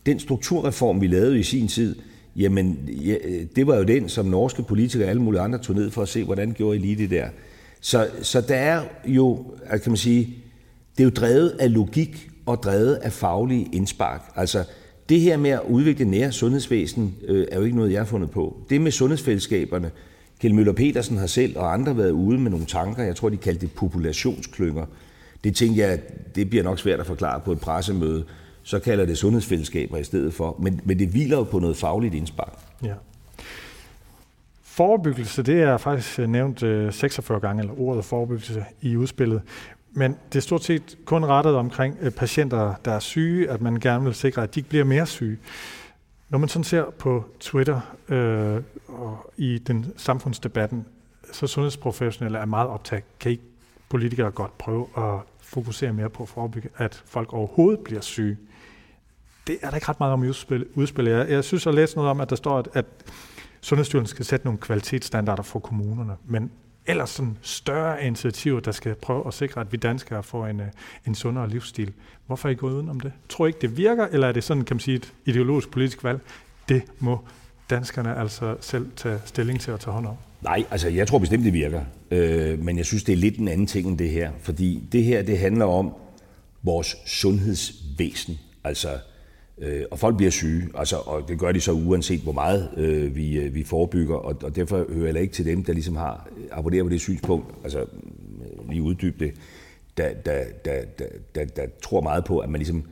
Den 0.07 0.21
strukturreform, 0.21 1.01
vi 1.01 1.07
lavede 1.07 1.39
i 1.39 1.43
sin 1.43 1.69
tid, 1.69 1.97
jamen, 2.37 2.79
ja, 2.89 3.17
det 3.57 3.67
var 3.67 3.77
jo 3.77 3.83
den, 3.83 4.09
som 4.09 4.27
norske 4.27 4.63
politikere 4.63 5.07
og 5.07 5.11
alle 5.11 5.23
mulige 5.23 5.41
andre 5.41 5.59
tog 5.59 5.77
ned 5.77 5.91
for 5.91 6.03
at 6.03 6.09
se, 6.09 6.25
hvordan 6.25 6.53
gjorde 6.53 6.77
I 6.77 6.81
lige 6.81 6.97
det 6.97 7.11
der. 7.11 7.29
Så, 7.81 8.09
så 8.23 8.41
der 8.41 8.57
er 8.57 8.83
jo, 9.07 9.45
kan 9.71 9.83
man 9.87 9.97
sige, 9.97 10.37
det 10.99 11.01
er 11.01 11.05
jo 11.05 11.11
drevet 11.11 11.49
af 11.49 11.73
logik 11.75 12.31
og 12.47 12.63
drevet 12.63 12.95
af 12.95 13.13
faglige 13.13 13.69
indspark. 13.73 14.33
Altså, 14.37 14.65
det 15.09 15.21
her 15.21 15.37
med 15.37 15.51
at 15.51 15.61
udvikle 15.69 16.05
nære 16.05 16.33
sundhedsvæsen 16.33 17.15
øh, 17.27 17.47
er 17.53 17.59
jo 17.59 17.65
ikke 17.65 17.77
noget, 17.77 17.93
jeg 17.93 18.01
har 18.01 18.07
fundet 18.07 18.31
på. 18.31 18.57
Det 18.71 18.81
med 18.81 18.91
sundhedsfællesskaberne, 18.91 19.91
Kjell 20.45 20.55
Møller 20.55 20.73
Petersen 20.73 21.19
har 21.19 21.27
selv 21.27 21.59
og 21.59 21.73
andre 21.73 21.97
været 21.97 22.11
ude 22.11 22.39
med 22.39 22.51
nogle 22.51 22.67
tanker, 22.67 23.03
jeg 23.03 23.17
tror, 23.17 23.29
de 23.29 23.37
kaldte 23.37 23.61
det 23.61 23.73
populationsklynger. 23.73 24.87
Det 25.45 25.57
tænkte 25.57 25.81
jeg, 25.81 26.01
det 26.35 26.51
bliver 26.51 26.65
nok 26.65 26.79
svært 26.79 27.01
at 27.01 27.07
forklare 27.07 27.41
på 27.41 27.53
et 27.53 27.61
pressemøde. 27.61 28.25
Så 28.63 28.79
kalder 28.79 29.07
det 29.07 29.19
sundhedsfællesskaber 29.19 29.97
i 29.97 30.05
stedet 30.05 30.35
for. 30.35 30.57
Men, 30.61 30.81
men 30.85 30.99
det 30.99 31.09
hviler 31.09 31.37
jo 31.37 31.43
på 31.45 31.59
noget 31.59 31.77
fagligt 31.77 32.15
indspark. 32.15 32.59
Ja. 32.83 32.95
Forebyggelse, 34.63 35.43
det 35.43 35.63
er 35.63 35.77
faktisk 35.77 36.19
øh, 36.19 36.29
nævnt 36.29 36.63
øh, 36.63 36.93
46 36.93 37.41
gange, 37.41 37.63
eller 37.63 37.81
ordet 37.81 38.05
forebyggelse 38.05 38.65
i 38.81 38.97
udspillet. 38.97 39.43
Men 39.93 40.17
det 40.33 40.39
er 40.39 40.43
stort 40.43 40.65
set 40.65 40.99
kun 41.05 41.25
rettet 41.25 41.55
omkring 41.55 41.97
øh, 42.01 42.11
patienter, 42.11 42.75
der 42.85 42.93
er 42.93 43.01
syge, 43.01 43.51
at 43.51 43.61
man 43.61 43.77
gerne 43.77 44.05
vil 44.05 44.15
sikre, 44.15 44.43
at 44.43 44.55
de 44.55 44.61
ikke 44.61 44.69
bliver 44.69 44.85
mere 44.85 45.07
syge. 45.07 45.39
Når 46.35 46.39
man 46.39 46.49
sådan 46.49 46.65
ser 46.65 46.91
på 46.91 47.25
Twitter 47.41 47.81
øh, 48.09 48.63
og 48.89 49.33
i 49.37 49.59
den 49.59 49.93
samfundsdebatten, 49.97 50.87
så 51.33 51.47
sundhedsprofessionelle 51.47 52.39
er 52.39 52.45
meget 52.45 52.69
optaget. 52.69 53.05
Kan 53.21 53.31
ikke 53.31 53.43
politikere 53.89 54.31
godt 54.31 54.59
prøve 54.59 54.87
at 54.97 55.21
fokusere 55.41 55.93
mere 55.93 56.11
på 56.11 56.23
at 56.23 56.29
forebygge, 56.29 56.69
at 56.77 57.03
folk 57.07 57.33
overhovedet 57.33 57.81
bliver 57.81 58.01
syge? 58.01 58.39
Det 59.47 59.59
er 59.63 59.69
der 59.69 59.75
ikke 59.77 59.89
ret 59.89 60.01
meget 60.01 60.13
om 60.13 60.25
i 60.25 60.29
udspillet. 60.75 61.13
Jeg, 61.13 61.31
jeg 61.31 61.45
synes, 61.45 61.67
jeg 61.67 61.75
læste 61.75 61.97
noget 61.97 62.11
om, 62.11 62.21
at 62.21 62.31
der 62.31 62.37
står, 62.37 62.59
at, 62.59 62.69
at 62.73 62.87
Sundhedsstyrelsen 63.61 64.15
skal 64.15 64.25
sætte 64.25 64.47
nogle 64.47 64.61
kvalitetsstandarder 64.61 65.43
for 65.43 65.59
kommunerne, 65.59 66.17
men 66.25 66.51
ellers 66.87 67.11
sådan 67.11 67.37
større 67.43 68.07
initiativer, 68.07 68.61
der 68.61 68.73
skal 68.73 68.95
prøve 68.95 69.27
at 69.27 69.35
sikre, 69.35 69.61
at 69.61 69.73
vi 69.73 69.77
danskere 69.77 70.23
får 70.23 70.47
en, 70.47 70.61
øh, 70.61 70.67
en 71.07 71.15
sundere 71.15 71.51
livsstil. 71.51 71.93
Hvorfor 72.27 72.49
er 72.49 72.53
I 72.53 72.55
gået 72.55 72.73
udenom 72.73 73.01
det? 73.01 73.13
Tror 73.29 73.47
I 73.47 73.49
ikke, 73.49 73.59
det 73.61 73.77
virker, 73.77 74.07
eller 74.07 74.29
er 74.29 74.33
det 74.33 74.45
sådan, 74.45 74.65
kan 74.65 74.75
man 74.75 74.81
sige, 74.81 74.97
et 74.97 75.13
ideologisk 75.25 75.71
politisk 75.71 76.05
valg? 76.05 76.21
Det 76.69 76.83
må 76.99 77.19
danskerne 77.71 78.17
altså 78.17 78.57
selv 78.61 78.87
tage 78.97 79.21
stilling 79.25 79.61
til 79.61 79.71
at 79.71 79.81
tage 79.81 79.95
hånd 79.95 80.07
om. 80.07 80.17
Nej, 80.43 80.65
altså 80.71 80.89
jeg 80.89 81.09
tror 81.09 81.19
bestemt, 81.19 81.45
det 81.45 81.53
virker. 81.53 81.81
Øh, 82.11 82.59
men 82.59 82.79
jeg 82.79 82.87
synes, 82.87 83.05
det 83.05 83.13
er 83.13 83.17
lidt 83.17 83.39
en 83.39 83.49
anden 83.49 83.67
ting 83.67 83.89
end 83.89 83.99
det 83.99 84.11
her. 84.11 84.31
Fordi 84.41 84.83
det 84.93 85.05
her, 85.05 85.23
det 85.23 85.39
handler 85.39 85.65
om 85.65 85.95
vores 86.63 86.97
sundhedsvæsen. 87.07 88.39
Altså, 88.65 88.89
Øh, 89.59 89.83
og 89.91 89.99
folk 89.99 90.17
bliver 90.17 90.31
syge, 90.31 90.69
altså, 90.75 90.97
og 90.97 91.29
det 91.29 91.39
gør 91.39 91.53
de 91.53 91.61
så 91.61 91.73
uanset 91.73 92.21
hvor 92.21 92.33
meget 92.33 92.71
øh, 92.77 93.17
vi, 93.17 93.39
øh, 93.39 93.55
vi 93.55 93.65
forebygger, 93.65 94.17
og, 94.17 94.37
og 94.43 94.57
derfor 94.57 94.93
hører 94.93 95.13
jeg 95.13 95.23
ikke 95.23 95.35
til 95.35 95.45
dem, 95.45 95.65
der 95.65 95.73
ligesom 95.73 95.97
har 95.97 96.29
abonnerer 96.53 96.83
på 96.83 96.89
det 96.89 97.01
synspunkt, 97.01 97.55
altså 97.65 97.81
øh, 97.81 98.71
lige 98.71 98.83
uddybe 98.83 99.25
det, 99.25 99.35
der, 99.97 100.15
der, 100.15 100.45
der, 100.65 100.85
der, 100.99 101.05
der, 101.35 101.45
der 101.45 101.67
tror 101.83 102.01
meget 102.01 102.25
på, 102.25 102.39
at 102.39 102.51
man 102.51 102.59
ligesom 102.59 102.85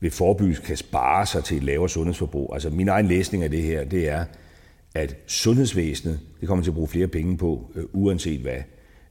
ved 0.00 0.10
forebyggelse 0.10 0.62
kan 0.62 0.76
spare 0.76 1.26
sig 1.26 1.44
til 1.44 1.56
et 1.56 1.62
lavere 1.62 1.88
sundhedsforbrug. 1.88 2.50
Altså 2.54 2.70
min 2.70 2.88
egen 2.88 3.06
læsning 3.06 3.44
af 3.44 3.50
det 3.50 3.62
her, 3.62 3.84
det 3.84 4.08
er, 4.08 4.24
at 4.94 5.16
sundhedsvæsenet, 5.26 6.20
det 6.40 6.48
kommer 6.48 6.64
til 6.64 6.70
at 6.70 6.74
bruge 6.74 6.88
flere 6.88 7.06
penge 7.06 7.36
på, 7.36 7.72
øh, 7.74 7.84
uanset 7.92 8.40
hvad. 8.40 8.58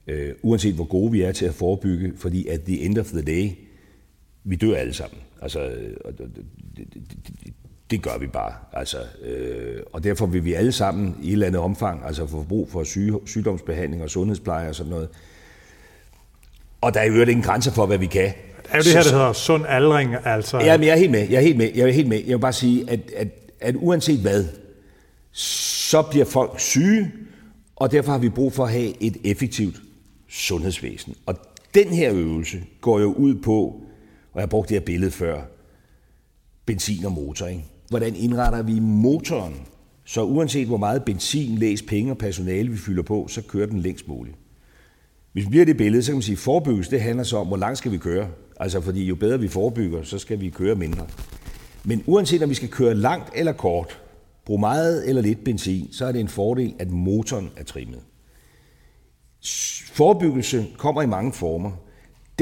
Øh, 0.06 0.34
uanset 0.42 0.74
hvor 0.74 0.84
gode 0.84 1.12
vi 1.12 1.22
er 1.22 1.32
til 1.32 1.46
at 1.46 1.54
forebygge, 1.54 2.12
fordi 2.16 2.46
at 2.46 2.62
the 2.62 2.80
end 2.80 2.98
of 2.98 3.06
the 3.06 3.22
day, 3.22 3.50
vi 4.44 4.56
dør 4.56 4.76
alle 4.76 4.92
sammen. 4.92 5.18
Altså, 5.42 5.68
øh, 5.68 5.96
det, 6.76 6.86
det, 7.90 8.02
gør 8.02 8.18
vi 8.18 8.26
bare. 8.26 8.52
Altså, 8.72 8.96
øh, 9.22 9.80
og 9.92 10.04
derfor 10.04 10.26
vil 10.26 10.44
vi 10.44 10.54
alle 10.54 10.72
sammen 10.72 11.16
i 11.22 11.26
et 11.26 11.32
eller 11.32 11.46
andet 11.46 11.60
omfang 11.60 12.02
altså 12.06 12.26
få 12.26 12.42
brug 12.42 12.70
for 12.70 12.84
syge, 12.84 13.18
sygdomsbehandling 13.26 14.02
og 14.02 14.10
sundhedspleje 14.10 14.68
og 14.68 14.74
sådan 14.74 14.90
noget. 14.90 15.08
Og 16.80 16.94
der 16.94 17.00
er 17.00 17.04
jo 17.04 17.22
ingen 17.22 17.42
grænser 17.42 17.72
for, 17.72 17.86
hvad 17.86 17.98
vi 17.98 18.06
kan. 18.06 18.32
Det 18.62 18.70
er 18.70 18.76
jo 18.76 18.82
det 18.82 18.92
her, 18.92 19.02
der 19.02 19.10
hedder 19.10 19.32
sund 19.32 19.64
aldring. 19.68 20.14
Altså. 20.24 20.58
Ja, 20.58 20.76
men 20.76 20.86
jeg 20.86 20.92
er 20.92 20.96
helt 20.96 21.10
med. 21.10 21.28
Jeg 21.28 21.36
er 21.36 21.40
helt 21.40 21.56
med. 21.56 21.70
Jeg 21.74 21.88
er 21.88 21.92
helt 21.92 22.08
med. 22.08 22.18
Jeg 22.18 22.36
vil 22.36 22.40
bare 22.40 22.52
sige, 22.52 22.90
at, 22.90 23.00
at, 23.16 23.28
at 23.60 23.74
uanset 23.78 24.20
hvad, 24.20 24.44
så 25.32 26.02
bliver 26.02 26.24
folk 26.24 26.60
syge, 26.60 27.12
og 27.76 27.92
derfor 27.92 28.12
har 28.12 28.18
vi 28.18 28.28
brug 28.28 28.52
for 28.52 28.64
at 28.64 28.72
have 28.72 29.02
et 29.02 29.16
effektivt 29.24 29.76
sundhedsvæsen. 30.28 31.14
Og 31.26 31.34
den 31.74 31.88
her 31.88 32.12
øvelse 32.14 32.62
går 32.80 33.00
jo 33.00 33.12
ud 33.12 33.34
på, 33.34 33.60
og 34.32 34.34
jeg 34.34 34.42
har 34.42 34.46
brugt 34.46 34.68
det 34.68 34.74
her 34.74 34.84
billede 34.84 35.10
før, 35.10 35.42
benzin 36.66 37.04
og 37.04 37.12
motor. 37.12 37.46
Ikke? 37.46 37.64
Hvordan 37.88 38.16
indretter 38.16 38.62
vi 38.62 38.80
motoren, 38.80 39.54
så 40.04 40.22
uanset 40.22 40.66
hvor 40.66 40.76
meget 40.76 41.04
benzin, 41.04 41.58
læs, 41.58 41.82
penge 41.82 42.12
og 42.12 42.18
personale 42.18 42.70
vi 42.70 42.76
fylder 42.76 43.02
på, 43.02 43.26
så 43.28 43.42
kører 43.42 43.66
den 43.66 43.80
længst 43.80 44.08
muligt. 44.08 44.36
Hvis 45.32 45.44
vi 45.44 45.50
bliver 45.50 45.64
det 45.64 45.76
billede, 45.76 46.02
så 46.02 46.10
kan 46.10 46.16
man 46.16 46.22
sige, 46.22 46.32
at 46.32 46.38
forebyggelse 46.38 46.90
det 46.90 47.00
handler 47.00 47.24
så 47.24 47.36
om, 47.36 47.46
hvor 47.46 47.56
langt 47.56 47.78
skal 47.78 47.92
vi 47.92 47.98
køre. 47.98 48.28
Altså 48.60 48.80
fordi 48.80 49.04
jo 49.04 49.14
bedre 49.14 49.40
vi 49.40 49.48
forebygger, 49.48 50.02
så 50.02 50.18
skal 50.18 50.40
vi 50.40 50.50
køre 50.50 50.74
mindre. 50.74 51.06
Men 51.84 52.02
uanset 52.06 52.42
om 52.42 52.50
vi 52.50 52.54
skal 52.54 52.68
køre 52.68 52.94
langt 52.94 53.30
eller 53.34 53.52
kort, 53.52 54.00
bruge 54.44 54.60
meget 54.60 55.08
eller 55.08 55.22
lidt 55.22 55.44
benzin, 55.44 55.92
så 55.92 56.06
er 56.06 56.12
det 56.12 56.20
en 56.20 56.28
fordel, 56.28 56.74
at 56.78 56.90
motoren 56.90 57.50
er 57.56 57.64
trimmet. 57.64 58.00
Forebyggelse 59.92 60.66
kommer 60.78 61.02
i 61.02 61.06
mange 61.06 61.32
former. 61.32 61.70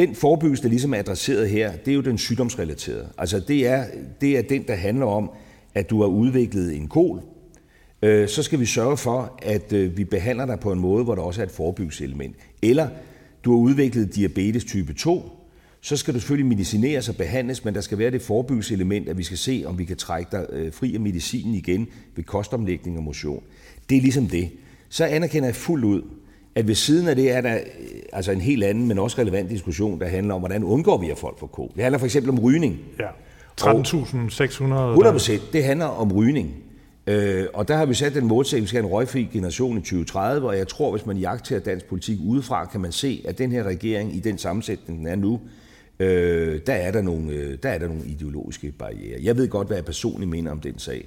Den 0.01 0.15
forebyggelse, 0.15 0.63
der 0.63 0.69
ligesom 0.69 0.95
er 0.95 0.99
adresseret 0.99 1.51
her, 1.51 1.73
det 1.77 1.91
er 1.91 1.95
jo 1.95 2.01
den 2.01 2.19
sygdomsrelaterede. 2.19 3.09
Altså 3.19 3.41
det 3.41 3.67
er, 3.67 3.85
det 4.21 4.39
er 4.39 4.43
den, 4.43 4.63
der 4.69 4.75
handler 4.75 5.07
om, 5.07 5.31
at 5.75 5.91
du 5.91 6.01
har 6.01 6.09
udviklet 6.09 6.77
en 6.77 6.89
kol, 6.89 7.23
øh, 8.03 8.29
så 8.29 8.43
skal 8.43 8.61
vi 8.61 8.67
sørge 8.67 8.97
for, 8.97 9.39
at 9.43 9.73
øh, 9.73 9.97
vi 9.97 10.05
behandler 10.05 10.47
dig 10.47 10.61
på 10.61 10.73
en 10.73 10.79
måde, 10.79 11.05
hvor 11.05 11.15
der 11.15 11.23
også 11.23 11.41
er 11.41 11.47
et 11.47 11.51
forebyggelseselement. 11.53 12.37
Eller 12.63 12.89
du 13.45 13.51
har 13.51 13.59
udviklet 13.59 14.15
diabetes 14.15 14.65
type 14.65 14.93
2, 14.93 15.23
så 15.81 15.97
skal 15.97 16.15
du 16.15 16.21
selvfølgelig 16.21 16.47
medicineres 16.47 17.09
og 17.09 17.17
behandles, 17.17 17.65
men 17.65 17.75
der 17.75 17.81
skal 17.81 17.99
være 17.99 18.11
det 18.11 18.23
forebyggelseselement, 18.23 19.09
at 19.09 19.19
vi 19.19 19.23
skal 19.23 19.39
se, 19.39 19.63
om 19.67 19.79
vi 19.79 19.85
kan 19.85 19.97
trække 19.97 20.29
dig 20.33 20.47
øh, 20.51 20.73
fri 20.73 20.95
af 20.95 21.01
medicinen 21.01 21.55
igen 21.55 21.89
ved 22.17 22.25
kostomlægning 22.25 22.99
og 22.99 23.05
motion. 23.05 23.43
Det 23.91 23.97
er 23.97 24.03
ligesom 24.03 24.27
det. 24.27 24.51
Så 24.89 25.05
anerkender 25.05 25.49
jeg 25.49 25.57
fuldt 25.57 25.85
ud, 25.85 26.03
at 26.61 26.69
ved 26.69 26.75
siden 26.75 27.09
af 27.09 27.17
det 27.17 27.33
er 27.33 27.41
der 27.41 27.55
øh, 27.55 27.63
altså 28.13 28.33
en 28.33 28.41
helt 28.41 28.65
anden, 28.65 28.89
men 28.89 28.99
også 28.99 29.19
relevant 29.21 29.51
diskussion, 29.51 30.01
der 30.01 30.07
handler 30.07 30.35
om, 30.35 30.41
hvordan 30.41 30.65
undgår 30.65 30.99
vi, 30.99 31.11
at 31.11 31.19
folk 31.19 31.39
får 31.39 31.47
kål. 31.47 31.71
Det 31.75 31.83
handler 31.83 31.99
for 31.99 32.07
eksempel 32.07 32.31
om 32.31 32.39
rygning. 32.39 32.79
Ja. 33.01 33.07
13.600. 33.61 33.67
100 33.69 35.13
procent. 35.13 35.43
Det 35.53 35.65
handler 35.65 35.87
om 35.87 36.13
rygning. 36.13 36.55
Øh, 37.07 37.47
og 37.55 37.69
der 37.69 37.77
har 37.77 37.87
vi 37.87 37.95
sat 37.95 38.15
den 38.15 38.27
målsætning, 38.27 38.61
at 38.61 38.63
vi 38.63 38.69
skal 38.69 38.81
have 38.81 38.89
en 38.89 38.93
røgfri 38.93 39.29
generation 39.33 39.79
i 39.79 39.81
2030, 39.81 40.49
og 40.49 40.59
jeg 40.59 40.69
tror, 40.69 40.91
hvis 40.91 41.07
man 41.07 41.17
jagter 41.17 41.59
dansk 41.59 41.87
politik 41.87 42.19
udefra, 42.27 42.65
kan 42.65 42.81
man 42.81 42.93
se, 42.93 43.23
at 43.29 43.39
den 43.39 43.53
her 43.53 43.63
regering 43.63 44.17
i 44.17 44.21
den 44.21 44.39
sammensætning, 44.39 44.99
den 44.99 45.07
er 45.07 45.17
nu, 45.17 45.41
øh, 45.99 46.61
der, 46.67 46.73
er 46.73 46.91
der, 46.91 47.03
nogle, 47.03 47.33
øh, 47.33 47.59
der 47.63 47.69
er 47.69 47.79
der 47.79 47.89
nogle 47.89 48.03
ideologiske 48.07 48.73
barriere. 48.79 49.19
Jeg 49.23 49.37
ved 49.37 49.49
godt, 49.49 49.67
hvad 49.67 49.77
jeg 49.77 49.85
personligt 49.85 50.31
mener 50.31 50.51
om 50.51 50.61
den 50.61 50.79
sag, 50.79 51.07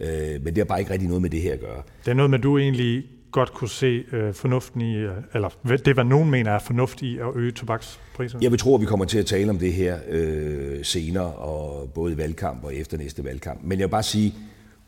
øh, 0.00 0.08
men 0.44 0.46
det 0.46 0.56
har 0.56 0.64
bare 0.64 0.78
ikke 0.78 0.92
rigtig 0.92 1.08
noget 1.08 1.22
med 1.22 1.30
det 1.30 1.40
her 1.40 1.52
at 1.52 1.60
gøre. 1.60 1.82
Det 2.04 2.10
er 2.10 2.14
noget 2.14 2.30
med, 2.30 2.38
du 2.38 2.58
egentlig 2.58 3.04
godt 3.30 3.52
kunne 3.52 3.70
se 3.70 4.04
øh, 4.12 4.34
fornuften 4.34 4.80
i, 4.80 4.96
øh, 4.96 5.12
eller 5.34 5.48
det, 5.84 5.94
hvad 5.94 6.04
nogen 6.04 6.30
mener 6.30 6.50
er 6.50 6.58
fornuft 6.58 7.02
i 7.02 7.18
at 7.18 7.26
øge 7.34 7.52
tobakspriserne? 7.52 8.42
Jeg 8.42 8.50
vil 8.50 8.58
tro, 8.58 8.74
at 8.74 8.80
vi 8.80 8.86
kommer 8.86 9.04
til 9.04 9.18
at 9.18 9.26
tale 9.26 9.50
om 9.50 9.58
det 9.58 9.72
her 9.72 9.98
øh, 10.08 10.84
senere, 10.84 11.32
og 11.32 11.90
både 11.94 12.12
i 12.12 12.16
valgkamp 12.16 12.64
og 12.64 12.74
efter 12.74 12.98
næste 12.98 13.24
valgkamp. 13.24 13.60
Men 13.62 13.78
jeg 13.78 13.86
vil 13.86 13.90
bare 13.90 14.02
sige, 14.02 14.34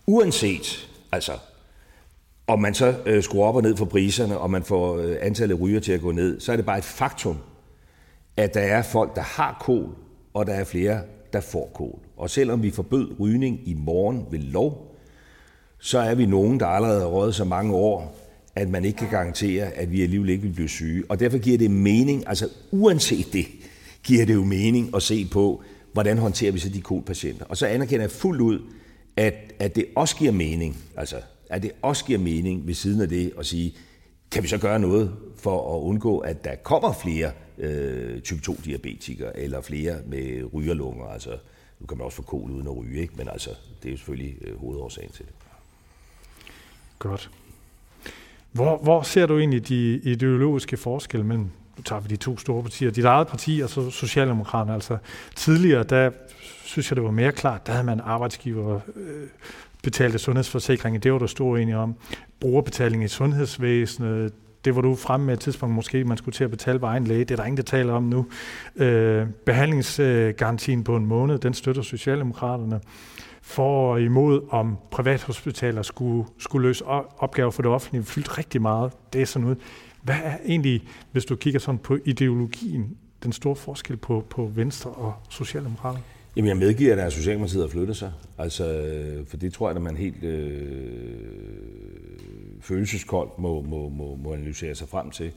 uanset 0.07 0.91
altså, 1.13 1.33
om 2.47 2.61
man 2.61 2.75
så 2.75 2.95
øh, 3.07 3.23
skruer 3.23 3.47
op 3.47 3.57
og 3.57 3.63
ned 3.63 3.77
for 3.77 3.85
priserne, 3.85 4.39
og 4.39 4.51
man 4.51 4.63
får 4.63 4.99
øh, 4.99 5.17
antallet 5.21 5.57
af 5.57 5.61
ryger 5.61 5.81
til 5.81 5.93
at 5.93 6.01
gå 6.01 6.13
ned, 6.13 6.41
så 6.41 6.53
er 6.53 6.57
det 6.57 6.67
bare 6.67 6.79
et 6.79 6.85
faktum, 6.85 7.39
at 8.37 8.55
der 8.55 8.61
er 8.61 8.83
folk, 8.83 9.17
der 9.17 9.23
har 9.23 9.57
kol, 9.61 9.89
og 10.35 10.47
der 10.47 10.53
er 10.53 10.65
flere, 10.65 11.01
der 11.33 11.41
får 11.41 11.71
kol. 11.75 11.99
Og 12.17 12.31
selvom 12.31 12.63
vi 12.63 12.71
forbød 12.71 13.21
rygning 13.21 13.69
i 13.69 13.75
morgen 13.75 14.27
ved 14.31 14.39
lov, 14.39 14.97
så 15.79 15.99
er 15.99 16.15
vi 16.15 16.27
nogen, 16.27 16.61
der 16.61 16.67
allerede 16.67 17.01
har 17.01 17.09
røget 17.09 17.35
så 17.35 17.45
mange 17.45 17.75
år, 17.75 18.17
at 18.61 18.69
man 18.69 18.85
ikke 18.85 18.99
kan 18.99 19.11
garantere, 19.11 19.71
at 19.71 19.93
vi 19.93 20.03
alligevel 20.03 20.29
ikke 20.29 20.43
vil 20.43 20.53
blive 20.53 20.69
syge. 20.69 21.05
Og 21.09 21.21
derfor 21.21 21.39
giver 21.39 21.59
det 21.59 21.71
mening, 21.71 22.29
altså 22.29 22.49
uanset 22.71 23.33
det, 23.33 23.47
giver 24.03 24.27
det 24.27 24.35
jo 24.35 24.45
mening 24.45 24.97
at 24.97 25.03
se 25.03 25.29
på, 25.33 25.63
hvordan 25.93 26.19
håndterer 26.19 26.53
vi 26.53 26.59
så 26.59 26.69
de 26.69 26.81
kolpatienter. 26.81 27.45
Og 27.45 27.57
så 27.57 27.67
anerkender 27.67 28.03
jeg 28.03 28.11
fuldt 28.11 28.41
ud, 28.41 28.61
at, 29.17 29.35
at 29.59 29.77
det 29.77 29.87
også 29.97 30.17
giver 30.17 30.33
mening, 30.33 30.77
altså 30.97 31.17
at 31.51 31.63
det 31.63 31.73
også 31.83 32.05
giver 32.05 32.19
mening 32.19 32.67
ved 32.67 32.75
siden 32.75 33.01
af 33.01 33.09
det 33.09 33.33
at 33.39 33.47
sige, 33.47 33.77
kan 34.31 34.43
vi 34.43 34.49
så 34.49 34.59
gøre 34.59 34.79
noget 34.79 35.17
for 35.37 35.77
at 35.77 35.81
undgå, 35.81 36.19
at 36.19 36.45
der 36.45 36.55
kommer 36.55 36.93
flere 36.93 37.33
øh, 37.59 38.21
type 38.21 38.41
2-diabetikere, 38.51 39.39
eller 39.39 39.61
flere 39.61 39.99
med 40.07 40.55
rygerlunger, 40.55 41.05
altså 41.07 41.39
nu 41.81 41.87
kan 41.87 41.99
man 41.99 42.05
også 42.05 42.17
få 42.17 42.23
kol 42.23 42.51
uden 42.51 42.67
at 42.67 42.77
ryge, 42.77 43.01
ikke? 43.01 43.15
men 43.17 43.29
altså, 43.29 43.51
det 43.83 43.89
er 43.89 43.93
jo 43.93 43.97
selvfølgelig 43.97 44.37
øh, 44.41 44.59
hovedårsagen 44.59 45.11
til 45.11 45.25
det. 45.27 45.35
Godt. 46.99 47.31
Hvor, 48.53 48.79
hvor 48.83 49.03
ser 49.03 49.27
du 49.27 49.39
egentlig 49.39 49.69
de 49.69 50.01
ideologiske 50.03 50.77
forskelle 50.77 51.27
mellem, 51.27 51.51
nu 51.77 51.83
tager 51.85 52.01
vi 52.01 52.09
de 52.09 52.17
to 52.17 52.39
store 52.39 52.63
partier, 52.63 52.91
dit 52.91 53.05
eget 53.05 53.29
parti 53.29 53.61
og 53.65 53.71
så 53.71 53.91
Socialdemokraterne, 53.91 54.75
altså 54.75 54.97
tidligere, 55.37 55.83
der 55.83 56.11
synes 56.65 56.91
jeg, 56.91 56.97
det 56.97 57.05
var 57.05 57.11
mere 57.11 57.33
klart, 57.33 57.67
der 57.67 57.73
havde 57.73 57.87
man 57.87 58.01
arbejdsgiver 58.01 58.81
øh, 58.97 59.29
betalte 59.83 60.19
sundhedsforsikringer, 60.19 61.01
det 61.01 61.13
var 61.13 61.19
du 61.19 61.27
stor 61.27 61.57
enig 61.57 61.77
om. 61.77 61.95
Brugerbetaling 62.41 63.05
i 63.05 63.09
sundhedsvæsenet, 63.09 64.33
det 64.65 64.77
var 64.77 64.83
du 64.83 64.95
fremme 64.97 65.27
med 65.27 65.35
et 65.35 65.41
tidspunkt, 65.41 65.75
måske 65.75 66.05
man 66.05 66.17
skulle 66.17 66.35
til 66.35 66.45
at 66.45 66.51
betale 66.51 66.81
ved 66.81 66.89
egen 66.89 67.05
læge. 67.05 67.25
Det 67.25 67.31
er 67.31 67.37
der 67.37 67.45
ingen, 67.45 67.57
der 67.57 67.63
taler 67.63 67.93
om 67.93 68.03
nu. 68.03 68.27
Øh, 68.77 69.27
behandlingsgarantien 69.47 70.85
på 70.85 70.97
en 70.97 71.07
måned, 71.07 71.39
den 71.39 71.55
støtter 71.55 71.83
Socialdemokraterne. 71.83 72.81
For 73.51 73.93
og 73.93 74.03
imod, 74.03 74.41
om 74.51 74.77
privathospitaler 74.91 75.83
skulle, 75.83 76.25
skulle 76.39 76.69
løse 76.69 76.85
opgaver 77.19 77.51
for 77.51 77.63
det 77.63 77.71
offentlige, 77.71 78.05
fyldt 78.05 78.39
rigtig 78.39 78.63
meget. 78.63 78.93
Det 79.13 79.21
er 79.21 79.27
sådan 79.27 79.43
noget. 79.43 79.59
Hvad 80.03 80.17
er 80.25 80.37
egentlig, 80.47 80.83
hvis 81.13 81.25
du 81.25 81.37
kigger 81.37 81.61
sådan 81.61 81.79
på 81.79 81.99
ideologien, 82.05 82.97
den 83.23 83.33
store 83.33 83.57
forskel 83.57 83.97
på, 83.97 84.25
på 84.31 84.51
Venstre 84.55 84.91
og 84.91 85.15
Socialdemokraterne? 85.31 86.05
Jamen, 86.37 86.49
jeg 86.49 86.57
medgiver, 86.57 87.05
at 87.05 87.13
Socialdemokratiet 87.13 87.63
har 87.63 87.69
flyttet 87.69 87.97
sig. 87.97 88.13
Altså, 88.39 88.85
for 89.27 89.37
det 89.37 89.53
tror 89.53 89.69
jeg, 89.69 89.77
at 89.77 89.83
man 89.83 89.97
helt 89.97 90.25
øh, 90.25 90.61
følelseskoldt 92.61 93.39
må, 93.39 93.63
må, 93.63 93.89
må, 93.89 94.17
må 94.17 94.33
analysere 94.33 94.75
sig 94.75 94.89
frem 94.89 95.11
til. 95.11 95.33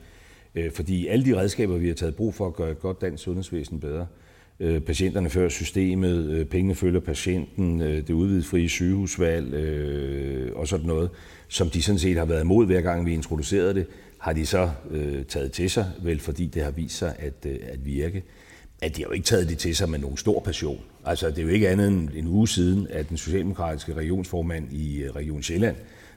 Øh, 0.55 0.71
fordi 0.71 1.07
alle 1.07 1.25
de 1.25 1.39
redskaber, 1.39 1.77
vi 1.77 1.87
har 1.87 1.95
taget 1.95 2.15
brug 2.15 2.33
for 2.33 2.47
at 2.47 2.53
gøre 2.55 2.71
et 2.71 2.79
godt 2.79 3.01
dansk 3.01 3.23
sundhedsvæsen 3.23 3.79
bedre, 3.79 4.01
øh, 4.01 4.22
Øh, 4.59 4.81
patienterne 4.81 5.29
før 5.29 5.49
systemet, 5.49 6.25
øh, 6.25 6.45
pengene 6.45 6.75
følger 6.75 6.99
patienten, 6.99 7.81
øh, 7.81 8.07
det 8.07 8.09
udvidede 8.09 8.43
frie 8.43 8.69
sygehusvalg 8.69 9.53
øh, 9.53 10.51
og 10.55 10.67
sådan 10.67 10.85
noget, 10.85 11.09
som 11.47 11.69
de 11.69 11.81
sådan 11.81 11.99
set 11.99 12.17
har 12.17 12.25
været 12.25 12.41
imod 12.41 12.65
hver 12.65 12.81
gang 12.81 13.05
vi 13.05 13.13
introducerede 13.13 13.73
det, 13.73 13.87
har 14.17 14.33
de 14.33 14.45
så 14.45 14.71
øh, 14.91 15.25
taget 15.25 15.51
til 15.51 15.69
sig, 15.69 15.91
vel 16.03 16.19
fordi 16.19 16.45
det 16.45 16.63
har 16.63 16.71
vist 16.71 16.97
sig 16.97 17.15
at, 17.19 17.45
øh, 17.45 17.57
at 17.61 17.85
virke 17.85 18.23
at 18.83 18.95
de 18.95 19.01
har 19.01 19.09
jo 19.09 19.13
ikke 19.13 19.25
taget 19.25 19.49
det 19.49 19.57
til 19.57 19.75
sig 19.75 19.89
med 19.89 19.99
nogen 19.99 20.17
stor 20.17 20.39
passion. 20.39 20.81
Altså, 21.05 21.29
det 21.29 21.37
er 21.37 21.43
jo 21.43 21.47
ikke 21.47 21.69
andet 21.69 21.87
end 21.87 22.09
en 22.15 22.27
uge 22.27 22.47
siden, 22.47 22.87
at 22.89 23.09
den 23.09 23.17
socialdemokratiske 23.17 23.93
regionsformand 23.93 24.73
i 24.73 25.03
øh, 25.03 25.15
Region 25.15 25.43
Sjælland 25.43 25.75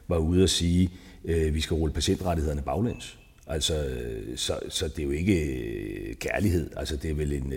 var 0.09 0.19
ude 0.19 0.43
at 0.43 0.51
sige, 0.51 0.91
at 1.29 1.47
øh, 1.47 1.55
vi 1.55 1.61
skal 1.61 1.75
rulle 1.75 1.95
patientrettighederne 1.95 2.63
baglæns. 2.63 3.19
Altså, 3.47 3.87
øh, 3.87 4.37
så, 4.37 4.59
så 4.69 4.89
det 4.89 4.99
er 4.99 5.05
jo 5.05 5.11
ikke 5.11 6.17
kærlighed. 6.21 6.71
Altså, 6.77 6.97
det 6.97 7.11
er 7.11 7.15
vel 7.15 7.33
en, 7.33 7.53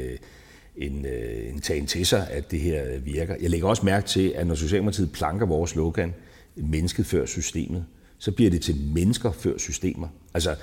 en, 0.79 1.05
øh, 1.05 1.53
en 1.53 1.61
tagen 1.61 1.85
til 1.85 2.05
sig, 2.05 2.27
at 2.31 2.51
det 2.51 2.59
her 2.59 2.93
øh, 2.93 3.05
virker. 3.05 3.35
Jeg 3.41 3.49
lægger 3.49 3.67
også 3.67 3.85
mærke 3.85 4.07
til, 4.07 4.33
at 4.35 4.47
når 4.47 4.55
Socialdemokratiet 4.55 5.11
planker 5.11 5.45
vores 5.45 5.71
slogan, 5.71 6.13
mennesket 6.55 7.05
før 7.05 7.25
systemet, 7.25 7.85
så 8.17 8.31
bliver 8.31 8.51
det 8.51 8.61
til 8.61 8.75
mennesker 8.75 9.31
før 9.31 9.57
systemer. 9.57 10.07
Altså, 10.33 10.55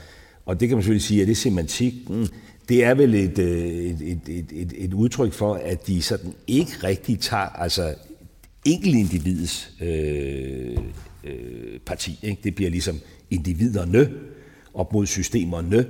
og 0.46 0.60
det 0.60 0.68
kan 0.68 0.76
man 0.76 0.82
selvfølgelig 0.82 1.06
sige, 1.06 1.20
at 1.20 1.26
det 1.26 1.32
er 1.32 1.36
semantikken, 1.36 2.28
det 2.68 2.84
er 2.84 2.94
vel 2.94 3.14
et, 3.14 3.38
øh, 3.38 3.66
et, 3.66 4.02
et, 4.02 4.20
et, 4.28 4.52
et, 4.52 4.72
et 4.76 4.92
udtryk 4.92 5.32
for, 5.32 5.54
at 5.54 5.86
de 5.86 6.02
sådan 6.02 6.34
ikke 6.46 6.72
rigtig 6.84 7.20
tager 7.20 7.48
altså 7.48 7.94
enkeltindividets 8.64 9.70
øh, 9.80 10.76
øh, 11.24 11.80
parti. 11.86 12.18
Ikke? 12.22 12.40
Det 12.44 12.54
bliver 12.54 12.70
ligesom 12.70 13.00
individerne 13.30 14.10
op 14.74 14.92
mod 14.92 15.06
systemerne. 15.06 15.86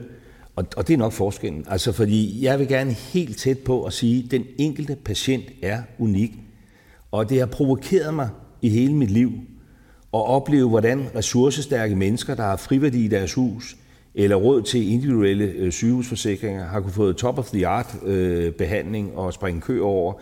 Og, 0.57 0.67
og 0.77 0.89
det 0.89 0.95
er 0.95 0.99
nok 0.99 1.13
forskellen. 1.13 1.65
Altså, 1.69 1.93
fordi 1.93 2.45
jeg 2.45 2.59
vil 2.59 2.69
gerne 2.69 2.93
helt 2.93 3.39
tæt 3.39 3.59
på 3.59 3.85
at 3.85 3.93
sige, 3.93 4.25
at 4.25 4.31
den 4.31 4.45
enkelte 4.59 4.97
patient 5.05 5.45
er 5.63 5.83
unik. 5.99 6.33
Og 7.11 7.31
det 7.31 7.39
har 7.39 7.47
provokeret 7.47 8.15
mig 8.15 8.29
i 8.63 8.69
hele 8.69 8.95
mit 8.95 9.11
liv 9.11 9.33
at 10.15 10.27
opleve, 10.27 10.69
hvordan 10.69 11.07
ressourcestærke 11.15 11.97
mennesker, 11.97 12.35
der 12.35 12.43
har 12.43 12.57
friværdi 12.57 13.05
i 13.05 13.09
deres 13.09 13.35
hus, 13.35 13.77
eller 14.15 14.37
råd 14.37 14.63
til 14.63 14.93
individuelle 14.93 15.45
øh, 15.45 15.73
sygehusforsikringer, 15.73 16.67
har 16.67 16.81
kunne 16.81 16.93
få 16.93 17.13
top-of-the-art 17.13 17.97
øh, 18.05 18.53
behandling 18.53 19.17
og 19.17 19.33
springe 19.33 19.61
kø 19.61 19.81
over, 19.81 20.15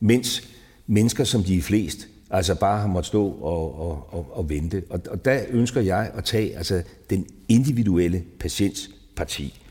mens 0.00 0.48
mennesker, 0.86 1.24
som 1.24 1.42
de 1.44 1.58
er 1.58 1.62
flest, 1.62 2.08
altså 2.30 2.54
bare 2.54 2.80
har 2.80 2.86
måttet 2.86 3.06
stå 3.06 3.26
og, 3.26 3.80
og, 3.80 4.14
og, 4.14 4.26
og 4.32 4.50
vente. 4.50 4.82
Og, 4.90 5.00
og 5.10 5.24
der 5.24 5.40
ønsker 5.50 5.80
jeg 5.80 6.10
at 6.14 6.24
tage 6.24 6.56
altså, 6.56 6.82
den 7.10 7.26
individuelle 7.48 8.22
patients 8.40 8.90
parti. 9.16 9.61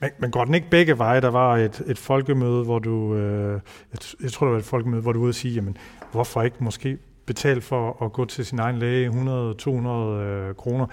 Men, 0.00 0.10
men 0.18 0.30
går 0.30 0.44
den 0.44 0.54
ikke 0.54 0.70
begge 0.70 0.98
veje? 0.98 1.20
Der 1.20 1.30
var 1.30 1.56
et, 1.56 1.82
et 1.86 1.98
folkemøde, 1.98 2.64
hvor 2.64 2.78
du, 2.78 3.14
øh, 3.14 3.52
jeg, 3.92 3.98
jeg 4.22 4.32
tror, 4.32 4.46
det 4.46 4.52
var 4.52 4.58
et 4.58 4.64
folkemøde, 4.64 5.02
hvor 5.02 5.12
du 5.12 5.20
ude 5.20 5.28
at 5.28 5.34
sige, 5.34 5.54
jamen, 5.54 5.76
hvorfor 6.12 6.42
ikke 6.42 6.56
måske 6.60 6.98
betale 7.26 7.60
for 7.60 8.04
at 8.04 8.12
gå 8.12 8.24
til 8.24 8.46
sin 8.46 8.58
egen 8.58 8.78
læge 8.78 9.08
100-200 9.08 9.12
øh, 9.14 10.54
kroner. 10.54 10.86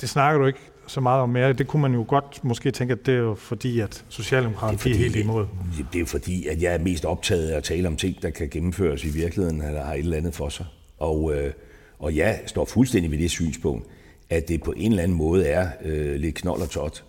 Det 0.00 0.08
snakker 0.08 0.40
du 0.40 0.46
ikke 0.46 0.58
så 0.86 1.00
meget 1.00 1.22
om 1.22 1.28
mere. 1.28 1.52
Det 1.52 1.66
kunne 1.66 1.82
man 1.82 1.94
jo 1.94 2.04
godt 2.08 2.44
måske 2.44 2.70
tænke, 2.70 2.92
at 2.92 3.06
det 3.06 3.14
er 3.14 3.18
jo 3.18 3.34
fordi, 3.34 3.80
at 3.80 4.04
Socialdemokraterne 4.08 4.94
er 4.94 4.98
helt 4.98 5.16
imod. 5.16 5.46
Det 5.76 5.94
er 5.94 6.00
jo 6.00 6.06
fordi, 6.06 6.46
at 6.46 6.62
jeg 6.62 6.74
er 6.74 6.78
mest 6.78 7.04
optaget 7.04 7.50
af 7.50 7.56
at 7.56 7.64
tale 7.64 7.88
om 7.88 7.96
ting, 7.96 8.22
der 8.22 8.30
kan 8.30 8.48
gennemføres 8.48 9.04
i 9.04 9.08
virkeligheden, 9.08 9.62
eller 9.62 9.84
har 9.84 9.94
et 9.94 9.98
eller 9.98 10.16
andet 10.16 10.34
for 10.34 10.48
sig. 10.48 10.66
Og, 10.98 11.34
øh, 11.34 11.52
og 11.98 12.16
jeg 12.16 12.40
står 12.46 12.64
fuldstændig 12.64 13.10
ved 13.10 13.18
det 13.18 13.30
synspunkt, 13.30 13.86
at 14.30 14.48
det 14.48 14.62
på 14.62 14.72
en 14.76 14.90
eller 14.90 15.02
anden 15.02 15.18
måde 15.18 15.46
er 15.46 15.68
øh, 15.84 16.14
lidt 16.14 16.34
knold 16.34 16.60
og 16.60 16.70
tot, 16.70 17.04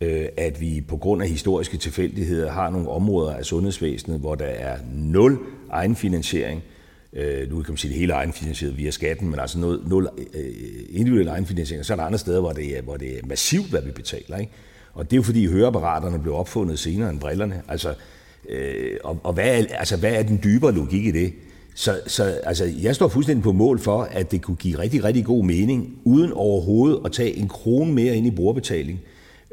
Øh, 0.00 0.26
at 0.36 0.60
vi 0.60 0.84
på 0.88 0.96
grund 0.96 1.22
af 1.22 1.28
historiske 1.28 1.76
tilfældigheder 1.76 2.52
har 2.52 2.70
nogle 2.70 2.88
områder 2.88 3.34
af 3.34 3.44
sundhedsvæsenet, 3.44 4.20
hvor 4.20 4.34
der 4.34 4.44
er 4.44 4.78
nul 4.94 5.38
egenfinansiering, 5.70 6.62
øh, 7.12 7.50
nu 7.50 7.62
kan 7.62 7.72
man 7.72 7.76
sige 7.76 7.90
det 7.90 8.00
hele 8.00 8.12
egenfinansieret 8.12 8.76
via 8.76 8.90
skatten, 8.90 9.30
men 9.30 9.38
altså 9.40 9.58
nul, 9.58 9.80
nul 9.86 10.08
individuel 10.90 11.28
egenfinansiering, 11.28 11.86
så 11.86 11.92
er 11.92 11.96
der 11.96 12.04
andre 12.04 12.18
steder, 12.18 12.40
hvor 12.40 12.52
det 12.52 12.78
er, 12.78 12.82
hvor 12.82 12.96
det 12.96 13.18
er 13.18 13.20
massivt, 13.26 13.70
hvad 13.70 13.82
vi 13.82 13.90
betaler. 13.90 14.36
Ikke? 14.36 14.52
Og 14.92 15.04
det 15.04 15.12
er 15.12 15.16
jo 15.16 15.22
fordi 15.22 15.46
høreapparaterne 15.46 16.18
blev 16.18 16.34
opfundet 16.34 16.78
senere 16.78 17.10
end 17.10 17.20
brillerne. 17.20 17.62
Altså, 17.68 17.94
øh, 18.48 18.96
og, 19.04 19.20
og 19.22 19.32
hvad, 19.32 19.44
er, 19.44 19.64
altså, 19.70 19.96
hvad 19.96 20.12
er 20.12 20.22
den 20.22 20.40
dybere 20.44 20.74
logik 20.74 21.04
i 21.04 21.10
det? 21.10 21.32
Så, 21.74 22.00
så 22.06 22.24
altså, 22.24 22.64
jeg 22.82 22.94
står 22.94 23.08
fuldstændig 23.08 23.42
på 23.42 23.52
mål 23.52 23.78
for, 23.78 24.02
at 24.02 24.30
det 24.30 24.42
kunne 24.42 24.56
give 24.56 24.78
rigtig, 24.78 25.04
rigtig 25.04 25.24
god 25.24 25.44
mening, 25.44 25.98
uden 26.04 26.32
overhovedet 26.32 27.00
at 27.04 27.12
tage 27.12 27.36
en 27.36 27.48
krone 27.48 27.92
mere 27.92 28.16
ind 28.16 28.26
i 28.26 28.30
brugerbetaling, 28.30 29.00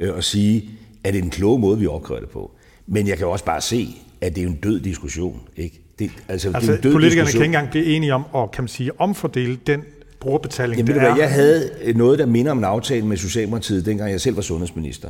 og 0.01 0.23
sige, 0.23 0.69
at 1.03 1.13
det 1.13 1.19
er 1.19 1.23
en 1.23 1.29
klog 1.29 1.59
måde, 1.59 1.79
vi 1.79 1.87
opkræver 1.87 2.19
det 2.19 2.29
på. 2.29 2.51
Men 2.87 3.07
jeg 3.07 3.17
kan 3.17 3.27
også 3.27 3.45
bare 3.45 3.61
se, 3.61 3.87
at 4.21 4.35
det 4.35 4.43
er 4.43 4.47
en 4.47 4.55
død 4.55 4.79
diskussion. 4.79 5.41
Ikke? 5.57 5.81
Det, 5.99 6.11
altså, 6.27 6.51
altså 6.55 6.71
det 6.71 6.85
er 6.85 6.91
politikerne 6.91 7.09
diskussion. 7.09 7.39
kan 7.39 7.45
ikke 7.45 7.57
engang 7.57 7.69
blive 7.71 7.85
enige 7.85 8.13
om 8.13 8.25
at 8.35 8.51
kan 8.51 8.63
man 8.63 8.67
sige, 8.67 9.01
omfordele 9.01 9.59
den 9.67 9.81
brugerbetaling, 10.19 10.77
Jamen, 10.77 10.95
der 10.95 11.01
er. 11.01 11.17
Jeg 11.17 11.31
havde 11.31 11.69
noget, 11.95 12.19
der 12.19 12.25
minder 12.25 12.51
om 12.51 12.57
en 12.57 12.63
aftale 12.63 13.05
med 13.05 13.17
Socialdemokratiet, 13.17 13.85
dengang 13.85 14.11
jeg 14.11 14.21
selv 14.21 14.35
var 14.35 14.41
sundhedsminister, 14.41 15.09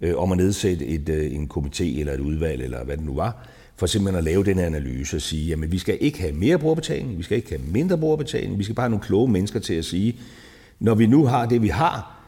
øh, 0.00 0.16
om 0.16 0.32
at 0.32 0.38
nedsætte 0.38 0.86
et, 0.86 1.08
øh, 1.08 1.34
en 1.34 1.50
komité 1.54 2.00
eller 2.00 2.12
et 2.12 2.20
udvalg, 2.20 2.62
eller 2.62 2.84
hvad 2.84 2.96
det 2.96 3.04
nu 3.04 3.14
var, 3.14 3.48
for 3.76 3.86
simpelthen 3.86 4.18
at 4.18 4.24
lave 4.24 4.44
den 4.44 4.58
her 4.58 4.66
analyse 4.66 5.16
og 5.16 5.22
sige, 5.22 5.46
jamen 5.46 5.72
vi 5.72 5.78
skal 5.78 5.98
ikke 6.00 6.20
have 6.20 6.32
mere 6.32 6.58
brugerbetaling, 6.58 7.18
vi 7.18 7.22
skal 7.22 7.36
ikke 7.36 7.48
have 7.48 7.62
mindre 7.66 7.98
brugerbetaling, 7.98 8.58
vi 8.58 8.64
skal 8.64 8.74
bare 8.74 8.84
have 8.84 8.90
nogle 8.90 9.04
kloge 9.04 9.28
mennesker 9.30 9.60
til 9.60 9.74
at 9.74 9.84
sige, 9.84 10.16
når 10.80 10.94
vi 10.94 11.06
nu 11.06 11.24
har 11.24 11.46
det, 11.46 11.62
vi 11.62 11.68
har, 11.68 12.21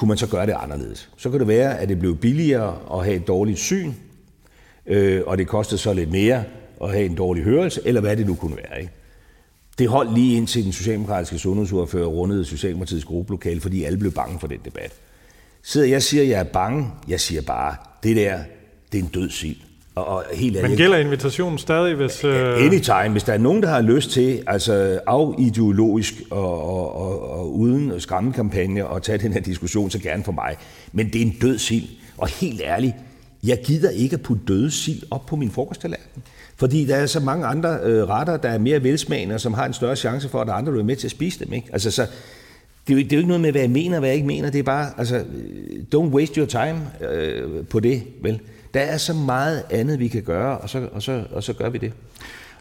kunne 0.00 0.08
man 0.08 0.18
så 0.18 0.26
gøre 0.26 0.46
det 0.46 0.54
anderledes. 0.58 1.10
Så 1.16 1.30
kan 1.30 1.40
det 1.40 1.48
være, 1.48 1.78
at 1.78 1.88
det 1.88 1.98
blev 1.98 2.16
billigere 2.16 2.98
at 2.98 3.04
have 3.04 3.16
et 3.16 3.26
dårligt 3.26 3.58
syn, 3.58 3.92
øh, 4.86 5.22
og 5.26 5.38
det 5.38 5.46
kostede 5.46 5.80
så 5.80 5.92
lidt 5.92 6.10
mere 6.10 6.44
at 6.82 6.90
have 6.90 7.04
en 7.04 7.14
dårlig 7.14 7.44
hørelse, 7.44 7.80
eller 7.84 8.00
hvad 8.00 8.16
det 8.16 8.26
nu 8.26 8.34
kunne 8.34 8.56
være. 8.56 8.80
Ikke? 8.80 8.92
Det 9.78 9.88
holdt 9.88 10.14
lige 10.14 10.36
indtil 10.36 10.64
den 10.64 10.72
socialdemokratiske 10.72 11.38
sundhedsordfører 11.38 12.06
rundede 12.06 12.44
Socialdemokratiets 12.44 13.04
gruppelokale, 13.04 13.60
fordi 13.60 13.84
alle 13.84 13.98
blev 13.98 14.12
bange 14.12 14.38
for 14.38 14.46
den 14.46 14.60
debat. 14.64 14.92
Så 15.62 15.84
jeg 15.84 16.02
siger, 16.02 16.22
at 16.22 16.28
jeg 16.28 16.40
er 16.40 16.44
bange. 16.44 16.90
Jeg 17.08 17.20
siger 17.20 17.42
bare, 17.42 17.76
det 18.02 18.16
der, 18.16 18.38
det 18.92 18.98
er 18.98 19.02
en 19.02 19.10
død 19.10 19.30
sild. 19.30 19.56
Og, 20.00 20.16
og 20.16 20.24
helt 20.32 20.62
Men 20.62 20.76
gælder 20.76 20.96
invitationen 20.96 21.58
stadig, 21.58 21.94
hvis... 21.94 22.24
Uh... 22.24 22.30
Anytime. 22.64 23.08
Hvis 23.08 23.22
der 23.22 23.32
er 23.32 23.38
nogen, 23.38 23.62
der 23.62 23.68
har 23.68 23.80
lyst 23.80 24.10
til, 24.10 24.42
altså 24.46 25.00
afideologisk 25.06 26.14
og, 26.30 26.62
og, 26.76 26.96
og, 26.96 27.30
og 27.30 27.58
uden 27.58 28.00
skræmmekampagne 28.00 28.86
og 28.86 29.02
tage 29.02 29.18
den 29.18 29.32
her 29.32 29.40
diskussion, 29.40 29.90
så 29.90 29.98
gerne 29.98 30.24
for 30.24 30.32
mig. 30.32 30.56
Men 30.92 31.06
det 31.06 31.22
er 31.22 31.26
en 31.26 31.36
død 31.40 31.58
sild. 31.58 31.84
Og 32.18 32.28
helt 32.28 32.60
ærligt, 32.64 32.94
jeg 33.44 33.58
gider 33.64 33.90
ikke 33.90 34.14
at 34.14 34.22
putte 34.22 34.42
døde 34.48 34.70
sild 34.70 35.02
op 35.10 35.26
på 35.26 35.36
min 35.36 35.50
frokosttallerken. 35.50 36.22
Fordi 36.56 36.86
der 36.86 36.96
er 36.96 37.06
så 37.06 37.20
mange 37.20 37.46
andre 37.46 37.78
øh, 37.82 38.08
retter, 38.08 38.36
der 38.36 38.48
er 38.48 38.58
mere 38.58 38.82
velsmagende, 38.82 39.34
og 39.34 39.40
som 39.40 39.54
har 39.54 39.66
en 39.66 39.72
større 39.72 39.96
chance 39.96 40.28
for, 40.28 40.40
at 40.40 40.46
der 40.46 40.52
er 40.52 40.56
andre, 40.56 40.72
der 40.72 40.78
er 40.78 40.84
med 40.84 40.96
til 40.96 41.06
at 41.06 41.10
spise 41.10 41.44
dem. 41.44 41.52
Ikke? 41.52 41.68
Altså, 41.72 41.90
så, 41.90 42.06
det, 42.86 42.92
er 42.92 42.96
jo, 42.96 42.98
det 42.98 43.12
er 43.12 43.16
jo 43.16 43.18
ikke 43.18 43.28
noget 43.28 43.40
med, 43.40 43.50
hvad 43.50 43.60
jeg 43.60 43.70
mener 43.70 43.96
og 43.96 44.00
hvad 44.00 44.08
jeg 44.08 44.14
ikke 44.14 44.26
mener. 44.26 44.50
Det 44.50 44.58
er 44.58 44.62
bare, 44.62 44.90
altså, 44.98 45.24
don't 45.94 46.08
waste 46.08 46.40
your 46.40 46.46
time 46.46 47.10
øh, 47.10 47.66
på 47.66 47.80
det, 47.80 48.02
vel? 48.22 48.40
Der 48.74 48.80
er 48.80 48.96
så 48.96 49.14
meget 49.14 49.62
andet, 49.70 49.98
vi 49.98 50.08
kan 50.08 50.22
gøre, 50.22 50.58
og 50.58 50.70
så, 50.70 50.88
og 50.92 51.02
så, 51.02 51.24
og 51.32 51.42
så 51.42 51.52
gør 51.52 51.68
vi 51.68 51.78
det. 51.78 51.92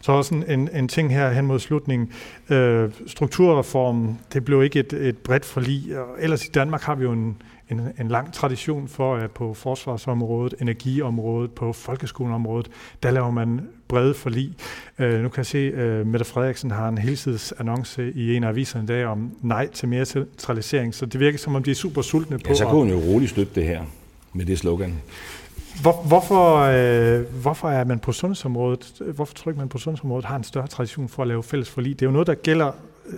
Så 0.02 0.12
også 0.12 0.36
en, 0.36 0.44
en, 0.48 0.70
en 0.74 0.88
ting 0.88 1.14
her 1.14 1.32
hen 1.32 1.46
mod 1.46 1.60
slutningen. 1.60 2.12
Øh, 2.50 2.90
strukturreformen, 3.08 4.20
det 4.34 4.46
blev 4.46 4.64
ikke 4.64 4.80
et, 4.80 4.94
et 4.94 5.18
bredt 5.18 5.46
forlig. 5.46 5.84
Ellers 6.20 6.46
i 6.46 6.50
Danmark 6.50 6.82
har 6.82 6.96
vi 6.96 7.04
jo 7.04 7.12
en, 7.12 7.42
en, 7.70 7.82
en 8.00 8.08
lang 8.08 8.34
tradition 8.34 8.88
for, 8.88 9.16
at 9.16 9.32
på 9.32 9.54
forsvarsområdet, 9.54 10.56
energiområdet, 10.62 11.52
på 11.52 11.74
folkeskoleområdet, 11.74 12.68
der 13.04 13.12
laver 13.12 13.32
man 13.32 13.62
brede 13.88 14.14
forlig. 14.14 14.54
Øh, 15.00 15.22
nu 15.22 15.30
kan 15.30 15.38
jeg 15.38 15.46
se, 15.46 15.74
at 15.76 16.02
uh, 16.02 16.08
Mette 16.08 16.26
Frederiksen 16.26 16.72
har 16.72 16.90
en 16.90 16.98
helsides 16.98 17.54
annonce 17.60 18.12
i 18.12 18.36
en 18.36 18.44
af 18.44 18.48
aviserne 18.48 18.84
i 18.84 18.88
dag 18.88 19.06
om 19.06 19.32
nej 19.42 19.68
til 19.68 19.88
mere 19.88 20.06
centralisering, 20.06 20.96
så 20.96 21.06
det 21.06 21.20
virker 21.20 21.38
som 21.38 21.56
om, 21.56 21.64
de 21.64 21.72
er 21.72 21.76
super 21.76 22.02
sultne 22.02 22.40
på... 22.40 22.50
Ja, 22.50 22.54
så 22.54 22.66
kunne 22.66 22.80
hun 22.80 22.90
jo 22.90 23.14
roligt 23.14 23.32
støtte 23.32 23.56
det 23.56 23.64
her 23.64 23.82
med 24.34 24.46
det 24.46 24.60
slogan. 24.60 25.02
Hvor, 25.82 26.04
hvorfor, 26.08 26.56
øh, 26.56 27.42
hvorfor 27.42 27.70
er 27.70 27.84
man 27.84 28.00
på 28.00 28.12
sundhedsområdet, 28.12 29.02
hvorfor 29.16 29.34
tror 29.34 29.54
man 29.54 29.70
på 29.70 29.78
sundhedsområdet 29.78 30.26
har 30.26 30.36
en 30.36 30.44
større 30.44 30.68
tradition 30.68 31.10
for 31.10 31.22
at 31.22 31.28
lave 31.28 31.44
fælles 31.44 31.70
forlig? 31.70 32.00
Det 32.00 32.06
er 32.06 32.10
jo 32.10 32.12
noget, 32.12 32.28
der 32.28 32.36
gælder 32.36 32.72
øh, 33.08 33.18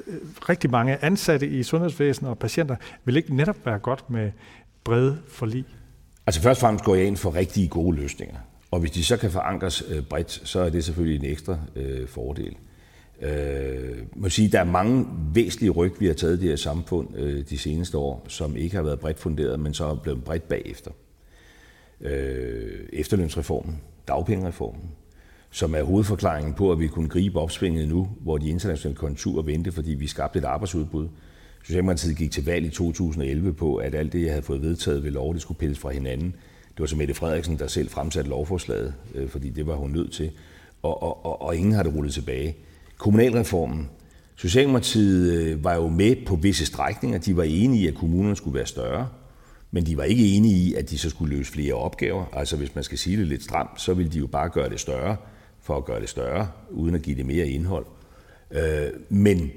rigtig 0.49 0.71
mange 0.71 0.97
ansatte 1.05 1.47
i 1.47 1.63
sundhedsvæsenet 1.63 2.29
og 2.29 2.37
patienter. 2.37 2.75
Vil 3.05 3.17
ikke 3.17 3.35
netop 3.35 3.55
være 3.65 3.79
godt 3.79 4.09
med 4.09 4.31
brede 4.83 5.17
forlig? 5.27 5.65
Altså 6.25 6.41
først 6.41 6.57
og 6.57 6.61
fremmest 6.61 6.85
går 6.85 6.95
jeg 6.95 7.05
ind 7.05 7.17
for 7.17 7.35
rigtig 7.35 7.69
gode 7.69 7.97
løsninger. 7.97 8.37
Og 8.71 8.79
hvis 8.79 8.91
de 8.91 9.03
så 9.03 9.17
kan 9.17 9.31
forankres 9.31 9.83
øh, 9.89 10.03
bredt, 10.03 10.41
så 10.43 10.59
er 10.59 10.69
det 10.69 10.83
selvfølgelig 10.83 11.25
en 11.25 11.31
ekstra 11.31 11.57
øh, 11.75 12.07
fordel. 12.07 12.55
Øh, 13.21 13.97
må 14.15 14.29
sige, 14.29 14.51
der 14.51 14.59
er 14.59 14.63
mange 14.63 15.05
væsentlige 15.33 15.71
ryg, 15.71 15.93
vi 15.99 16.07
har 16.07 16.13
taget 16.13 16.37
i 16.37 16.41
det 16.41 16.49
her 16.49 16.55
samfund 16.55 17.07
øh, 17.15 17.43
de 17.49 17.57
seneste 17.57 17.97
år, 17.97 18.25
som 18.27 18.55
ikke 18.55 18.75
har 18.75 18.83
været 18.83 18.99
bredt 18.99 19.19
funderet, 19.19 19.59
men 19.59 19.73
så 19.73 19.85
er 19.85 19.95
blevet 19.95 20.23
bredt 20.23 20.47
bagefter 20.47 20.91
øh, 22.01 22.79
efterlønsreformen, 22.93 23.81
dagpengereformen, 24.07 24.91
som 25.51 25.75
er 25.75 25.83
hovedforklaringen 25.83 26.53
på, 26.53 26.71
at 26.71 26.79
vi 26.79 26.87
kunne 26.87 27.09
gribe 27.09 27.39
opsvinget 27.39 27.87
nu, 27.87 28.09
hvor 28.19 28.37
de 28.37 28.49
internationale 28.49 28.97
konjunkturer 28.97 29.43
vendte, 29.43 29.71
fordi 29.71 29.91
vi 29.91 30.07
skabte 30.07 30.39
et 30.39 30.45
arbejdsudbud. 30.45 31.07
Socialdemokratiet 31.63 32.17
gik 32.17 32.31
til 32.31 32.45
valg 32.45 32.65
i 32.65 32.69
2011 32.69 33.53
på, 33.53 33.75
at 33.75 33.95
alt 33.95 34.13
det, 34.13 34.21
jeg 34.21 34.31
havde 34.31 34.43
fået 34.43 34.61
vedtaget 34.61 35.03
ved 35.03 35.11
lov, 35.11 35.33
det 35.33 35.41
skulle 35.41 35.57
pilles 35.57 35.79
fra 35.79 35.89
hinanden. 35.89 36.35
Det 36.71 36.79
var 36.79 36.85
så 36.85 36.95
Mette 36.95 37.13
Frederiksen, 37.13 37.59
der 37.59 37.67
selv 37.67 37.89
fremsatte 37.89 38.29
lovforslaget, 38.29 38.93
øh, 39.15 39.29
fordi 39.29 39.49
det 39.49 39.67
var 39.67 39.75
hun 39.75 39.91
nødt 39.91 40.11
til. 40.11 40.31
Og, 40.81 41.03
og, 41.03 41.25
og, 41.25 41.41
og 41.41 41.55
ingen 41.55 41.73
har 41.73 41.83
det 41.83 41.95
rullet 41.95 42.13
tilbage. 42.13 42.55
Kommunalreformen. 42.97 43.89
Socialdemokratiet 44.35 45.33
øh, 45.33 45.63
var 45.63 45.75
jo 45.75 45.89
med 45.89 46.15
på 46.25 46.35
visse 46.35 46.65
strækninger. 46.65 47.19
De 47.19 47.37
var 47.37 47.43
enige 47.43 47.83
i, 47.83 47.87
at 47.87 47.95
kommunerne 47.95 48.35
skulle 48.35 48.55
være 48.55 48.65
større. 48.65 49.07
Men 49.71 49.85
de 49.85 49.97
var 49.97 50.03
ikke 50.03 50.27
enige 50.27 50.55
i, 50.55 50.73
at 50.73 50.89
de 50.89 50.97
så 50.97 51.09
skulle 51.09 51.35
løse 51.35 51.51
flere 51.51 51.73
opgaver. 51.73 52.25
Altså 52.33 52.57
hvis 52.57 52.75
man 52.75 52.83
skal 52.83 52.97
sige 52.97 53.17
det 53.17 53.27
lidt 53.27 53.43
stramt, 53.43 53.81
så 53.81 53.93
ville 53.93 54.11
de 54.11 54.19
jo 54.19 54.27
bare 54.27 54.49
gøre 54.49 54.69
det 54.69 54.79
større, 54.79 55.17
for 55.61 55.77
at 55.77 55.85
gøre 55.85 56.01
det 56.01 56.09
større, 56.09 56.47
uden 56.69 56.95
at 56.95 57.01
give 57.01 57.17
det 57.17 57.25
mere 57.25 57.47
indhold. 57.47 57.85
Øh, 58.51 58.89
men 59.09 59.51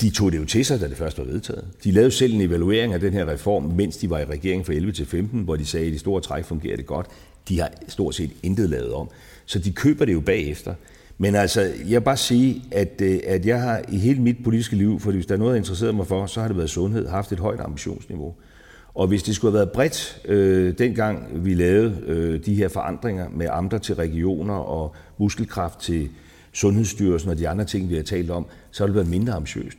de 0.00 0.10
tog 0.10 0.32
det 0.32 0.38
jo 0.38 0.44
til 0.44 0.64
sig, 0.64 0.80
da 0.80 0.88
det 0.88 0.96
først 0.96 1.18
var 1.18 1.24
vedtaget. 1.24 1.64
De 1.84 1.90
lavede 1.90 2.10
selv 2.10 2.34
en 2.34 2.40
evaluering 2.40 2.92
af 2.92 3.00
den 3.00 3.12
her 3.12 3.28
reform, 3.28 3.62
mens 3.62 3.96
de 3.96 4.10
var 4.10 4.18
i 4.18 4.24
regeringen 4.24 4.64
fra 4.64 4.72
11 4.72 4.92
til 4.92 5.06
15, 5.06 5.40
hvor 5.40 5.56
de 5.56 5.66
sagde, 5.66 5.86
at 5.86 5.90
i 5.90 5.94
de 5.94 5.98
store 5.98 6.20
træk 6.20 6.44
fungerer 6.44 6.76
det 6.76 6.86
godt. 6.86 7.06
De 7.48 7.60
har 7.60 7.70
stort 7.88 8.14
set 8.14 8.30
intet 8.42 8.70
lavet 8.70 8.92
om. 8.92 9.08
Så 9.46 9.58
de 9.58 9.72
køber 9.72 10.04
det 10.04 10.12
jo 10.12 10.20
bagefter. 10.20 10.74
Men 11.18 11.34
altså, 11.34 11.60
jeg 11.60 12.00
vil 12.00 12.04
bare 12.04 12.16
sige, 12.16 12.62
at, 12.70 13.00
øh, 13.02 13.20
at 13.26 13.46
jeg 13.46 13.62
har 13.62 13.82
i 13.88 13.98
hele 13.98 14.22
mit 14.22 14.36
politiske 14.44 14.76
liv, 14.76 15.00
for 15.00 15.10
hvis 15.10 15.26
der 15.26 15.34
er 15.34 15.38
noget, 15.38 15.52
jeg 15.52 15.58
interesserer 15.58 15.92
mig 15.92 16.06
for, 16.06 16.26
så 16.26 16.40
har 16.40 16.48
det 16.48 16.56
været 16.56 16.70
sundhed, 16.70 17.08
haft 17.08 17.32
et 17.32 17.38
højt 17.38 17.60
ambitionsniveau. 17.60 18.34
Og 18.94 19.06
hvis 19.06 19.22
det 19.22 19.34
skulle 19.34 19.52
have 19.52 19.58
været 19.58 19.72
bredt, 19.72 20.20
øh, 20.24 20.78
dengang 20.78 21.44
vi 21.44 21.54
lavede 21.54 22.02
øh, 22.06 22.44
de 22.44 22.54
her 22.54 22.68
forandringer 22.68 23.28
med 23.28 23.46
amter 23.50 23.78
til 23.78 23.94
regioner 23.94 24.54
og 24.54 24.94
muskelkraft 25.18 25.78
til 25.80 26.08
Sundhedsstyrelsen 26.52 27.30
og 27.30 27.38
de 27.38 27.48
andre 27.48 27.64
ting, 27.64 27.88
vi 27.88 27.96
har 27.96 28.02
talt 28.02 28.30
om, 28.30 28.46
så 28.70 28.84
ville 28.84 28.92
det 28.92 28.96
været 28.96 29.10
mindre 29.10 29.32
ambitiøst. 29.32 29.78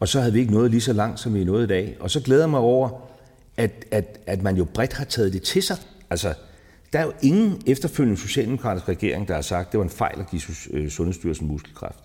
Og 0.00 0.08
så 0.08 0.20
havde 0.20 0.32
vi 0.32 0.40
ikke 0.40 0.52
nået 0.52 0.70
lige 0.70 0.80
så 0.80 0.92
langt, 0.92 1.20
som 1.20 1.34
vi 1.34 1.40
er 1.40 1.44
nået 1.44 1.64
i 1.64 1.66
dag. 1.66 1.96
Og 2.00 2.10
så 2.10 2.20
glæder 2.20 2.42
jeg 2.42 2.50
mig 2.50 2.60
over, 2.60 2.88
at, 3.56 3.84
at, 3.90 4.18
at 4.26 4.42
man 4.42 4.56
jo 4.56 4.64
bredt 4.64 4.92
har 4.92 5.04
taget 5.04 5.32
det 5.32 5.42
til 5.42 5.62
sig. 5.62 5.76
Altså, 6.10 6.34
der 6.92 6.98
er 6.98 7.04
jo 7.04 7.12
ingen 7.22 7.62
efterfølgende 7.66 8.20
socialdemokratisk 8.20 8.88
regering, 8.88 9.28
der 9.28 9.34
har 9.34 9.42
sagt, 9.42 9.66
at 9.66 9.72
det 9.72 9.78
var 9.78 9.84
en 9.84 9.90
fejl 9.90 10.20
at 10.20 10.30
give 10.30 10.42
øh, 10.70 10.90
Sundhedsstyrelsen 10.90 11.48
muskelkraft. 11.48 11.98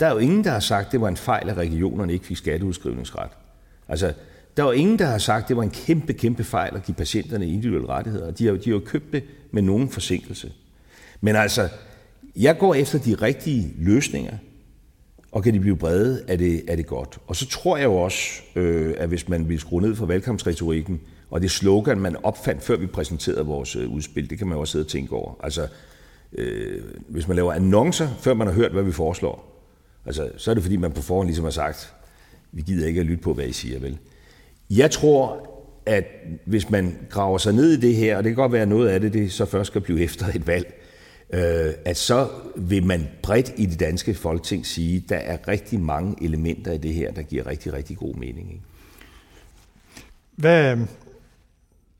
Der 0.00 0.06
er 0.06 0.12
jo 0.12 0.18
ingen, 0.18 0.44
der 0.44 0.50
har 0.50 0.60
sagt, 0.60 0.86
at 0.86 0.92
det 0.92 1.00
var 1.00 1.08
en 1.08 1.16
fejl, 1.16 1.50
at 1.50 1.56
regionerne 1.56 2.12
ikke 2.12 2.26
fik 2.26 2.36
skatteudskrivningsret. 2.36 3.30
Altså, 3.88 4.12
der 4.56 4.62
var 4.62 4.72
ingen, 4.72 4.98
der 4.98 5.06
har 5.06 5.18
sagt, 5.18 5.42
at 5.42 5.48
det 5.48 5.56
var 5.56 5.62
en 5.62 5.70
kæmpe, 5.70 6.12
kæmpe 6.12 6.44
fejl 6.44 6.76
at 6.76 6.82
give 6.84 6.94
patienterne 6.94 7.46
individuelle 7.46 7.88
rettigheder. 7.88 8.30
De 8.30 8.46
har, 8.46 8.52
de 8.52 8.70
har 8.70 8.72
jo 8.72 8.82
købt 8.86 9.12
det 9.12 9.24
med 9.50 9.62
nogen 9.62 9.88
forsinkelse. 9.88 10.52
Men 11.20 11.36
altså, 11.36 11.68
jeg 12.36 12.58
går 12.58 12.74
efter 12.74 12.98
de 12.98 13.14
rigtige 13.14 13.74
løsninger, 13.78 14.36
og 15.32 15.42
kan 15.42 15.54
de 15.54 15.60
blive 15.60 15.76
brede, 15.76 16.24
er 16.28 16.36
det, 16.36 16.62
er 16.68 16.76
det 16.76 16.86
godt. 16.86 17.18
Og 17.26 17.36
så 17.36 17.48
tror 17.48 17.76
jeg 17.76 17.84
jo 17.84 17.96
også, 17.96 18.42
øh, 18.56 18.94
at 18.98 19.08
hvis 19.08 19.28
man 19.28 19.48
vil 19.48 19.60
skrue 19.60 19.82
ned 19.82 19.94
for 19.94 20.06
valgkampsretorikken, 20.06 21.00
og 21.30 21.42
det 21.42 21.50
slogan, 21.50 22.00
man 22.00 22.16
opfandt, 22.22 22.62
før 22.62 22.76
vi 22.76 22.86
præsenterede 22.86 23.46
vores 23.46 23.76
øh, 23.76 23.88
udspil, 23.88 24.30
det 24.30 24.38
kan 24.38 24.46
man 24.46 24.56
jo 24.56 24.60
også 24.60 24.72
sidde 24.72 24.82
og 24.82 24.88
tænke 24.88 25.12
over. 25.12 25.34
Altså, 25.42 25.68
øh, 26.32 26.82
hvis 27.08 27.28
man 27.28 27.36
laver 27.36 27.52
annoncer, 27.52 28.08
før 28.20 28.34
man 28.34 28.46
har 28.46 28.54
hørt, 28.54 28.72
hvad 28.72 28.82
vi 28.82 28.92
foreslår, 28.92 29.64
altså, 30.06 30.30
så 30.36 30.50
er 30.50 30.54
det 30.54 30.62
fordi, 30.62 30.76
man 30.76 30.92
på 30.92 31.02
forhånd 31.02 31.28
ligesom 31.28 31.44
har 31.44 31.50
sagt, 31.50 31.94
vi 32.52 32.62
gider 32.62 32.86
ikke 32.86 33.00
at 33.00 33.06
lytte 33.06 33.22
på, 33.22 33.34
hvad 33.34 33.46
I 33.46 33.52
siger, 33.52 33.78
vel? 33.78 33.98
Jeg 34.76 34.90
tror, 34.90 35.48
at 35.86 36.04
hvis 36.44 36.70
man 36.70 36.96
graver 37.10 37.38
sig 37.38 37.52
ned 37.52 37.72
i 37.72 37.80
det 37.80 37.96
her, 37.96 38.16
og 38.16 38.24
det 38.24 38.30
kan 38.30 38.36
godt 38.36 38.52
være 38.52 38.66
noget 38.66 38.88
af 38.88 39.00
det, 39.00 39.12
det 39.12 39.32
så 39.32 39.44
først 39.44 39.66
skal 39.66 39.80
blive 39.80 40.00
efter 40.00 40.26
et 40.26 40.46
valg, 40.46 40.82
øh, 41.32 41.72
at 41.84 41.96
så 41.96 42.28
vil 42.56 42.86
man 42.86 43.08
bredt 43.22 43.52
i 43.56 43.66
det 43.66 43.80
danske 43.80 44.14
folketing 44.14 44.66
sige, 44.66 44.96
at 44.96 45.08
der 45.08 45.16
er 45.16 45.48
rigtig 45.48 45.80
mange 45.80 46.24
elementer 46.24 46.72
i 46.72 46.78
det 46.78 46.94
her, 46.94 47.12
der 47.12 47.22
giver 47.22 47.46
rigtig, 47.46 47.72
rigtig 47.72 47.96
god 47.96 48.14
mening. 48.14 48.52
Ikke? 48.52 48.62
Hvad, 50.36 50.76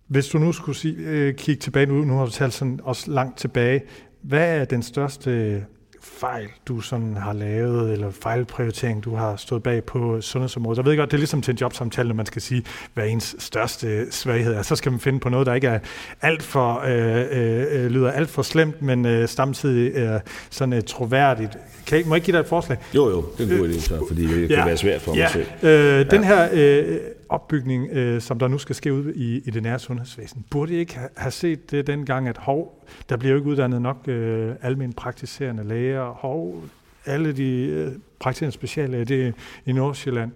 hvis 0.06 0.28
du 0.28 0.38
nu 0.38 0.52
skulle 0.52 0.78
sige, 0.78 0.96
øh, 0.96 1.34
kigge 1.34 1.60
tilbage, 1.60 1.86
nu, 1.86 2.04
nu 2.04 2.16
har 2.16 2.24
du 2.24 2.30
talt 2.30 2.52
sådan 2.52 2.80
også 2.82 3.10
langt 3.10 3.38
tilbage, 3.38 3.82
hvad 4.22 4.60
er 4.60 4.64
den 4.64 4.82
største 4.82 5.64
fejl, 6.02 6.48
du 6.68 6.80
sådan 6.80 7.16
har 7.16 7.32
lavet, 7.32 7.92
eller 7.92 8.10
fejlprioritering, 8.10 9.04
du 9.04 9.14
har 9.14 9.36
stået 9.36 9.62
bag 9.62 9.84
på 9.84 10.20
sundhedsområdet? 10.20 10.78
Jeg 10.78 10.84
ved 10.84 10.96
godt, 10.96 11.10
det 11.10 11.16
er 11.16 11.18
ligesom 11.18 11.42
til 11.42 11.52
en 11.52 11.58
jobsamtale, 11.58 12.08
når 12.08 12.14
man 12.14 12.26
skal 12.26 12.42
sige, 12.42 12.64
hvad 12.94 13.08
ens 13.08 13.36
største 13.38 14.12
svaghed 14.12 14.54
er. 14.54 14.62
Så 14.62 14.76
skal 14.76 14.92
man 14.92 15.00
finde 15.00 15.20
på 15.20 15.28
noget, 15.28 15.46
der 15.46 15.54
ikke 15.54 15.66
er 15.66 15.78
alt 16.22 16.42
for, 16.42 16.82
øh, 16.86 17.26
øh, 17.30 17.90
lyder 17.90 18.10
alt 18.10 18.30
for 18.30 18.42
slemt, 18.42 18.82
men 18.82 19.06
øh, 19.06 19.28
samtidig 19.28 19.92
er 19.96 20.20
sådan 20.50 20.72
øh, 20.72 20.82
troværdigt. 20.82 21.58
Kan 21.86 21.98
jeg, 21.98 22.06
må 22.06 22.14
jeg 22.14 22.16
ikke 22.16 22.24
give 22.24 22.36
dig 22.36 22.40
et 22.40 22.48
forslag? 22.48 22.78
Jo, 22.94 23.10
jo, 23.10 23.24
det 23.38 23.48
er 23.48 23.54
en 23.54 23.60
god 23.60 23.68
idé, 23.68 23.80
så, 23.80 24.04
fordi 24.08 24.26
det 24.26 24.50
ja, 24.50 24.56
kan 24.56 24.66
være 24.66 24.76
svært 24.76 25.00
for 25.02 25.12
mig 25.12 25.18
ja. 25.18 25.28
selv. 25.28 25.46
Øh, 25.62 26.10
den 26.10 26.24
her 26.24 26.48
øh, 26.52 26.98
opbygning, 27.32 27.88
øh, 27.90 28.20
som 28.20 28.38
der 28.38 28.48
nu 28.48 28.58
skal 28.58 28.74
ske 28.74 28.92
ud 28.92 29.12
i, 29.12 29.36
i 29.36 29.50
det 29.50 29.62
nære 29.62 29.78
sundhedsvæsen, 29.78 30.44
burde 30.50 30.74
I 30.74 30.76
ikke 30.76 30.96
have, 30.96 31.08
have 31.16 31.30
set 31.30 31.70
det 31.70 31.86
dengang, 31.86 32.28
at 32.28 32.38
hov, 32.38 32.86
der 33.08 33.16
bliver 33.16 33.32
jo 33.32 33.38
ikke 33.38 33.50
uddannet 33.50 33.82
nok 33.82 34.08
øh, 34.08 34.54
almindelige 34.62 34.96
praktiserende 34.96 35.64
læger, 35.64 36.04
hov, 36.04 36.64
alle 37.06 37.32
de 37.32 37.66
øh, 37.66 37.92
praktiserende 38.18 38.54
speciallæger, 38.54 39.04
det 39.04 39.26
er 39.26 39.32
i 39.66 39.72
Nordsjælland. 39.72 40.32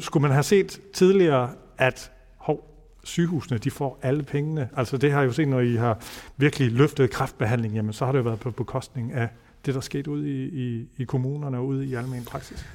Skulle 0.00 0.22
man 0.22 0.30
have 0.30 0.42
set 0.42 0.80
tidligere, 0.92 1.50
at 1.78 2.12
hov, 2.36 2.72
sygehusene, 3.04 3.58
de 3.58 3.70
får 3.70 3.98
alle 4.02 4.22
pengene. 4.22 4.68
Altså 4.76 4.96
det 4.96 5.12
har 5.12 5.20
jeg 5.20 5.26
jo 5.26 5.32
set, 5.32 5.48
når 5.48 5.60
I 5.60 5.74
har 5.74 5.98
virkelig 6.36 6.72
løftet 6.72 7.10
kraftbehandling, 7.10 7.74
jamen 7.74 7.92
så 7.92 8.04
har 8.04 8.12
det 8.12 8.18
jo 8.18 8.24
været 8.24 8.40
på 8.40 8.50
bekostning 8.50 9.12
af 9.12 9.28
det, 9.66 9.74
der 9.74 9.80
skete 9.80 10.10
ude 10.10 10.30
i, 10.30 10.44
i, 10.44 10.88
i 10.98 11.04
kommunerne 11.04 11.58
og 11.58 11.66
ude 11.66 11.86
i 11.86 11.94
almen 11.94 12.24
praksis. 12.24 12.66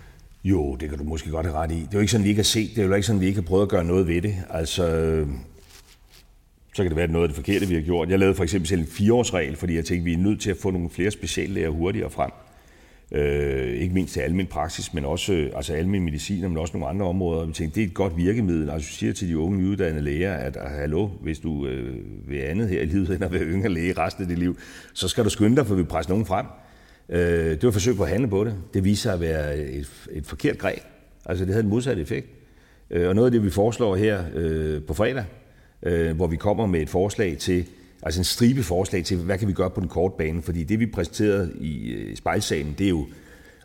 Jo, 0.43 0.75
det 0.75 0.89
kan 0.89 0.97
du 0.97 1.03
måske 1.03 1.29
godt 1.29 1.45
have 1.45 1.57
ret 1.57 1.71
i. 1.71 1.75
Det 1.75 1.83
er 1.83 1.89
jo 1.93 1.99
ikke 1.99 2.11
sådan, 2.11 2.23
vi 2.23 2.29
ikke 2.29 2.39
har 2.39 2.43
set 2.43 2.69
det. 2.75 2.83
er 2.83 2.87
jo 2.87 2.93
ikke 2.93 3.07
sådan, 3.07 3.21
vi 3.21 3.25
ikke 3.25 3.39
har 3.41 3.47
prøvet 3.47 3.63
at 3.63 3.69
gøre 3.69 3.83
noget 3.83 4.07
ved 4.07 4.21
det. 4.21 4.35
Altså, 4.49 4.83
så 6.73 6.83
kan 6.83 6.89
det 6.89 6.95
være, 6.95 7.03
at 7.03 7.11
noget 7.11 7.23
af 7.23 7.29
det 7.29 7.35
forkerte, 7.35 7.67
vi 7.67 7.73
har 7.73 7.81
gjort. 7.81 8.09
Jeg 8.09 8.19
lavede 8.19 8.35
for 8.35 8.43
eksempel 8.43 8.67
selv 8.67 8.81
en 8.81 8.87
fireårsregel, 8.87 9.55
fordi 9.55 9.75
jeg 9.75 9.85
tænkte, 9.85 10.01
at 10.01 10.05
vi 10.05 10.13
er 10.13 10.17
nødt 10.17 10.41
til 10.41 10.49
at 10.51 10.57
få 10.57 10.71
nogle 10.71 10.89
flere 10.89 11.11
speciallæger 11.11 11.69
hurtigere 11.69 12.09
frem. 12.09 12.31
Øh, 13.11 13.73
ikke 13.73 13.93
mindst 13.93 14.13
til 14.13 14.19
almindelig 14.19 14.49
praksis, 14.49 14.93
men 14.93 15.05
også 15.05 15.33
øh, 15.33 15.51
altså 15.55 15.73
almindelig 15.73 16.03
medicin, 16.03 16.41
men 16.41 16.57
også 16.57 16.77
nogle 16.77 16.89
andre 16.89 17.05
områder. 17.05 17.45
Vi 17.45 17.53
tænkte, 17.53 17.75
det 17.75 17.83
er 17.83 17.87
et 17.87 17.93
godt 17.93 18.17
virkemiddel. 18.17 18.69
Altså, 18.69 18.91
siger 18.91 19.13
til 19.13 19.29
de 19.29 19.37
unge 19.37 19.57
nyuddannede 19.57 20.03
læger, 20.03 20.33
at 20.33 20.57
ah, 20.57 20.71
hallo, 20.71 21.07
hvis 21.07 21.39
du 21.39 21.67
øh, 21.67 21.95
vil 22.27 22.37
andet 22.37 22.69
her 22.69 22.81
i 22.81 22.85
livet, 22.85 23.09
end 23.09 23.23
at 23.23 23.33
være 23.33 23.43
yngre 23.43 23.69
læge 23.69 23.93
resten 23.93 24.23
af 24.23 24.29
dit 24.29 24.39
liv, 24.39 24.57
så 24.93 25.07
skal 25.07 25.23
du 25.23 25.29
skynde 25.29 25.55
dig, 25.55 25.67
for 25.67 25.75
vi 25.75 25.83
presser 25.83 26.09
nogen 26.09 26.25
frem. 26.25 26.45
Øh, 27.09 27.19
det 27.51 27.63
var 27.63 27.69
et 27.69 27.73
forsøg 27.73 27.95
på 27.95 28.03
at 28.03 28.09
handle 28.09 28.27
på 28.27 28.43
det. 28.43 28.55
Det 28.73 28.83
viser 28.83 29.01
sig 29.01 29.13
at 29.13 29.21
være 29.21 29.57
et, 29.57 29.89
et 30.11 30.25
forkert 30.25 30.57
greb. 30.57 30.79
Altså, 31.25 31.45
det 31.45 31.53
havde 31.53 31.63
en 31.63 31.69
modsat 31.69 31.97
effekt. 31.97 32.27
Øh, 32.91 33.09
og 33.09 33.15
noget 33.15 33.27
af 33.27 33.31
det, 33.31 33.43
vi 33.43 33.49
foreslår 33.49 33.95
her 33.95 34.23
øh, 34.35 34.83
på 34.83 34.93
fredag, 34.93 35.25
øh, 35.83 36.15
hvor 36.15 36.27
vi 36.27 36.35
kommer 36.35 36.65
med 36.65 36.81
et 36.81 36.89
forslag 36.89 37.37
til, 37.37 37.65
altså 38.03 38.19
en 38.19 38.25
stribe 38.25 38.63
forslag 38.63 39.03
til, 39.03 39.17
hvad 39.17 39.37
kan 39.37 39.47
vi 39.47 39.53
gøre 39.53 39.69
på 39.69 39.79
den 39.81 39.89
korte 39.89 40.15
bane, 40.17 40.41
fordi 40.41 40.63
det, 40.63 40.79
vi 40.79 40.85
præsenterede 40.85 41.53
i 41.59 41.89
øh, 41.89 42.15
spejlsagen, 42.15 42.75
det 42.77 42.85
er 42.85 42.89
jo 42.89 43.07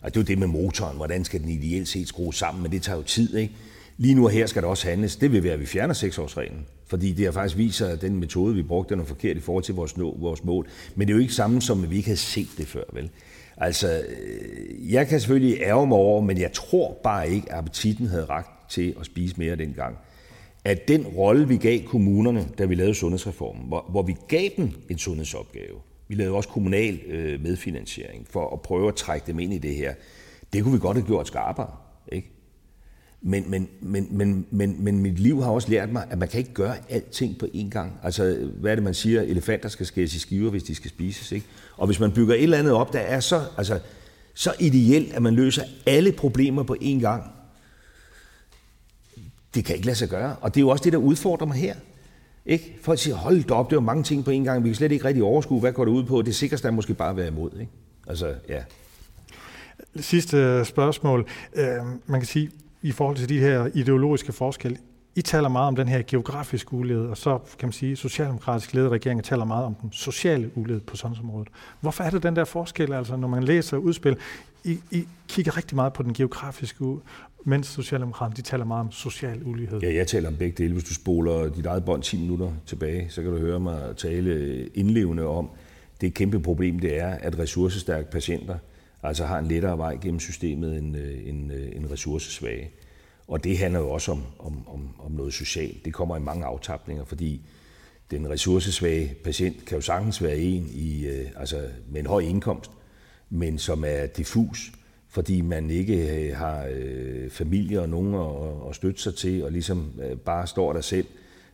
altså 0.03 0.21
det, 0.21 0.31
er 0.31 0.35
jo 0.35 0.35
det 0.35 0.39
med 0.39 0.47
motoren, 0.47 0.97
hvordan 0.97 1.25
skal 1.25 1.41
den 1.41 1.49
ideelt 1.49 1.89
set 1.89 2.09
skrues 2.09 2.37
sammen, 2.37 2.63
men 2.63 2.73
det 2.73 2.83
tager 2.83 2.97
jo 2.97 3.03
tid, 3.03 3.37
ikke? 3.37 3.55
Lige 3.97 4.15
nu 4.15 4.25
og 4.25 4.31
her 4.31 4.47
skal 4.47 4.63
der 4.63 4.69
også 4.69 4.89
handles. 4.89 5.17
Det 5.17 5.33
vil 5.33 5.45
være, 5.45 5.53
at 5.53 5.61
vi 5.61 5.67
fjerner 5.67 5.95
seksårsreglen, 5.95 6.67
fordi 6.87 7.13
det 7.13 7.25
har 7.25 7.33
faktisk 7.33 7.57
viser, 7.57 7.89
at 7.89 8.01
den 8.01 8.17
metode, 8.17 8.55
vi 8.55 8.63
brugte, 8.63 8.95
den 8.95 9.01
er 9.01 9.05
forkert 9.05 9.37
i 9.37 9.41
forhold 9.41 9.65
til 9.65 9.75
vores, 9.75 9.97
nå, 9.97 10.17
vores 10.21 10.45
mål. 10.45 10.67
Men 10.95 11.09
det 11.09 11.15
er 11.15 11.17
jo 11.17 11.23
ikke 11.23 11.35
samme 11.35 11.63
som, 11.63 11.85
at 11.85 11.91
vi 11.91 11.97
ikke 11.97 12.09
havde 12.09 12.21
set 12.21 12.49
det 12.59 12.67
før, 12.67 12.83
vel? 12.93 13.11
Altså, 13.57 14.03
øh, 14.09 14.93
jeg 14.93 15.09
kan 15.09 15.21
selvfølgelig 15.21 15.59
ærge 15.61 15.87
mig 15.87 15.99
over, 15.99 16.21
men 16.21 16.39
jeg 16.39 16.53
tror 16.53 17.01
bare 17.05 17.31
ikke, 17.31 17.53
at 17.53 17.59
appetitten 17.59 18.07
havde 18.07 18.25
ragt 18.25 18.71
til 18.71 18.95
at 19.01 19.07
spise 19.07 19.35
mere 19.39 19.57
dengang. 19.57 19.97
at 20.65 20.89
den 20.89 21.07
rolle, 21.07 21.49
vi 21.49 21.57
gav 21.57 21.81
kommunerne, 21.83 22.49
da 22.59 22.65
vi 22.65 22.75
lavede 22.75 22.95
sundhedsreformen, 22.95 23.69
hvor, 23.69 23.87
hvor 23.91 24.03
vi 24.03 24.17
gav 24.29 24.49
dem 24.57 24.71
en 24.89 24.99
sundhedsopgave, 24.99 25.77
vi 26.09 26.15
lavede 26.15 26.37
også 26.37 26.49
kommunal 26.49 27.01
øh, 27.07 27.43
medfinansiering 27.43 28.27
for 28.31 28.53
at 28.53 28.63
prøve 28.63 28.89
at 28.89 28.95
trække 28.95 29.27
dem 29.27 29.39
ind 29.39 29.53
i 29.53 29.59
det 29.59 29.75
her, 29.75 29.95
det 30.53 30.63
kunne 30.63 30.73
vi 30.73 30.79
godt 30.79 30.97
have 30.97 31.07
gjort 31.07 31.27
skarpere. 31.27 31.71
Ikke? 32.13 32.31
Men, 33.25 33.51
men, 33.51 33.69
men, 33.81 34.09
men, 34.11 34.47
men, 34.51 34.85
men 34.85 34.99
mit 34.99 35.19
liv 35.19 35.43
har 35.43 35.51
også 35.51 35.71
lært 35.71 35.93
mig, 35.93 36.07
at 36.11 36.19
man 36.19 36.29
kan 36.29 36.39
ikke 36.39 36.55
gøre 36.55 36.75
alting 36.89 37.39
på 37.39 37.47
én 37.55 37.69
gang. 37.69 37.93
Altså, 38.03 38.51
hvad 38.61 38.71
er 38.71 38.75
det, 38.75 38.85
man 38.85 38.95
siger? 38.95 39.23
Elefanter 39.23 39.69
skal 39.69 39.87
skæres 39.87 40.15
i 40.15 40.19
skiver, 40.19 40.51
hvis 40.51 40.63
de 40.63 40.75
skal 40.75 40.91
spises. 40.91 41.33
Ikke? 41.33 41.47
Og 41.77 41.87
hvis 41.87 42.01
man 42.01 42.13
bygger 42.13 42.35
et 42.35 42.43
eller 42.43 42.59
andet 42.59 42.73
op, 42.73 42.93
der 42.93 42.99
er 42.99 43.21
så, 43.21 43.43
altså, 43.57 43.81
så 44.35 44.55
ideelt, 44.61 45.13
at 45.13 45.23
man 45.23 45.35
løser 45.35 45.63
alle 45.87 46.13
problemer 46.13 46.63
på 46.63 46.77
én 46.81 47.01
gang, 47.01 47.23
det 49.55 49.65
kan 49.65 49.77
ikke 49.77 49.87
lade 49.87 49.97
sig 49.97 50.09
gøre. 50.09 50.37
Og 50.41 50.55
det 50.55 50.61
er 50.61 50.63
jo 50.63 50.69
også 50.69 50.85
det, 50.85 50.93
der 50.93 50.99
udfordrer 50.99 51.47
mig 51.47 51.57
her. 51.57 51.75
Ikke? 52.47 52.79
Folk 52.83 52.99
siger, 52.99 53.17
hold 53.17 53.45
da 53.45 53.55
op, 53.55 53.71
det 53.71 53.77
er 53.77 53.81
mange 53.81 54.03
ting 54.03 54.25
på 54.25 54.31
én 54.31 54.35
gang, 54.35 54.65
vi 54.65 54.69
kan 54.69 54.77
slet 54.77 54.93
ikke 54.93 55.05
rigtig 55.05 55.23
overskue, 55.23 55.61
hvad 55.61 55.73
går 55.73 55.85
det 55.85 55.93
ud 55.93 56.05
på? 56.05 56.23
Det 56.23 56.35
sikreste 56.35 56.69
er 56.69 56.73
måske 56.73 56.95
bare 56.95 57.11
at 57.11 57.17
være 57.17 57.29
imod. 57.29 57.51
Ikke? 57.61 57.73
Altså, 58.07 58.35
ja. 58.49 58.63
Sidste 59.97 60.65
spørgsmål. 60.65 61.29
Øh, 61.55 61.67
man 62.07 62.21
kan 62.21 62.27
sige, 62.27 62.51
i 62.83 62.93
forhold 62.93 63.17
til 63.17 63.29
de 63.29 63.39
her 63.39 63.69
ideologiske 63.75 64.33
forskelle, 64.33 64.79
I 65.15 65.23
taler 65.23 65.49
meget 65.49 65.69
om 65.69 65.77
den 65.77 65.89
her 65.89 66.03
geografiske 66.07 66.75
ulighed, 66.75 67.07
og 67.07 67.17
så 67.17 67.39
kan 67.59 67.67
man 67.67 67.73
sige, 67.73 67.93
at 67.93 67.99
socialdemokratisk 67.99 68.75
ledede 68.75 68.91
regeringer 68.91 69.23
taler 69.23 69.45
meget 69.45 69.65
om 69.65 69.75
den 69.75 69.93
sociale 69.93 70.51
ulighed 70.55 70.81
på 70.81 70.97
sundhedsområdet. 70.97 71.49
Hvorfor 71.81 72.05
er 72.05 72.11
det 72.11 72.23
den 72.23 72.37
der 72.37 72.45
forskel, 72.45 72.93
altså 72.93 73.17
når 73.17 73.29
man 73.29 73.43
læser 73.43 73.77
udspil? 73.77 74.17
I, 74.65 74.79
I 74.91 75.09
kigger 75.29 75.57
rigtig 75.57 75.77
meget 75.77 75.93
på 75.93 76.03
den 76.03 76.15
geografiske 76.15 76.85
mens 77.45 77.67
Socialdemokraterne 77.67 78.37
de 78.37 78.43
taler 78.43 78.65
meget 78.65 78.81
om 78.81 78.93
social 78.93 79.43
ulighed. 79.45 79.81
Ja, 79.81 79.95
jeg 79.95 80.07
taler 80.07 80.29
om 80.29 80.37
begge 80.37 80.63
dele. 80.63 80.73
Hvis 80.73 80.85
du 80.85 80.95
spoler 80.95 81.49
dit 81.49 81.67
eget 81.67 81.85
bånd 81.85 82.03
10 82.03 82.21
minutter 82.21 82.53
tilbage, 82.67 83.07
så 83.11 83.23
kan 83.23 83.31
du 83.31 83.39
høre 83.39 83.61
mig 83.61 83.97
tale 83.97 84.67
indlevende 84.67 85.27
om 85.27 85.51
det 86.01 86.15
kæmpe 86.15 86.41
problem, 86.41 86.79
det 86.79 86.99
er, 86.99 87.09
at 87.09 87.39
ressourcestærke 87.39 88.11
patienter 88.11 88.59
altså 89.03 89.25
har 89.25 89.39
en 89.39 89.47
lettere 89.47 89.79
vej 89.79 89.99
gennem 90.03 90.21
systemet 90.21 90.79
end, 90.79 90.97
øh, 90.97 91.29
end, 91.29 91.53
øh, 91.53 91.77
end 91.77 91.91
ressourcesvage. 91.91 92.71
Og 93.29 93.45
det 93.45 93.59
handler 93.59 93.81
jo 93.81 93.91
også 93.91 94.13
om, 94.13 94.23
om, 94.39 94.69
om, 94.69 94.89
om 94.99 95.13
noget 95.13 95.35
socialt. 95.35 95.85
Det 95.85 95.95
kommer 95.95 96.17
i 96.17 96.21
mange 96.21 96.45
aftapninger, 96.45 97.05
fordi 97.05 97.47
den 98.11 98.31
ressourcesvage 98.31 99.15
patient 99.25 99.65
kan 99.65 99.77
jo 99.77 99.81
sagtens 99.81 100.23
være 100.23 100.39
en 100.39 100.71
i, 100.73 101.07
øh, 101.07 101.27
altså 101.37 101.69
med 101.89 102.01
en 102.01 102.07
høj 102.07 102.21
indkomst, 102.21 102.71
men 103.31 103.59
som 103.59 103.85
er 103.87 104.07
diffus, 104.07 104.73
fordi 105.09 105.41
man 105.41 105.71
ikke 105.71 106.29
øh, 106.29 106.37
har 106.37 106.67
øh, 106.73 107.31
familie 107.31 107.81
og 107.81 107.89
nogen 107.89 108.15
at, 108.15 108.69
at 108.69 108.77
støtte 108.77 109.03
sig 109.03 109.15
til, 109.15 109.45
og 109.45 109.53
ligesom 109.53 110.01
øh, 110.03 110.17
bare 110.17 110.47
står 110.47 110.73
der 110.73 110.81
selv 110.81 111.07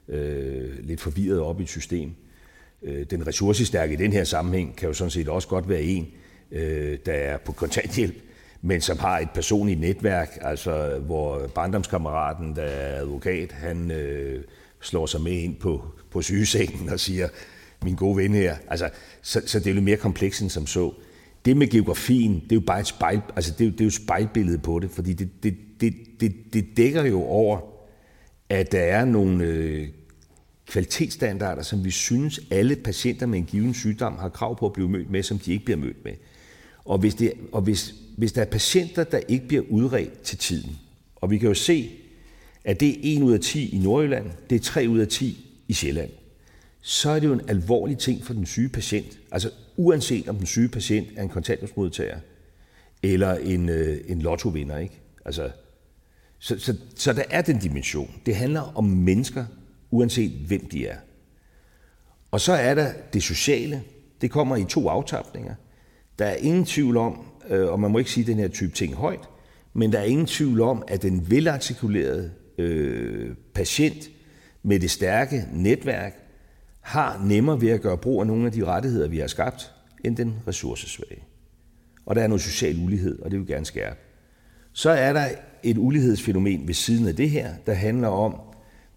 øh, 0.08 0.84
lidt 0.84 1.00
forvirret 1.00 1.40
op 1.40 1.60
i 1.60 1.62
et 1.62 1.68
system. 1.68 2.14
Øh, 2.82 3.06
den 3.10 3.26
ressourcestærke 3.26 3.92
i 3.92 3.96
den 3.96 4.12
her 4.12 4.24
sammenhæng 4.24 4.76
kan 4.76 4.88
jo 4.88 4.92
sådan 4.92 5.10
set 5.10 5.28
også 5.28 5.48
godt 5.48 5.68
være 5.68 5.82
en, 5.82 6.02
øh, 6.02 6.27
Øh, 6.52 6.98
der 7.06 7.12
er 7.12 7.38
på 7.38 7.52
kontanthjælp, 7.52 8.16
men 8.62 8.80
som 8.80 8.98
har 8.98 9.18
et 9.18 9.30
personligt 9.34 9.80
netværk, 9.80 10.38
altså 10.40 10.98
hvor 10.98 11.46
barndomskammeraten, 11.46 12.56
der 12.56 12.62
er 12.62 13.00
advokat, 13.00 13.52
han 13.52 13.90
øh, 13.90 14.44
slår 14.80 15.06
sig 15.06 15.20
med 15.20 15.32
ind 15.32 15.56
på, 15.56 15.84
på 16.10 16.22
sygesengen 16.22 16.88
og 16.88 17.00
siger, 17.00 17.28
min 17.82 17.94
gode 17.94 18.16
ven 18.16 18.34
her. 18.34 18.56
Altså, 18.68 18.90
så, 19.22 19.42
så 19.46 19.58
det 19.58 19.66
er 19.66 19.70
jo 19.70 19.74
lidt 19.74 19.84
mere 19.84 19.96
komplekst 19.96 20.42
end 20.42 20.50
som 20.50 20.66
så. 20.66 20.92
Det 21.44 21.56
med 21.56 21.68
geografien, 21.68 22.34
det 22.34 22.52
er 22.52 22.56
jo 22.56 22.60
bare 22.60 22.80
et 22.80 22.86
spejl, 22.86 23.20
altså 23.36 23.52
det 23.52 23.60
er 23.60 23.64
jo, 23.64 23.72
det 23.72 23.80
er 23.80 23.84
jo 23.84 23.90
spejlbillede 23.90 24.58
på 24.58 24.78
det, 24.78 24.90
fordi 24.90 25.12
det, 25.12 25.28
det, 25.42 25.56
det, 25.80 25.94
det, 26.20 26.34
det 26.52 26.66
dækker 26.76 27.04
jo 27.04 27.22
over, 27.22 27.60
at 28.48 28.72
der 28.72 28.80
er 28.80 29.04
nogle 29.04 29.44
øh, 29.44 29.88
kvalitetsstandarder, 30.66 31.62
som 31.62 31.84
vi 31.84 31.90
synes, 31.90 32.40
alle 32.50 32.76
patienter 32.76 33.26
med 33.26 33.38
en 33.38 33.44
given 33.44 33.74
sygdom 33.74 34.16
har 34.16 34.28
krav 34.28 34.58
på 34.58 34.66
at 34.66 34.72
blive 34.72 34.88
mødt 34.88 35.10
med, 35.10 35.22
som 35.22 35.38
de 35.38 35.52
ikke 35.52 35.64
bliver 35.64 35.78
mødt 35.78 36.04
med. 36.04 36.12
Og 36.88 36.98
hvis, 36.98 37.14
det, 37.14 37.32
og 37.52 37.62
hvis, 37.62 37.94
hvis 38.16 38.32
der 38.32 38.40
er 38.40 38.46
patienter, 38.46 39.04
der 39.04 39.18
ikke 39.28 39.48
bliver 39.48 39.64
udredt 39.70 40.22
til 40.22 40.38
tiden, 40.38 40.78
og 41.16 41.30
vi 41.30 41.38
kan 41.38 41.48
jo 41.48 41.54
se, 41.54 41.90
at 42.64 42.80
det 42.80 42.88
er 42.88 43.16
1 43.16 43.22
ud 43.22 43.32
af 43.32 43.40
10 43.40 43.68
i 43.68 43.78
Nordjylland, 43.78 44.30
det 44.50 44.56
er 44.56 44.60
3 44.60 44.86
ud 44.88 44.98
af 44.98 45.08
10 45.08 45.54
i 45.68 45.72
Sjælland, 45.72 46.10
så 46.80 47.10
er 47.10 47.20
det 47.20 47.26
jo 47.26 47.32
en 47.32 47.48
alvorlig 47.48 47.98
ting 47.98 48.24
for 48.24 48.32
den 48.32 48.46
syge 48.46 48.68
patient. 48.68 49.18
Altså 49.32 49.50
uanset 49.76 50.28
om 50.28 50.36
den 50.36 50.46
syge 50.46 50.68
patient 50.68 51.08
er 51.16 51.22
en 51.22 51.28
kontanthjælpsmodtager 51.28 52.18
eller 53.02 53.34
en, 53.34 53.68
øh, 53.68 54.00
en 54.08 54.22
lottovinder. 54.22 54.78
Ikke? 54.78 55.00
Altså, 55.24 55.50
så, 56.38 56.58
så, 56.58 56.76
så 56.96 57.12
der 57.12 57.24
er 57.30 57.42
den 57.42 57.58
dimension. 57.58 58.20
Det 58.26 58.36
handler 58.36 58.76
om 58.76 58.84
mennesker, 58.84 59.44
uanset 59.90 60.30
hvem 60.30 60.68
de 60.68 60.86
er. 60.86 60.96
Og 62.30 62.40
så 62.40 62.52
er 62.52 62.74
der 62.74 62.92
det 63.12 63.22
sociale. 63.22 63.82
Det 64.20 64.30
kommer 64.30 64.56
i 64.56 64.64
to 64.64 64.88
aftapninger. 64.88 65.54
Der 66.18 66.24
er 66.24 66.34
ingen 66.34 66.64
tvivl 66.64 66.96
om, 66.96 67.26
øh, 67.50 67.68
og 67.68 67.80
man 67.80 67.90
må 67.90 67.98
ikke 67.98 68.10
sige 68.10 68.26
den 68.26 68.38
her 68.38 68.48
type 68.48 68.72
ting 68.72 68.94
højt, 68.94 69.28
men 69.74 69.92
der 69.92 69.98
er 69.98 70.04
ingen 70.04 70.26
tvivl 70.26 70.60
om, 70.60 70.82
at 70.88 71.02
den 71.02 71.30
velartikulerede 71.30 72.30
øh, 72.58 73.34
patient 73.54 74.10
med 74.62 74.80
det 74.80 74.90
stærke 74.90 75.44
netværk 75.52 76.14
har 76.80 77.22
nemmere 77.24 77.60
ved 77.60 77.70
at 77.70 77.80
gøre 77.80 77.98
brug 77.98 78.20
af 78.20 78.26
nogle 78.26 78.46
af 78.46 78.52
de 78.52 78.64
rettigheder, 78.64 79.08
vi 79.08 79.18
har 79.18 79.26
skabt, 79.26 79.72
end 80.04 80.16
den 80.16 80.34
ressourcesvage. 80.46 81.22
Og 82.06 82.16
der 82.16 82.22
er 82.22 82.26
noget 82.26 82.42
social 82.42 82.76
ulighed, 82.84 83.18
og 83.18 83.30
det 83.30 83.38
vil 83.38 83.48
vi 83.48 83.52
gerne 83.52 83.66
skærpe. 83.66 84.00
Så 84.72 84.90
er 84.90 85.12
der 85.12 85.28
et 85.62 85.78
ulighedsfænomen 85.78 86.66
ved 86.66 86.74
siden 86.74 87.08
af 87.08 87.16
det 87.16 87.30
her, 87.30 87.54
der 87.66 87.74
handler 87.74 88.08
om, 88.08 88.40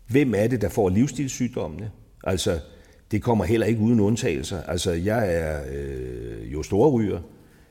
hvem 0.07 0.33
er 0.35 0.47
det, 0.47 0.61
der 0.61 0.69
får 0.69 0.89
livsstilssygdommene? 0.89 1.91
Altså, 2.23 2.59
det 3.11 3.23
kommer 3.23 3.45
heller 3.45 3.67
ikke 3.67 3.81
uden 3.81 3.99
undtagelser. 3.99 4.63
Altså, 4.63 4.91
jeg 4.91 5.35
er 5.35 5.61
øh, 5.71 6.53
jo 6.53 6.63
storryger, 6.63 7.19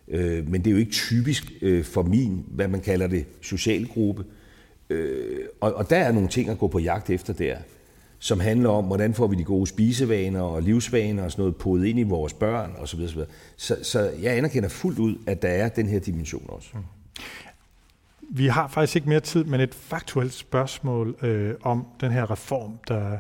øh, 0.09 0.49
men 0.49 0.61
det 0.61 0.67
er 0.67 0.73
jo 0.73 0.79
ikke 0.79 0.93
typisk 0.93 1.53
øh, 1.63 1.85
for 1.85 2.03
min, 2.03 2.45
hvad 2.49 2.69
man 2.69 2.81
kalder 2.81 3.07
det, 3.07 3.27
socialgruppe. 3.41 4.25
Øh, 4.91 5.39
og, 5.61 5.75
og 5.75 5.91
der 5.91 5.97
er 5.97 6.13
nogle 6.13 6.29
ting 6.29 6.49
at 6.49 6.59
gå 6.59 6.69
på 6.69 6.79
jagt 6.79 7.11
efter 7.11 7.33
der 7.33 7.57
som 8.23 8.41
handler 8.41 8.71
om, 8.71 8.85
hvordan 8.85 9.15
får 9.15 9.27
vi 9.27 9.37
de 9.37 9.45
gode 9.45 9.67
spisevaner 9.67 10.41
og 10.41 10.63
livsvaner 10.63 11.25
og 11.25 11.31
sådan 11.31 11.43
noget 11.43 11.57
podet 11.57 11.87
ind 11.87 11.99
i 11.99 12.03
vores 12.03 12.33
børn 12.33 12.75
osv. 12.79 13.09
Så, 13.09 13.27
så, 13.57 13.77
så 13.83 14.11
jeg 14.23 14.37
anerkender 14.37 14.69
fuldt 14.69 14.99
ud, 14.99 15.17
at 15.27 15.43
der 15.43 15.49
er 15.49 15.69
den 15.69 15.87
her 15.87 15.99
dimension 15.99 16.45
også. 16.49 16.69
Mm. 16.75 16.81
Vi 18.33 18.47
har 18.47 18.69
faktisk 18.69 18.97
ikke 18.97 19.09
mere 19.09 19.21
tid, 19.21 19.45
men 19.45 19.61
et 19.61 19.75
faktuelt 19.75 20.33
spørgsmål 20.33 21.17
øh, 21.23 21.55
om 21.63 21.87
den 22.01 22.13
her 22.13 22.31
reform, 22.31 22.79
der, 22.89 23.19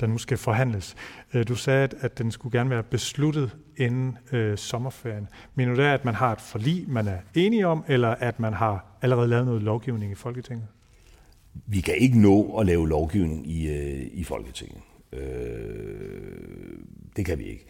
der 0.00 0.06
nu 0.06 0.18
skal 0.18 0.38
forhandles. 0.38 0.96
Øh, 1.34 1.48
du 1.48 1.54
sagde, 1.54 1.88
at 2.00 2.18
den 2.18 2.30
skulle 2.30 2.58
gerne 2.58 2.70
være 2.70 2.82
besluttet 2.82 3.56
inden 3.76 4.18
øh, 4.32 4.58
sommerferien. 4.58 5.28
Men 5.54 5.68
det 5.68 5.84
er, 5.84 5.94
at 5.94 6.04
man 6.04 6.14
har 6.14 6.32
et 6.32 6.40
forlig, 6.40 6.84
man 6.88 7.08
er 7.08 7.18
enige 7.34 7.66
om, 7.66 7.84
eller 7.88 8.08
at 8.08 8.40
man 8.40 8.52
har 8.52 8.98
allerede 9.02 9.28
lavet 9.28 9.46
noget 9.46 9.62
lovgivning 9.62 10.12
i 10.12 10.14
Folketinget? 10.14 10.66
Vi 11.66 11.80
kan 11.80 11.94
ikke 11.94 12.20
nå 12.20 12.58
at 12.58 12.66
lave 12.66 12.88
lovgivning 12.88 13.50
i, 13.50 13.68
øh, 13.68 14.06
i 14.12 14.24
Folketinget. 14.24 14.80
Øh, 15.12 15.20
det 17.16 17.24
kan 17.24 17.38
vi 17.38 17.44
ikke. 17.44 17.66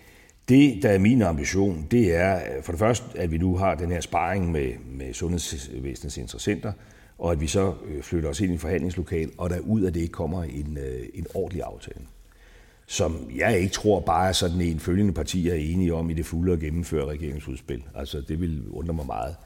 Det, 0.49 0.83
der 0.83 0.89
er 0.89 0.99
min 0.99 1.22
ambition, 1.22 1.87
det 1.91 2.16
er 2.16 2.37
øh, 2.37 2.62
for 2.62 2.72
det 2.72 2.78
første, 2.78 3.18
at 3.18 3.31
vi 3.31 3.39
nu 3.39 3.57
har 3.57 3.74
den 3.74 3.91
her 3.91 4.01
sparring 4.01 4.53
med, 4.53 4.72
med 4.87 5.14
sundhedsvæsenets 5.14 6.16
interessenter, 6.16 6.72
og 7.18 7.33
at 7.33 7.41
vi 7.41 7.47
så 7.47 7.74
øh, 7.87 8.03
flytter 8.03 8.28
os 8.28 8.41
ind 8.41 8.51
i 8.51 8.53
en 8.53 8.59
forhandlingslokal, 8.59 9.31
og 9.39 9.51
der 9.51 9.59
ud 9.59 9.83
af 9.83 9.93
det 9.93 10.12
kommer 10.12 10.43
en, 10.43 10.78
en 11.14 11.26
ordentlig 11.35 11.62
aftale. 11.62 12.01
Som 12.91 13.30
jeg 13.36 13.61
ikke 13.61 13.72
tror 13.72 14.01
bare 14.01 14.28
er 14.28 14.32
sådan 14.32 14.61
en 14.61 14.80
følgende 14.80 15.12
partier 15.12 15.53
er 15.53 15.59
enige 15.59 15.95
om 15.95 16.11
i 16.11 16.14
det 16.14 16.26
fulde 16.26 16.53
at 16.53 16.61
gennemføre 16.61 17.07
regeringsudspil. 17.07 17.82
Altså 17.95 18.20
det 18.20 18.41
vil 18.41 18.62
undre 18.70 18.95
mig 18.95 19.07
meget 19.07 19.36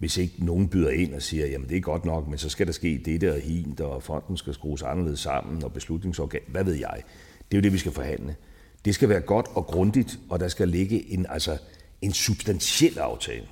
hvis 0.00 0.16
ikke 0.16 0.34
nogen 0.38 0.68
byder 0.68 0.90
ind 0.90 1.14
og 1.14 1.22
siger, 1.22 1.46
jamen 1.46 1.68
det 1.68 1.76
er 1.76 1.80
godt 1.80 2.04
nok, 2.04 2.28
men 2.28 2.38
så 2.38 2.48
skal 2.48 2.66
der 2.66 2.72
ske 2.72 3.02
det 3.04 3.24
og 3.24 3.40
hint, 3.40 3.80
og 3.80 4.02
fonden 4.02 4.36
skal 4.36 4.54
skrues 4.54 4.82
anderledes 4.82 5.20
sammen, 5.20 5.64
og 5.64 5.72
beslutningsorgan, 5.72 6.40
hvad 6.48 6.64
ved 6.64 6.74
jeg. 6.74 7.02
Det 7.50 7.56
er 7.56 7.60
jo 7.60 7.62
det, 7.62 7.72
vi 7.72 7.78
skal 7.78 7.92
forhandle. 7.92 8.36
Det 8.84 8.94
skal 8.94 9.08
være 9.08 9.20
godt 9.20 9.46
og 9.54 9.66
grundigt, 9.66 10.18
og 10.28 10.40
der 10.40 10.48
skal 10.48 10.68
ligge 10.68 11.12
en, 11.12 11.26
altså, 11.28 11.56
en 12.02 12.12
substantiel 12.12 12.98
aftale. 12.98 13.46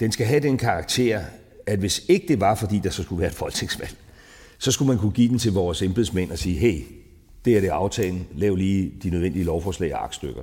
Den 0.00 0.12
skal 0.12 0.26
have 0.26 0.40
den 0.40 0.58
karakter, 0.58 1.24
at 1.66 1.78
hvis 1.78 2.04
ikke 2.08 2.28
det 2.28 2.40
var, 2.40 2.54
fordi 2.54 2.78
der 2.78 2.90
så 2.90 3.02
skulle 3.02 3.20
være 3.20 3.30
et 3.30 3.36
folketingsvalg, 3.36 3.96
så 4.58 4.72
skulle 4.72 4.88
man 4.88 4.98
kunne 4.98 5.12
give 5.12 5.28
den 5.28 5.38
til 5.38 5.52
vores 5.52 5.82
embedsmænd 5.82 6.30
og 6.30 6.38
sige, 6.38 6.58
hey, 6.58 6.82
det 7.44 7.56
er 7.56 7.60
det 7.60 7.68
aftalen, 7.68 8.26
lav 8.34 8.54
lige 8.54 8.92
de 9.02 9.10
nødvendige 9.10 9.44
lovforslag 9.44 9.94
og 9.94 10.04
aktstykker. 10.04 10.42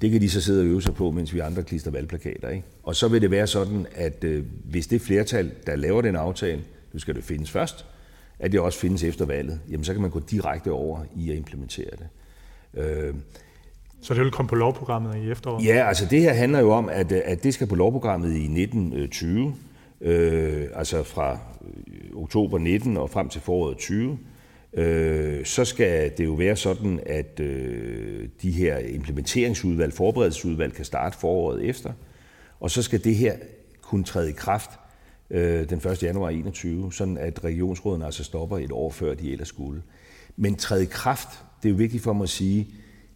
Det 0.00 0.10
kan 0.10 0.20
de 0.20 0.30
så 0.30 0.40
sidde 0.40 0.60
og 0.60 0.66
øve 0.66 0.82
sig 0.82 0.94
på, 0.94 1.10
mens 1.10 1.34
vi 1.34 1.38
andre 1.38 1.62
klister 1.62 1.90
valgplakater. 1.90 2.48
Ikke? 2.48 2.64
Og 2.82 2.96
så 2.96 3.08
vil 3.08 3.22
det 3.22 3.30
være 3.30 3.46
sådan, 3.46 3.86
at 3.94 4.24
øh, 4.24 4.44
hvis 4.64 4.86
det 4.86 5.00
flertal, 5.00 5.50
der 5.66 5.76
laver 5.76 6.02
den 6.02 6.16
aftale, 6.16 6.60
nu 6.92 6.98
skal 6.98 7.14
det 7.14 7.24
findes 7.24 7.50
først, 7.50 7.86
at 8.38 8.52
det 8.52 8.60
også 8.60 8.78
findes 8.78 9.04
efter 9.04 9.24
valget, 9.24 9.60
jamen 9.70 9.84
så 9.84 9.92
kan 9.92 10.02
man 10.02 10.10
gå 10.10 10.20
direkte 10.30 10.72
over 10.72 11.00
i 11.16 11.30
at 11.30 11.36
implementere 11.36 11.90
det. 11.90 12.08
Øh, 12.82 13.14
så 14.00 14.14
det 14.14 14.22
vil 14.22 14.30
komme 14.30 14.48
på 14.48 14.54
lovprogrammet 14.54 15.16
i 15.16 15.30
efteråret? 15.30 15.64
Ja, 15.64 15.88
altså 15.88 16.06
det 16.10 16.20
her 16.20 16.32
handler 16.32 16.60
jo 16.60 16.72
om, 16.72 16.88
at, 16.88 17.12
at 17.12 17.42
det 17.42 17.54
skal 17.54 17.66
på 17.66 17.74
lovprogrammet 17.74 18.28
i 18.28 18.62
1920, 18.62 19.54
øh, 20.00 20.66
altså 20.74 21.02
fra 21.02 21.32
øh, 21.32 22.16
oktober 22.22 22.58
19 22.58 22.96
og 22.96 23.10
frem 23.10 23.28
til 23.28 23.40
foråret 23.40 23.78
20 23.78 24.18
øh, 24.74 25.44
så 25.44 25.64
skal 25.64 26.12
det 26.18 26.24
jo 26.24 26.32
være 26.32 26.56
sådan, 26.56 27.00
at 27.06 27.40
øh, 27.40 28.28
de 28.42 28.50
her 28.50 28.78
implementeringsudvalg, 28.78 29.92
forberedelsesudvalg 29.92 30.74
kan 30.74 30.84
starte 30.84 31.18
foråret 31.18 31.64
efter, 31.64 31.92
og 32.60 32.70
så 32.70 32.82
skal 32.82 33.04
det 33.04 33.16
her 33.16 33.36
kunne 33.82 34.04
træde 34.04 34.30
i 34.30 34.32
kraft 34.32 34.70
øh, 35.30 35.68
den 35.68 35.78
1. 35.78 36.02
januar 36.02 36.28
2021, 36.30 36.92
sådan 36.92 37.18
at 37.18 37.44
regionsrådene 37.44 38.04
altså 38.04 38.24
stopper 38.24 38.58
et 38.58 38.72
år 38.72 38.90
før 38.90 39.14
de 39.14 39.32
ellers 39.32 39.48
skulle. 39.48 39.82
Men 40.36 40.56
træde 40.56 40.82
i 40.82 40.88
kraft, 40.90 41.28
det 41.62 41.68
er 41.68 41.70
jo 41.70 41.76
vigtigt 41.76 42.02
for 42.02 42.12
mig 42.12 42.22
at 42.22 42.28
sige, 42.28 42.68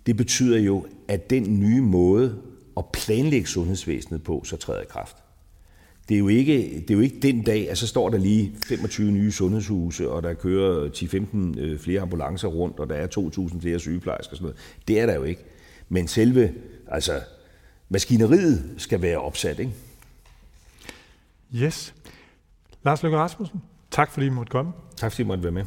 det 0.06 0.16
betyder 0.16 0.58
jo, 0.58 0.86
at 1.08 1.30
den 1.30 1.60
nye 1.60 1.80
måde 1.80 2.42
at 2.76 2.84
planlægge 2.92 3.46
sundhedsvæsenet 3.46 4.22
på, 4.22 4.44
så 4.44 4.56
træder 4.56 4.80
i 4.80 4.86
kraft. 4.88 5.16
Det 6.08 6.14
er, 6.14 6.18
jo 6.18 6.28
ikke, 6.28 6.52
det 6.80 6.90
er 6.90 6.94
jo 6.94 7.00
ikke 7.00 7.20
den 7.20 7.42
dag, 7.42 7.70
at 7.70 7.78
så 7.78 7.86
står 7.86 8.08
der 8.08 8.18
lige 8.18 8.52
25 8.64 9.10
nye 9.10 9.32
sundhedshuse, 9.32 10.10
og 10.10 10.22
der 10.22 10.34
kører 10.34 10.88
10-15 10.90 11.60
øh, 11.60 11.78
flere 11.78 12.00
ambulancer 12.00 12.48
rundt, 12.48 12.80
og 12.80 12.88
der 12.88 12.94
er 12.94 13.06
2.000 13.52 13.60
flere 13.60 13.78
sygeplejersker 13.78 14.30
og 14.30 14.36
sådan 14.36 14.44
noget. 14.44 14.56
Det 14.88 15.00
er 15.00 15.06
der 15.06 15.14
jo 15.14 15.22
ikke. 15.22 15.44
Men 15.88 16.08
selve, 16.08 16.54
altså, 16.86 17.12
maskineriet 17.88 18.74
skal 18.76 19.02
være 19.02 19.18
opsat, 19.18 19.58
ikke? 19.58 19.72
Yes. 21.54 21.94
Lars 22.84 23.02
Løkke 23.02 23.18
Rasmussen, 23.18 23.62
tak 23.90 24.12
fordi 24.12 24.26
I 24.26 24.30
måtte 24.30 24.50
komme. 24.50 24.72
Tak 24.96 25.12
fordi 25.12 25.22
I 25.22 25.26
måtte 25.26 25.42
være 25.42 25.52
med. 25.52 25.64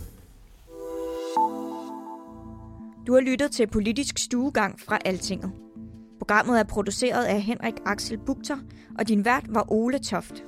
Du 3.07 3.13
har 3.13 3.21
lyttet 3.21 3.51
til 3.51 3.67
Politisk 3.67 4.19
Stuegang 4.19 4.79
fra 4.87 4.99
Altinget. 5.05 5.51
Programmet 6.31 6.59
er 6.59 6.63
produceret 6.63 7.25
af 7.25 7.41
Henrik 7.41 7.73
Axel 7.85 8.17
Bugter, 8.17 8.57
og 8.99 9.07
din 9.07 9.25
vært 9.25 9.45
var 9.49 9.71
Ole 9.71 9.99
Toft. 9.99 10.43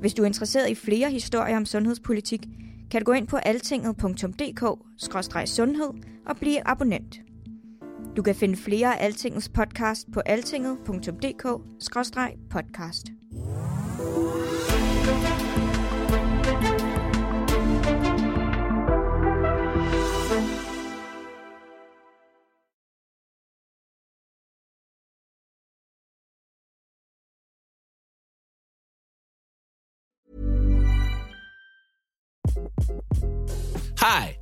Hvis 0.00 0.14
du 0.14 0.22
er 0.22 0.26
interesseret 0.26 0.70
i 0.70 0.74
flere 0.74 1.10
historier 1.10 1.56
om 1.56 1.66
sundhedspolitik, 1.66 2.46
kan 2.90 3.00
du 3.00 3.04
gå 3.04 3.12
ind 3.12 3.26
på 3.26 3.36
altinget.dk-sundhed 3.36 5.90
og 6.26 6.36
blive 6.36 6.68
abonnent. 6.68 7.20
Du 8.16 8.22
kan 8.22 8.34
finde 8.34 8.56
flere 8.56 8.98
af 8.98 9.04
Altingets 9.04 9.48
podcast 9.48 10.12
på 10.12 10.20
altinget.dk-podcast. 10.20 13.04